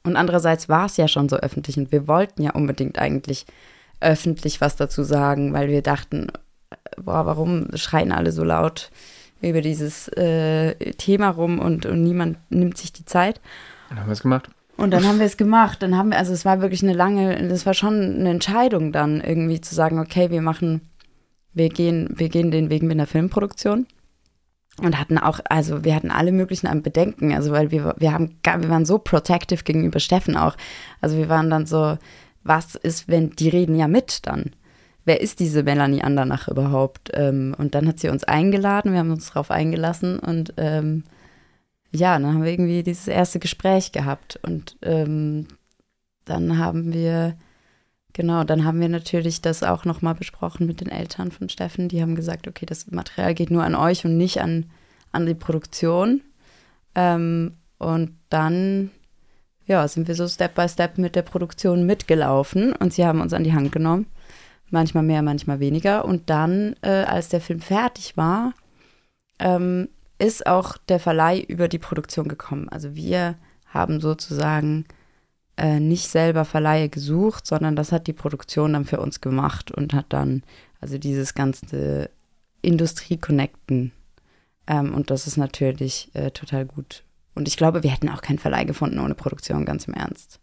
[0.03, 3.45] Und andererseits war es ja schon so öffentlich und wir wollten ja unbedingt eigentlich
[4.01, 6.27] öffentlich was dazu sagen, weil wir dachten,
[6.97, 8.91] boah, warum schreien alle so laut
[9.41, 13.39] über dieses äh, Thema rum und, und niemand nimmt sich die Zeit.
[13.89, 14.49] Dann haben wir es gemacht.
[14.75, 15.81] Und dann haben wir es gemacht.
[15.81, 19.21] Dann haben wir, also es war wirklich eine lange, das war schon eine Entscheidung dann
[19.21, 20.81] irgendwie zu sagen, okay, wir machen
[21.53, 23.87] wir gehen, wir gehen den Weg mit einer Filmproduktion
[24.81, 28.69] und hatten auch, also wir hatten alle möglichen Bedenken, also weil wir, wir haben, wir
[28.69, 30.55] waren so protective gegenüber Steffen auch.
[31.01, 31.97] Also wir waren dann so,
[32.43, 34.51] was ist, wenn die reden ja mit dann?
[35.05, 37.11] Wer ist diese Melanie Andernach überhaupt?
[37.13, 41.03] Ähm, und dann hat sie uns eingeladen, wir haben uns darauf eingelassen und ähm,
[41.91, 45.47] ja, dann haben wir irgendwie dieses erste Gespräch gehabt und ähm,
[46.25, 47.35] dann haben wir
[48.13, 51.89] Genau, dann haben wir natürlich das auch nochmal besprochen mit den Eltern von Steffen.
[51.89, 54.65] Die haben gesagt, okay, das Material geht nur an euch und nicht an,
[55.11, 56.21] an die Produktion.
[56.95, 58.89] Ähm, und dann
[59.69, 63.33] ja, sind wir so Step by Step mit der Produktion mitgelaufen und sie haben uns
[63.33, 64.07] an die Hand genommen.
[64.71, 66.05] Manchmal mehr, manchmal weniger.
[66.05, 68.53] Und dann, äh, als der Film fertig war,
[69.37, 72.67] ähm, ist auch der Verleih über die Produktion gekommen.
[72.69, 73.35] Also wir
[73.67, 74.85] haben sozusagen
[75.55, 79.93] äh, nicht selber Verleihe gesucht, sondern das hat die Produktion dann für uns gemacht und
[79.93, 80.43] hat dann
[80.81, 82.09] also dieses ganze
[82.63, 83.91] Industrie-Connecten.
[84.65, 87.03] Ähm, und das ist natürlich äh, total gut.
[87.35, 90.39] Und ich glaube, wir hätten auch keinen Verleih gefunden ohne Produktion, ganz im Ernst.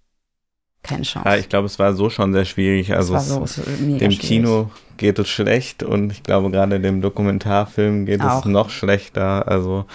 [0.83, 1.29] Keine Chance.
[1.29, 2.95] Ja, ich glaube, es war so schon sehr schwierig.
[2.95, 4.21] Also so, es, dem schwierig.
[4.21, 8.41] Kino geht es schlecht und ich glaube, gerade dem Dokumentarfilm geht auch.
[8.41, 9.49] es noch schlechter.
[9.49, 9.87] Also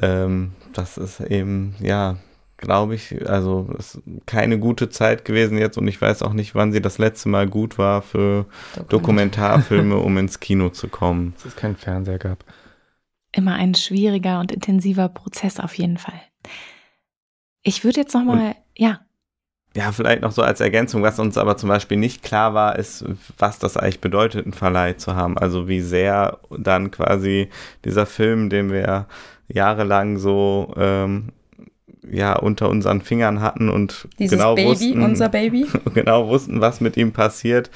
[0.00, 2.16] ähm, das ist eben, ja,
[2.56, 3.28] glaube ich.
[3.28, 6.80] Also es ist keine gute Zeit gewesen jetzt und ich weiß auch nicht, wann sie
[6.80, 8.46] das letzte Mal gut war für
[8.88, 8.92] Dokument.
[8.92, 11.34] Dokumentarfilme, um ins Kino zu kommen.
[11.36, 12.44] Dass es keinen Fernseher gab.
[13.34, 16.20] Immer ein schwieriger und intensiver Prozess auf jeden Fall.
[17.62, 19.00] Ich würde jetzt nochmal, ja.
[19.74, 23.04] Ja, vielleicht noch so als Ergänzung, was uns aber zum Beispiel nicht klar war, ist,
[23.38, 25.36] was das eigentlich bedeutet, einen Verleih zu haben.
[25.36, 27.48] Also wie sehr dann quasi
[27.84, 29.06] dieser Film, den wir
[29.48, 31.32] jahrelang so ähm,
[32.10, 36.80] ja unter unseren Fingern hatten und Dieses genau Baby, wussten, unser Baby, genau wussten, was
[36.80, 37.70] mit ihm passiert,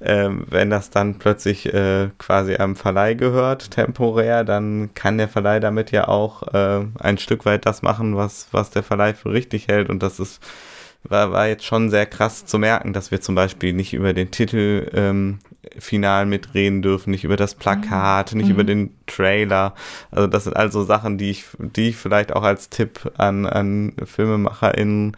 [0.00, 5.60] äh, wenn das dann plötzlich äh, quasi einem Verleih gehört, temporär, dann kann der Verleih
[5.60, 9.68] damit ja auch äh, ein Stück weit das machen, was was der Verleih für richtig
[9.68, 9.90] hält.
[9.90, 10.40] Und das ist
[11.04, 14.30] war, war jetzt schon sehr krass zu merken, dass wir zum Beispiel nicht über den
[14.30, 15.38] Titel ähm,
[15.78, 18.52] final mitreden dürfen, nicht über das Plakat, nicht mhm.
[18.52, 19.74] über den Trailer.
[20.10, 23.94] Also das sind also Sachen, die ich, die ich vielleicht auch als Tipp an, an
[24.04, 25.16] FilmemacherInnen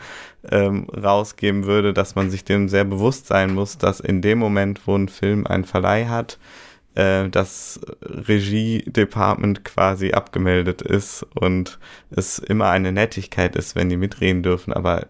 [0.51, 4.86] ähm, rausgeben würde, dass man sich dem sehr bewusst sein muss, dass in dem Moment,
[4.86, 6.39] wo ein Film einen Verleih hat,
[6.94, 11.78] äh, das Regie-Department quasi abgemeldet ist und
[12.10, 15.06] es immer eine Nettigkeit ist, wenn die mitreden dürfen, aber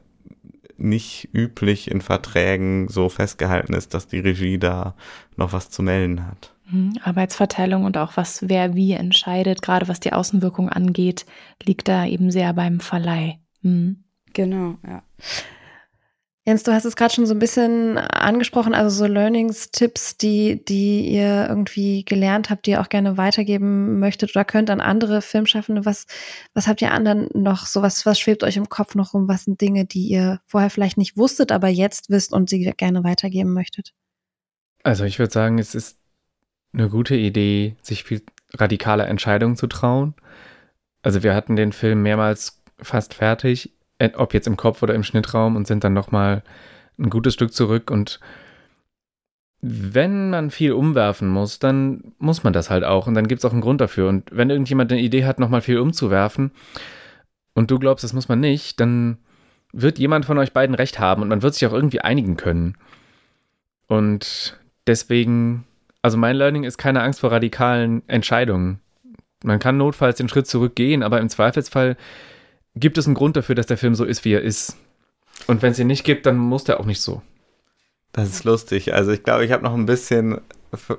[0.76, 4.94] nicht üblich in Verträgen so festgehalten ist, dass die Regie da
[5.36, 6.54] noch was zu melden hat.
[6.70, 6.98] Mhm.
[7.02, 11.26] Arbeitsverteilung und auch was wer wie entscheidet, gerade was die Außenwirkung angeht,
[11.62, 13.38] liegt da eben sehr beim Verleih.
[13.62, 14.04] Mhm.
[14.32, 15.02] Genau, ja.
[16.46, 20.62] Jens, du hast es gerade schon so ein bisschen angesprochen, also so Learnings, Tipps, die,
[20.62, 25.22] die ihr irgendwie gelernt habt, die ihr auch gerne weitergeben möchtet oder könnt an andere
[25.22, 25.86] Filmschaffende.
[25.86, 26.06] Was,
[26.52, 29.26] was habt ihr anderen noch so, was, was schwebt euch im Kopf noch rum?
[29.26, 33.04] Was sind Dinge, die ihr vorher vielleicht nicht wusstet, aber jetzt wisst und sie gerne
[33.04, 33.94] weitergeben möchtet?
[34.82, 35.96] Also ich würde sagen, es ist
[36.74, 38.20] eine gute Idee, sich viel
[38.52, 40.12] radikaler Entscheidungen zu trauen.
[41.00, 43.72] Also wir hatten den Film mehrmals fast fertig
[44.16, 46.42] ob jetzt im Kopf oder im Schnittraum und sind dann nochmal
[46.98, 48.20] ein gutes Stück zurück und
[49.66, 53.46] wenn man viel umwerfen muss, dann muss man das halt auch und dann gibt es
[53.46, 54.10] auch einen Grund dafür.
[54.10, 56.50] Und wenn irgendjemand eine Idee hat, nochmal viel umzuwerfen
[57.54, 59.16] und du glaubst, das muss man nicht, dann
[59.72, 62.76] wird jemand von euch beiden recht haben und man wird sich auch irgendwie einigen können.
[63.86, 65.64] Und deswegen,
[66.02, 68.80] also mein Learning ist keine Angst vor radikalen Entscheidungen.
[69.42, 71.96] Man kann notfalls den Schritt zurückgehen, aber im Zweifelsfall
[72.74, 74.76] gibt es einen Grund dafür, dass der Film so ist, wie er ist.
[75.46, 77.22] Und wenn es ihn nicht gibt, dann muss der auch nicht so.
[78.12, 78.94] Das ist lustig.
[78.94, 80.40] Also ich glaube, ich habe noch ein bisschen,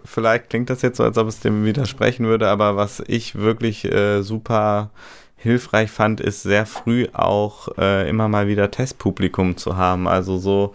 [0.03, 3.85] vielleicht klingt das jetzt so, als ob es dem widersprechen würde, aber was ich wirklich
[3.85, 4.91] äh, super
[5.37, 10.07] hilfreich fand, ist sehr früh auch äh, immer mal wieder Testpublikum zu haben.
[10.07, 10.73] Also so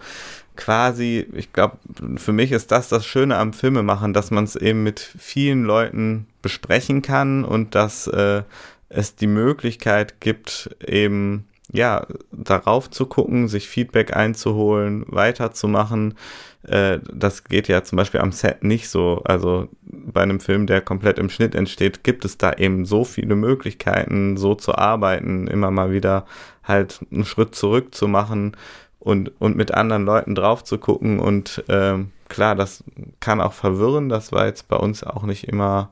[0.55, 1.77] quasi, ich glaube,
[2.17, 6.27] für mich ist das das Schöne am Filmemachen, dass man es eben mit vielen Leuten
[6.41, 8.43] besprechen kann und dass äh,
[8.93, 16.15] es die Möglichkeit gibt, eben ja, darauf zu gucken, sich Feedback einzuholen, weiterzumachen.
[16.63, 19.21] Äh, das geht ja zum Beispiel am Set nicht so.
[19.23, 23.35] Also bei einem Film, der komplett im Schnitt entsteht, gibt es da eben so viele
[23.35, 26.25] Möglichkeiten, so zu arbeiten, immer mal wieder
[26.63, 28.57] halt einen Schritt zurück zu machen
[28.99, 31.19] und, und mit anderen Leuten drauf zu gucken.
[31.19, 32.83] Und äh, klar, das
[33.21, 34.09] kann auch verwirren.
[34.09, 35.91] Das war jetzt bei uns auch nicht immer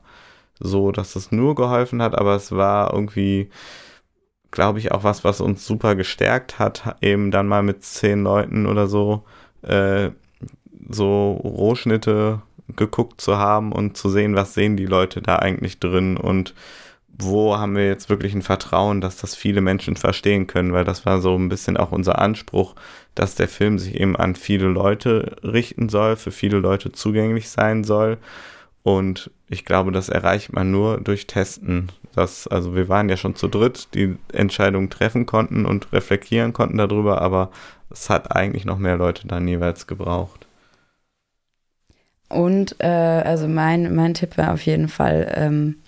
[0.60, 3.50] so, dass es nur geholfen hat, aber es war irgendwie,
[4.50, 8.66] glaube ich, auch was, was uns super gestärkt hat, eben dann mal mit zehn Leuten
[8.66, 9.24] oder so,
[9.62, 10.10] äh,
[10.88, 12.42] so Rohschnitte
[12.76, 16.54] geguckt zu haben und zu sehen, was sehen die Leute da eigentlich drin und
[17.22, 21.04] wo haben wir jetzt wirklich ein Vertrauen, dass das viele Menschen verstehen können, weil das
[21.04, 22.74] war so ein bisschen auch unser Anspruch,
[23.14, 27.84] dass der Film sich eben an viele Leute richten soll, für viele Leute zugänglich sein
[27.84, 28.18] soll.
[28.82, 31.90] Und ich glaube, das erreicht man nur durch Testen.
[32.14, 36.78] Das, also wir waren ja schon zu dritt, die Entscheidungen treffen konnten und reflektieren konnten
[36.78, 37.50] darüber, aber
[37.90, 40.46] es hat eigentlich noch mehr Leute dann jeweils gebraucht.
[42.28, 45.82] Und äh, also mein, mein Tipp wäre auf jeden Fall, ähm,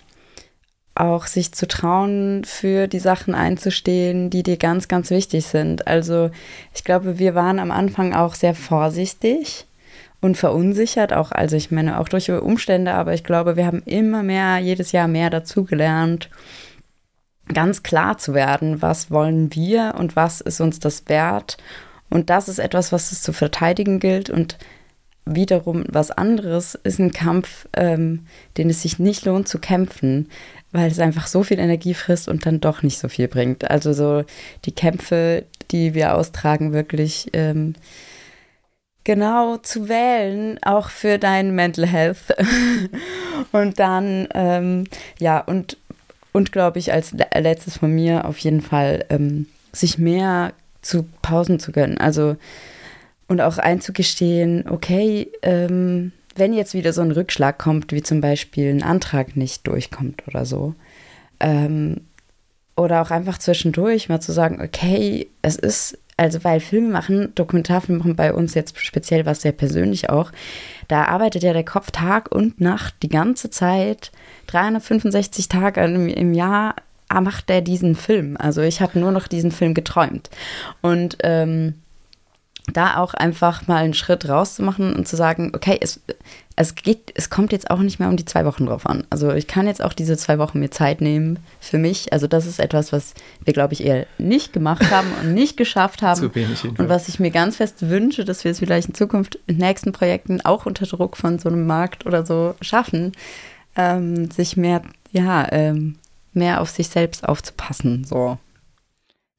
[0.93, 5.87] auch sich zu trauen, für die Sachen einzustehen, die dir ganz, ganz wichtig sind.
[5.87, 6.31] Also
[6.75, 9.65] ich glaube, wir waren am Anfang auch sehr vorsichtig
[10.23, 14.23] und verunsichert, auch, also ich meine, auch durch Umstände, aber ich glaube, wir haben immer
[14.23, 16.29] mehr, jedes Jahr mehr dazugelernt,
[17.53, 21.57] ganz klar zu werden, was wollen wir und was ist uns das wert.
[22.09, 24.57] Und das ist etwas, was es zu verteidigen gilt und
[25.25, 28.25] wiederum was anderes ist ein Kampf, ähm,
[28.57, 30.29] den es sich nicht lohnt zu kämpfen
[30.73, 33.69] weil es einfach so viel Energie frisst und dann doch nicht so viel bringt.
[33.69, 34.25] Also so
[34.65, 37.75] die Kämpfe, die wir austragen, wirklich ähm,
[39.03, 42.35] genau zu wählen, auch für dein Mental Health.
[43.51, 44.85] und dann, ähm,
[45.19, 45.77] ja, und,
[46.31, 51.59] und glaube ich, als letztes von mir auf jeden Fall, ähm, sich mehr zu Pausen
[51.59, 51.97] zu gönnen.
[51.97, 52.37] Also
[53.27, 58.69] und auch einzugestehen, okay, ähm, wenn jetzt wieder so ein Rückschlag kommt, wie zum Beispiel
[58.69, 60.75] ein Antrag nicht durchkommt oder so,
[61.39, 62.01] ähm,
[62.75, 67.99] oder auch einfach zwischendurch mal zu sagen, okay, es ist, also weil Filme machen, Dokumentarfilme
[67.99, 70.31] machen bei uns jetzt speziell was sehr persönlich auch,
[70.87, 74.11] da arbeitet ja der Kopf Tag und Nacht die ganze Zeit,
[74.47, 76.75] 365 Tage im, im Jahr
[77.13, 78.37] macht er diesen Film.
[78.39, 80.29] Also ich habe nur noch diesen Film geträumt.
[80.81, 81.75] Und ähm,
[82.71, 85.99] da auch einfach mal einen Schritt rauszumachen und zu sagen, okay, es,
[86.55, 89.05] es geht, es kommt jetzt auch nicht mehr um die zwei Wochen drauf an.
[89.09, 92.13] Also ich kann jetzt auch diese zwei Wochen mir Zeit nehmen für mich.
[92.13, 96.01] Also das ist etwas, was wir, glaube ich, eher nicht gemacht haben und nicht geschafft
[96.01, 96.19] haben.
[96.19, 99.39] Zu wenig und was ich mir ganz fest wünsche, dass wir es vielleicht in Zukunft
[99.47, 103.13] in nächsten Projekten auch unter Druck von so einem Markt oder so schaffen,
[103.75, 105.95] ähm, sich mehr, ja, ähm,
[106.33, 108.03] mehr auf sich selbst aufzupassen.
[108.03, 108.37] So.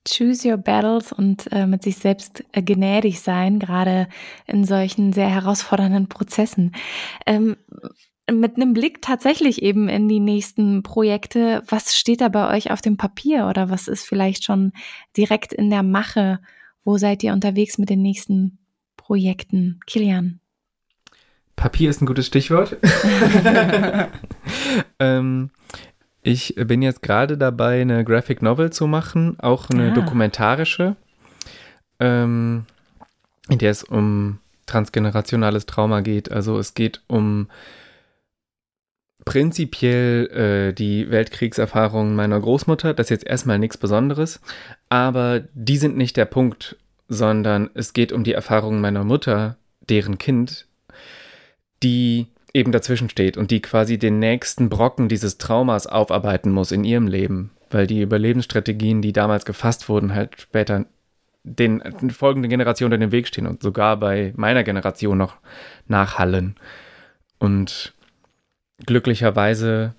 [0.07, 4.09] Choose your battles und äh, mit sich selbst äh, gnädig sein, gerade
[4.47, 6.75] in solchen sehr herausfordernden Prozessen.
[7.27, 7.57] Ähm,
[8.31, 12.81] mit einem Blick tatsächlich eben in die nächsten Projekte, was steht da bei euch auf
[12.81, 14.73] dem Papier oder was ist vielleicht schon
[15.17, 16.41] direkt in der Mache?
[16.85, 18.59] Wo seid ihr unterwegs mit den nächsten
[18.97, 19.81] Projekten?
[19.87, 20.41] Kilian.
[21.57, 22.77] Papier ist ein gutes Stichwort.
[24.99, 25.51] ähm,
[26.25, 29.95] ich bin jetzt gerade dabei, eine Graphic Novel zu machen, auch eine ah.
[29.95, 30.97] dokumentarische,
[32.01, 32.65] ähm,
[33.49, 36.33] in der es um transgenerationales Trauma geht.
[36.33, 37.49] Also es geht um
[39.27, 40.27] prinzipiell
[40.71, 42.95] äh, die Weltkriegserfahrungen meiner Großmutter.
[42.95, 44.41] Das ist jetzt erstmal nichts Besonderes,
[44.89, 46.77] aber die sind nicht der Punkt,
[47.07, 49.59] sondern es geht um die Erfahrungen meiner Mutter,
[49.91, 50.67] deren Kind,
[51.83, 56.85] die eben dazwischen steht und die quasi den nächsten Brocken dieses Traumas aufarbeiten muss in
[56.85, 60.87] ihrem Leben, weil die Überlebensstrategien, die damals gefasst wurden, halt später
[61.43, 65.37] den, den folgenden Generationen in den Weg stehen und sogar bei meiner Generation noch
[65.89, 66.55] nachhallen.
[67.39, 67.93] Und
[68.87, 69.95] glücklicherweise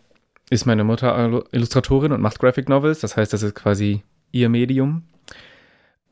[0.49, 4.01] ist meine Mutter Illustratorin und macht Graphic Novels, das heißt, das ist quasi
[4.31, 5.03] ihr Medium.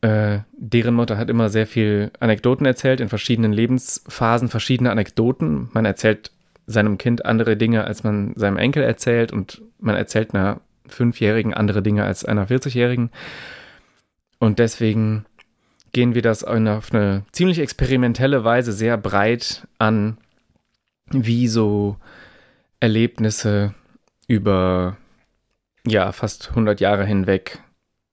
[0.03, 5.69] Äh, deren Mutter hat immer sehr viel Anekdoten erzählt, in verschiedenen Lebensphasen verschiedene Anekdoten.
[5.71, 6.29] Man erzählt
[6.67, 11.81] seinem Kind andere Dinge, als man seinem Enkel erzählt und man erzählt einer Fünfjährigen andere
[11.81, 13.11] Dinge als einer 40-Jährigen.
[14.39, 15.25] Und deswegen
[15.93, 20.17] gehen wir das auf eine ziemlich experimentelle Weise sehr breit an,
[21.11, 21.95] wie so
[22.81, 23.73] Erlebnisse
[24.27, 24.97] über
[25.87, 27.59] ja fast 100 Jahre hinweg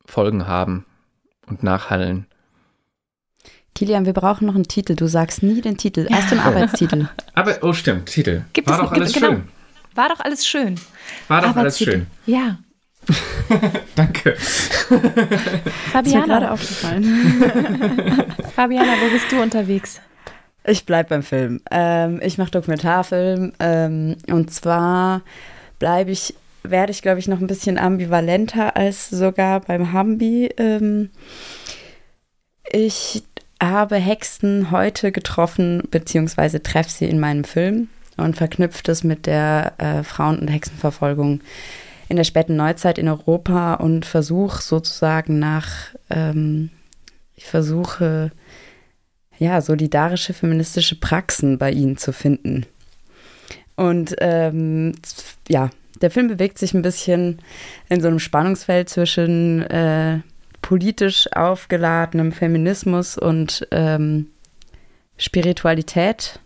[0.06, 0.86] Folgen haben
[1.50, 2.26] und nachhallen.
[3.74, 4.94] Kilian, wir brauchen noch einen Titel.
[4.94, 6.06] Du sagst nie den Titel.
[6.10, 7.08] Erst den Arbeitstitel.
[7.34, 8.42] Aber, oh, stimmt, Titel.
[8.52, 9.26] Gibt War es, doch alles genau.
[9.26, 9.48] schön.
[9.94, 10.74] War doch alles schön.
[11.28, 12.06] War doch alles schön.
[12.26, 12.58] Ja.
[13.96, 14.36] Danke.
[14.36, 16.00] Fabiana.
[16.02, 18.24] Ist mir gerade aufgefallen.
[18.54, 20.00] Fabiana, wo bist du unterwegs?
[20.64, 21.60] Ich bleibe beim Film.
[21.70, 23.52] Ähm, ich mache Dokumentarfilm.
[23.58, 25.22] Ähm, und zwar
[25.78, 30.50] bleibe ich werde ich, glaube ich, noch ein bisschen ambivalenter als sogar beim Hambi.
[30.56, 31.10] Ähm,
[32.70, 33.22] ich
[33.62, 39.74] habe Hexen heute getroffen, beziehungsweise treffe sie in meinem Film und verknüpft es mit der
[39.78, 41.40] äh, Frauen- und Hexenverfolgung
[42.08, 46.70] in der späten Neuzeit in Europa und versuche sozusagen nach, ähm,
[47.36, 48.32] ich versuche,
[49.38, 52.66] ja, solidarische feministische Praxen bei ihnen zu finden.
[53.76, 54.92] Und ähm,
[55.48, 57.40] ja, der Film bewegt sich ein bisschen
[57.88, 60.20] in so einem Spannungsfeld zwischen äh,
[60.62, 64.28] politisch aufgeladenem Feminismus und ähm,
[65.16, 66.40] Spiritualität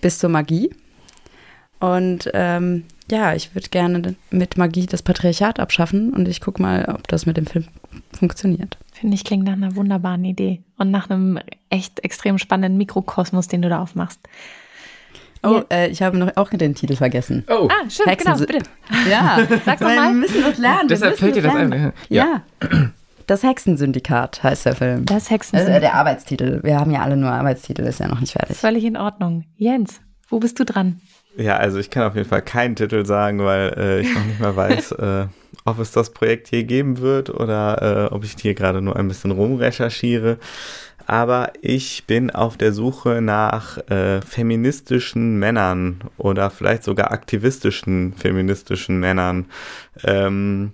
[0.00, 0.70] bis zur Magie.
[1.80, 6.86] Und ähm, ja, ich würde gerne mit Magie das Patriarchat abschaffen und ich gucke mal,
[6.86, 7.66] ob das mit dem Film
[8.12, 8.76] funktioniert.
[8.92, 11.38] Finde ich, klingt nach einer wunderbaren Idee und nach einem
[11.70, 14.20] echt extrem spannenden Mikrokosmos, den du da aufmachst.
[15.42, 17.44] Oh, äh, ich habe noch auch den Titel vergessen.
[17.48, 18.58] Oh, Ah, stimmt, Hexen genau, bitte.
[19.10, 20.14] Ja, Sag's weil wir nochmal.
[20.14, 20.80] müssen das lernen.
[20.82, 21.72] wir deshalb fällt dir das lernen.
[21.72, 21.92] ein.
[22.08, 22.42] Ja.
[23.26, 25.04] Das Hexensyndikat heißt der Film.
[25.04, 26.60] Das Hexen Also, äh, der Arbeitstitel.
[26.62, 28.56] Wir haben ja alle nur Arbeitstitel, ist ja noch nicht fertig.
[28.56, 29.44] Völlig in Ordnung.
[29.56, 31.00] Jens, wo bist du dran?
[31.36, 34.40] Ja, also ich kann auf jeden Fall keinen Titel sagen, weil äh, ich noch nicht
[34.40, 35.26] mal weiß, äh,
[35.66, 39.06] ob es das Projekt hier geben wird oder äh, ob ich hier gerade nur ein
[39.08, 40.38] bisschen rumrecherchiere.
[41.08, 49.00] Aber ich bin auf der Suche nach äh, feministischen Männern oder vielleicht sogar aktivistischen feministischen
[49.00, 49.46] Männern.
[50.04, 50.72] Ähm,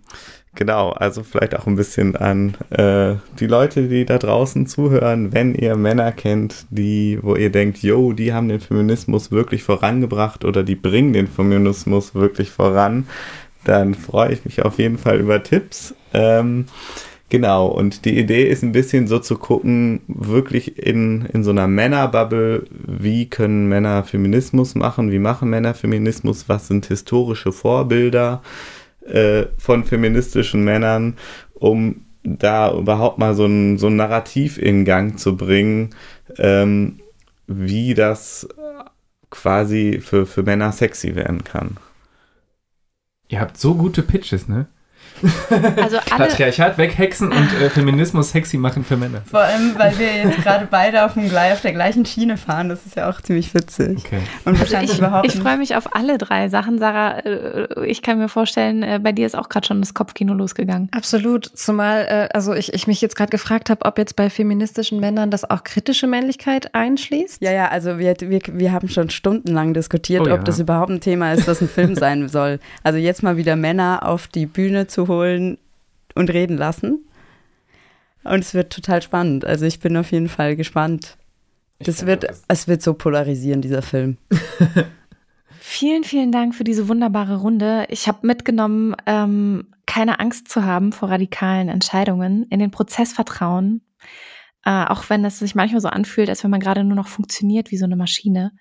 [0.57, 5.53] Genau, also vielleicht auch ein bisschen an äh, die Leute, die da draußen zuhören, wenn
[5.53, 10.63] ihr Männer kennt, die, wo ihr denkt, yo, die haben den Feminismus wirklich vorangebracht oder
[10.63, 13.09] die bringen den Feminismus wirklich voran,
[13.65, 15.93] dann freue ich mich auf jeden Fall über Tipps.
[16.13, 16.67] Ähm,
[17.35, 21.67] genau, und die Idee ist ein bisschen so zu gucken, wirklich in, in so einer
[21.67, 28.41] Männerbubble, wie können Männer Feminismus machen, wie machen Männer Feminismus, was sind historische Vorbilder
[29.05, 31.17] äh, von feministischen Männern,
[31.55, 35.91] um da überhaupt mal so ein, so ein Narrativ in Gang zu bringen,
[36.39, 37.01] ähm,
[37.49, 38.47] wie das
[39.31, 41.79] quasi für, für Männer sexy werden kann.
[43.27, 44.69] Ihr habt so gute Pitches, ne?
[45.77, 49.23] Also alle, Patriarchat weghexen und äh, Feminismus sexy machen für Männer.
[49.31, 52.69] Vor allem, weil wir jetzt gerade beide auf, dem, auf der gleichen Schiene fahren.
[52.69, 53.99] Das ist ja auch ziemlich witzig.
[54.05, 54.21] Okay.
[54.45, 56.79] Und also wahrscheinlich ich, überhaupt ich freue mich auf alle drei Sachen.
[56.79, 60.35] Sarah, äh, ich kann mir vorstellen, äh, bei dir ist auch gerade schon das Kopfkino
[60.35, 60.89] losgegangen.
[60.93, 61.51] Absolut.
[61.55, 65.31] Zumal, äh, also ich, ich mich jetzt gerade gefragt habe, ob jetzt bei feministischen Männern
[65.31, 67.43] das auch kritische Männlichkeit einschließt.
[67.43, 70.35] Ja, ja, also wir, wir, wir haben schon stundenlang diskutiert, Oh ja.
[70.35, 72.59] ob das überhaupt ein Thema ist, das ein Film sein soll.
[72.83, 77.05] Also jetzt mal wieder Männer auf die Bühne zu holen und reden lassen.
[78.25, 79.45] Und es wird total spannend.
[79.45, 81.17] Also ich bin auf jeden Fall gespannt.
[81.79, 84.17] Das wird, es wird so polarisieren, dieser Film.
[85.67, 87.87] Vielen, vielen Dank für diese wunderbare Runde.
[87.89, 93.81] Ich habe mitgenommen, ähm, keine Angst zu haben vor radikalen Entscheidungen, in den Prozess vertrauen,
[94.67, 97.71] äh, auch wenn es sich manchmal so anfühlt, als wenn man gerade nur noch funktioniert
[97.71, 98.53] wie so eine Maschine,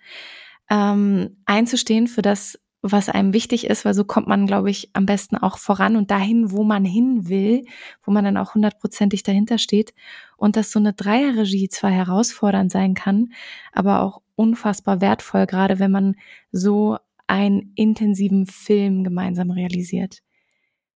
[0.70, 2.58] ähm, einzustehen für das,
[2.92, 6.12] was einem wichtig ist, weil so kommt man, glaube ich, am besten auch voran und
[6.12, 7.66] dahin, wo man hin will,
[8.04, 9.94] wo man dann auch hundertprozentig dahinter steht
[10.36, 13.32] und dass so eine Dreierregie zwar herausfordernd sein kann,
[13.72, 16.16] aber auch unfassbar wertvoll, gerade wenn man
[16.52, 20.20] so einen intensiven Film gemeinsam realisiert.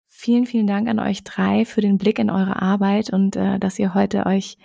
[0.08, 3.78] Vielen, vielen Dank an euch drei für den Blick in eure Arbeit und äh, dass
[3.78, 4.58] ihr heute euch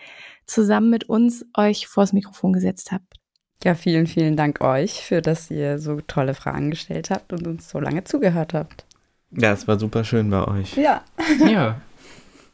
[0.47, 3.20] zusammen mit uns euch vors Mikrofon gesetzt habt.
[3.63, 7.69] Ja, vielen, vielen Dank euch für, dass ihr so tolle Fragen gestellt habt und uns
[7.69, 8.87] so lange zugehört habt.
[9.33, 10.77] Ja, es war super schön bei euch.
[10.77, 11.03] Ja.
[11.47, 11.81] Ja.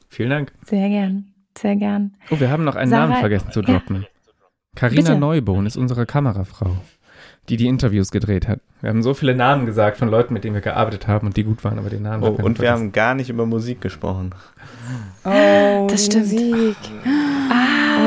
[0.09, 0.53] Vielen Dank.
[0.65, 1.27] Sehr gern,
[1.57, 2.15] sehr gern.
[2.31, 3.67] Oh, wir haben noch einen Sarah, Namen vergessen zu ja.
[3.67, 4.07] droppen.
[4.75, 5.17] Carina Bitte.
[5.19, 6.77] Neubohn ist unsere Kamerafrau,
[7.49, 8.61] die die Interviews gedreht hat.
[8.81, 11.45] Wir haben so viele Namen gesagt von Leuten, mit denen wir gearbeitet haben und die
[11.45, 12.69] gut waren, aber den Namen Oh, und wir vergessen.
[12.73, 14.35] haben gar nicht über Musik gesprochen.
[15.25, 16.33] Oh, Das die stimmt.
[16.33, 16.77] Musik.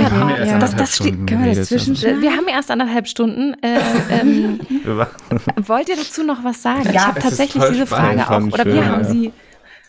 [0.05, 0.53] Ah, Wir haben ja erst ja.
[0.55, 1.07] anderthalb das, das steht.
[1.07, 3.53] Stunden können wir das zwischen- Wir haben erst anderthalb Stunden.
[3.61, 3.79] Äh,
[4.11, 4.59] ähm,
[5.67, 6.81] wollt ihr dazu noch was sagen?
[6.87, 8.47] ich Ja, habe es ist tatsächlich diese spannend, Frage auch.
[8.47, 9.09] ich Oder wir haben ja.
[9.09, 9.33] sie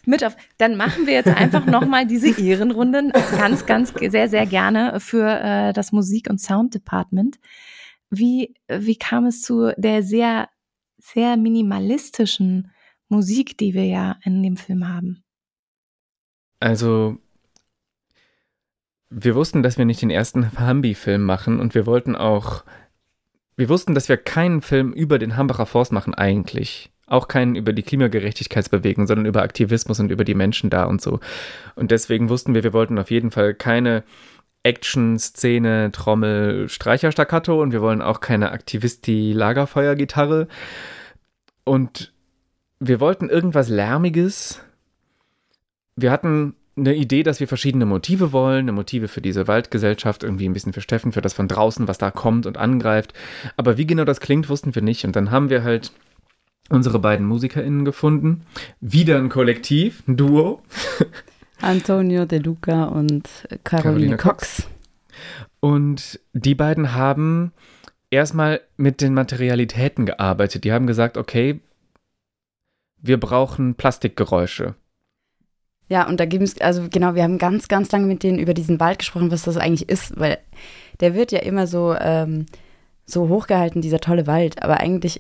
[0.06, 0.36] mit auf.
[0.58, 5.72] Dann machen wir jetzt einfach nochmal diese Ehrenrunde ganz, ganz sehr, sehr gerne für äh,
[5.72, 7.38] das Musik- und Sound-Department.
[8.10, 10.48] Wie, wie kam es zu der sehr,
[10.98, 12.72] sehr minimalistischen
[13.08, 15.22] Musik, die wir ja in dem Film haben?
[16.60, 17.18] Also,
[19.10, 22.64] wir wussten, dass wir nicht den ersten Hambi-Film machen und wir wollten auch,
[23.56, 26.90] wir wussten, dass wir keinen Film über den Hambacher Forst machen eigentlich.
[27.06, 31.18] Auch keinen über die Klimagerechtigkeitsbewegung, sondern über Aktivismus und über die Menschen da und so.
[31.74, 34.04] Und deswegen wussten wir, wir wollten auf jeden Fall keine
[34.62, 40.46] Action-Szene, Trommel, Streicher-Staccato und wir wollen auch keine Aktivisti-Lagerfeuer-Gitarre.
[41.64, 42.12] Und
[42.78, 44.62] wir wollten irgendwas Lärmiges.
[45.96, 50.48] Wir hatten eine Idee, dass wir verschiedene Motive wollen, eine Motive für diese Waldgesellschaft, irgendwie
[50.48, 53.12] ein bisschen für Steffen, für das von draußen, was da kommt und angreift.
[53.56, 55.04] Aber wie genau das klingt, wussten wir nicht.
[55.04, 55.92] Und dann haben wir halt
[56.68, 58.42] unsere beiden MusikerInnen gefunden.
[58.80, 60.62] Wieder ein Kollektiv, ein Duo.
[61.60, 63.28] Antonio De Luca und
[63.64, 64.66] Caroline, Caroline Cox.
[65.60, 67.52] Und die beiden haben
[68.10, 70.64] erstmal mit den Materialitäten gearbeitet.
[70.64, 71.60] Die haben gesagt, okay,
[73.02, 74.74] wir brauchen Plastikgeräusche.
[75.90, 78.54] Ja, und da gibt es, also genau, wir haben ganz, ganz lange mit denen über
[78.54, 80.38] diesen Wald gesprochen, was das eigentlich ist, weil
[81.00, 82.46] der wird ja immer so, ähm,
[83.06, 84.62] so hochgehalten, dieser tolle Wald.
[84.62, 85.18] Aber eigentlich,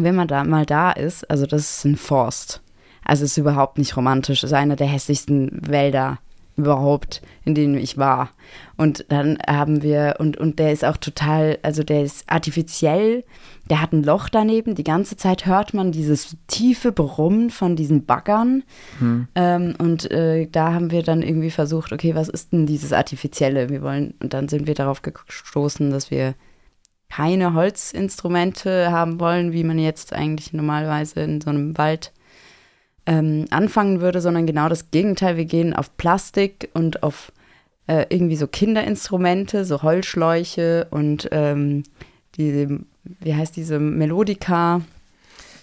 [0.00, 2.62] wenn man da mal da ist, also das ist ein Forst.
[3.04, 4.42] Also es ist überhaupt nicht romantisch.
[4.42, 6.18] Es ist einer der hässlichsten Wälder
[6.56, 8.30] überhaupt, in denen ich war.
[8.76, 13.24] Und dann haben wir, und, und der ist auch total, also der ist artifiziell,
[13.70, 18.04] der hat ein Loch daneben, die ganze Zeit hört man dieses tiefe Brummen von diesen
[18.04, 18.64] Baggern.
[18.98, 19.28] Hm.
[19.34, 23.68] Ähm, und äh, da haben wir dann irgendwie versucht, okay, was ist denn dieses Artifizielle?
[23.68, 26.34] Wir wollen, und dann sind wir darauf gestoßen, dass wir
[27.08, 32.12] keine Holzinstrumente haben wollen, wie man jetzt eigentlich normalerweise in so einem Wald
[33.06, 35.36] ähm, anfangen würde, sondern genau das Gegenteil.
[35.36, 37.32] Wir gehen auf Plastik und auf
[37.86, 41.82] äh, irgendwie so Kinderinstrumente, so Holzschläuche und ähm,
[42.36, 42.78] die,
[43.20, 44.82] wie heißt diese Melodika.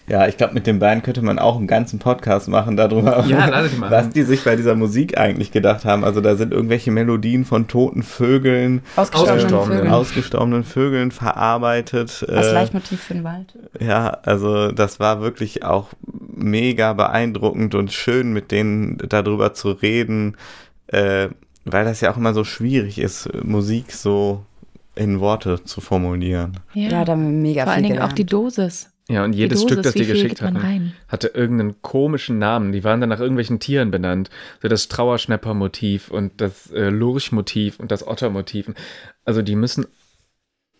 [0.10, 3.64] Ja, ich glaube, mit den beiden könnte man auch einen ganzen Podcast machen darüber, ja,
[3.80, 6.04] was die sich bei dieser Musik eigentlich gedacht haben.
[6.04, 9.88] Also da sind irgendwelche Melodien von toten Vögeln, ausgestorbenen, äh, Vögeln.
[9.94, 12.26] ausgestorbenen Vögeln verarbeitet.
[12.28, 13.54] Als äh, Leitmotiv für den Wald.
[13.80, 20.38] Ja, also das war wirklich auch mega beeindruckend und schön, mit denen darüber zu reden,
[20.88, 21.28] äh,
[21.66, 24.44] weil das ja auch immer so schwierig ist, Musik so
[24.96, 26.60] in Worte zu formulieren.
[26.74, 28.90] Ja, ja da haben wir mega Vor viel allen Dingen auch die Dosis.
[29.10, 32.72] Ja, und jedes Dosis, Stück, das die geschickt hatten, hatte irgendeinen komischen Namen.
[32.72, 34.30] Die waren dann nach irgendwelchen Tieren benannt.
[34.62, 38.72] So das Trauerschnepper-Motiv und das äh, Lurch-Motiv und das Otter-Motiv.
[39.26, 39.88] Also die müssen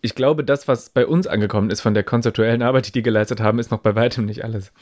[0.02, 3.40] ich glaube, das, was bei uns angekommen ist von der konzeptuellen Arbeit, die die geleistet
[3.40, 4.72] haben, ist noch bei weitem nicht alles.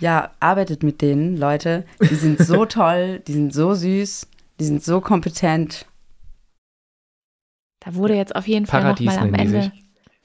[0.00, 1.84] Ja, arbeitet mit denen, Leute.
[2.00, 4.26] Die sind so toll, die sind so süß,
[4.60, 5.86] die sind so kompetent.
[7.80, 9.72] Da wurde jetzt auf jeden Fall nochmal am Ende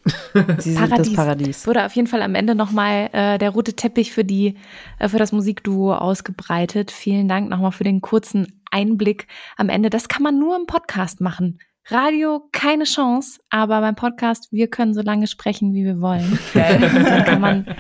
[0.58, 1.08] Sie sind Paradies.
[1.08, 1.68] das Paradies.
[1.68, 4.56] Wurde auf jeden Fall am Ende nochmal äh, der rote Teppich für die
[5.00, 6.92] äh, für das Musikduo ausgebreitet.
[6.92, 9.90] Vielen Dank nochmal für den kurzen Einblick am Ende.
[9.90, 11.60] Das kann man nur im Podcast machen.
[11.88, 16.40] Radio keine Chance, aber beim Podcast wir können so lange sprechen, wie wir wollen.
[16.54, 17.76] Dann kann man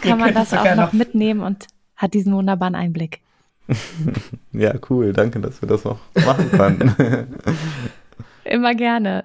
[0.00, 1.66] kann man das auch noch mitnehmen und
[1.96, 3.20] hat diesen wunderbaren Einblick.
[4.52, 5.14] Ja, cool.
[5.14, 6.94] Danke, dass wir das noch machen konnten.
[8.44, 9.24] Immer gerne.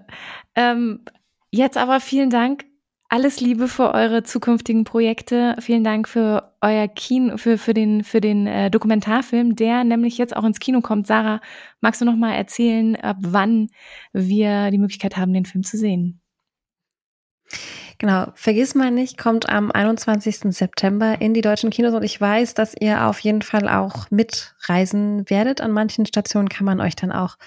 [0.56, 1.02] Ähm,
[1.49, 2.65] Jetzt aber vielen Dank.
[3.10, 5.56] Alles Liebe für eure zukünftigen Projekte.
[5.60, 10.36] Vielen Dank für euer Kino, für, für den, für den äh, Dokumentarfilm, der nämlich jetzt
[10.36, 11.07] auch ins Kino kommt.
[11.07, 11.40] Sarah,
[11.80, 13.69] magst du noch mal erzählen, ab wann
[14.11, 16.19] wir die Möglichkeit haben, den Film zu sehen?
[17.98, 20.53] Genau, vergiss mal nicht, kommt am 21.
[20.56, 25.28] September in die deutschen Kinos und ich weiß, dass ihr auf jeden Fall auch mitreisen
[25.30, 25.61] werdet.
[25.61, 27.38] An manchen Stationen kann man euch dann auch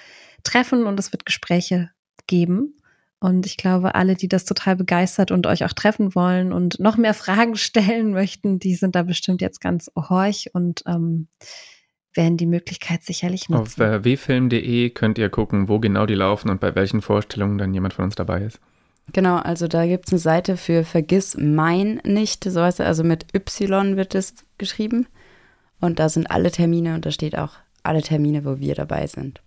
[0.43, 1.91] treffen und es wird Gespräche
[2.27, 2.80] geben.
[3.21, 6.97] Und ich glaube, alle, die das total begeistert und euch auch treffen wollen und noch
[6.97, 11.27] mehr Fragen stellen möchten, die sind da bestimmt jetzt ganz horch und ähm,
[12.15, 13.81] werden die Möglichkeit sicherlich nutzen.
[13.81, 17.75] Auf äh, wfilm.de könnt ihr gucken, wo genau die laufen und bei welchen Vorstellungen dann
[17.75, 18.59] jemand von uns dabei ist.
[19.13, 23.03] Genau, also da gibt es eine Seite für Vergiss mein nicht, so heißt es, also
[23.03, 25.07] mit Y wird es geschrieben.
[25.79, 27.53] Und da sind alle Termine und da steht auch
[27.83, 29.41] alle Termine, wo wir dabei sind.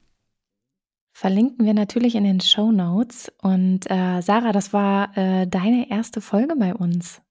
[1.17, 3.33] Verlinken wir natürlich in den Show Notes.
[3.41, 7.23] Und äh, Sarah, das war äh, deine erste Folge bei uns.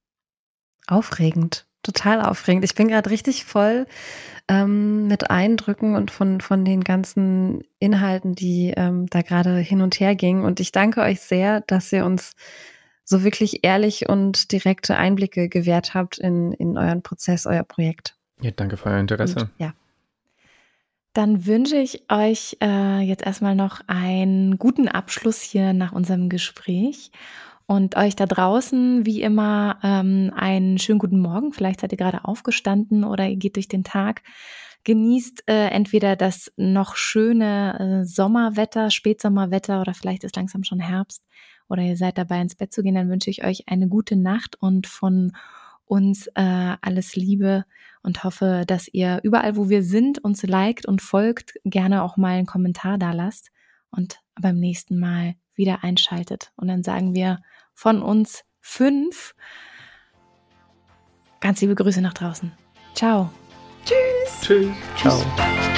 [0.87, 2.63] Aufregend, total aufregend.
[2.63, 3.85] Ich bin gerade richtig voll
[4.47, 9.99] ähm, mit Eindrücken und von, von den ganzen Inhalten, die ähm, da gerade hin und
[9.99, 10.45] her gingen.
[10.45, 12.35] Und ich danke euch sehr, dass ihr uns
[13.03, 18.15] so wirklich ehrlich und direkte Einblicke gewährt habt in, in euren Prozess, euer Projekt.
[18.39, 19.39] Ja, danke für euer Interesse.
[19.41, 19.73] Und, ja.
[21.13, 27.11] Dann wünsche ich euch äh, jetzt erstmal noch einen guten Abschluss hier nach unserem Gespräch
[27.67, 31.53] und euch da draußen wie immer ähm, einen schönen guten Morgen.
[31.53, 34.23] Vielleicht seid ihr gerade aufgestanden oder ihr geht durch den Tag.
[34.85, 41.23] Genießt äh, entweder das noch schöne äh, Sommerwetter, Spätsommerwetter oder vielleicht ist langsam schon Herbst
[41.69, 42.95] oder ihr seid dabei ins Bett zu gehen.
[42.95, 45.31] Dann wünsche ich euch eine gute Nacht und von
[45.85, 47.65] uns äh, alles Liebe
[48.03, 52.37] und hoffe, dass ihr überall, wo wir sind, uns liked und folgt, gerne auch mal
[52.37, 53.49] einen Kommentar da lasst
[53.89, 56.51] und beim nächsten Mal wieder einschaltet.
[56.55, 57.39] Und dann sagen wir
[57.73, 59.33] von uns fünf
[61.39, 62.51] ganz liebe Grüße nach draußen.
[62.93, 63.29] Ciao.
[63.85, 64.41] Tschüss.
[64.41, 64.75] Tschüss.
[64.97, 65.72] Ciao.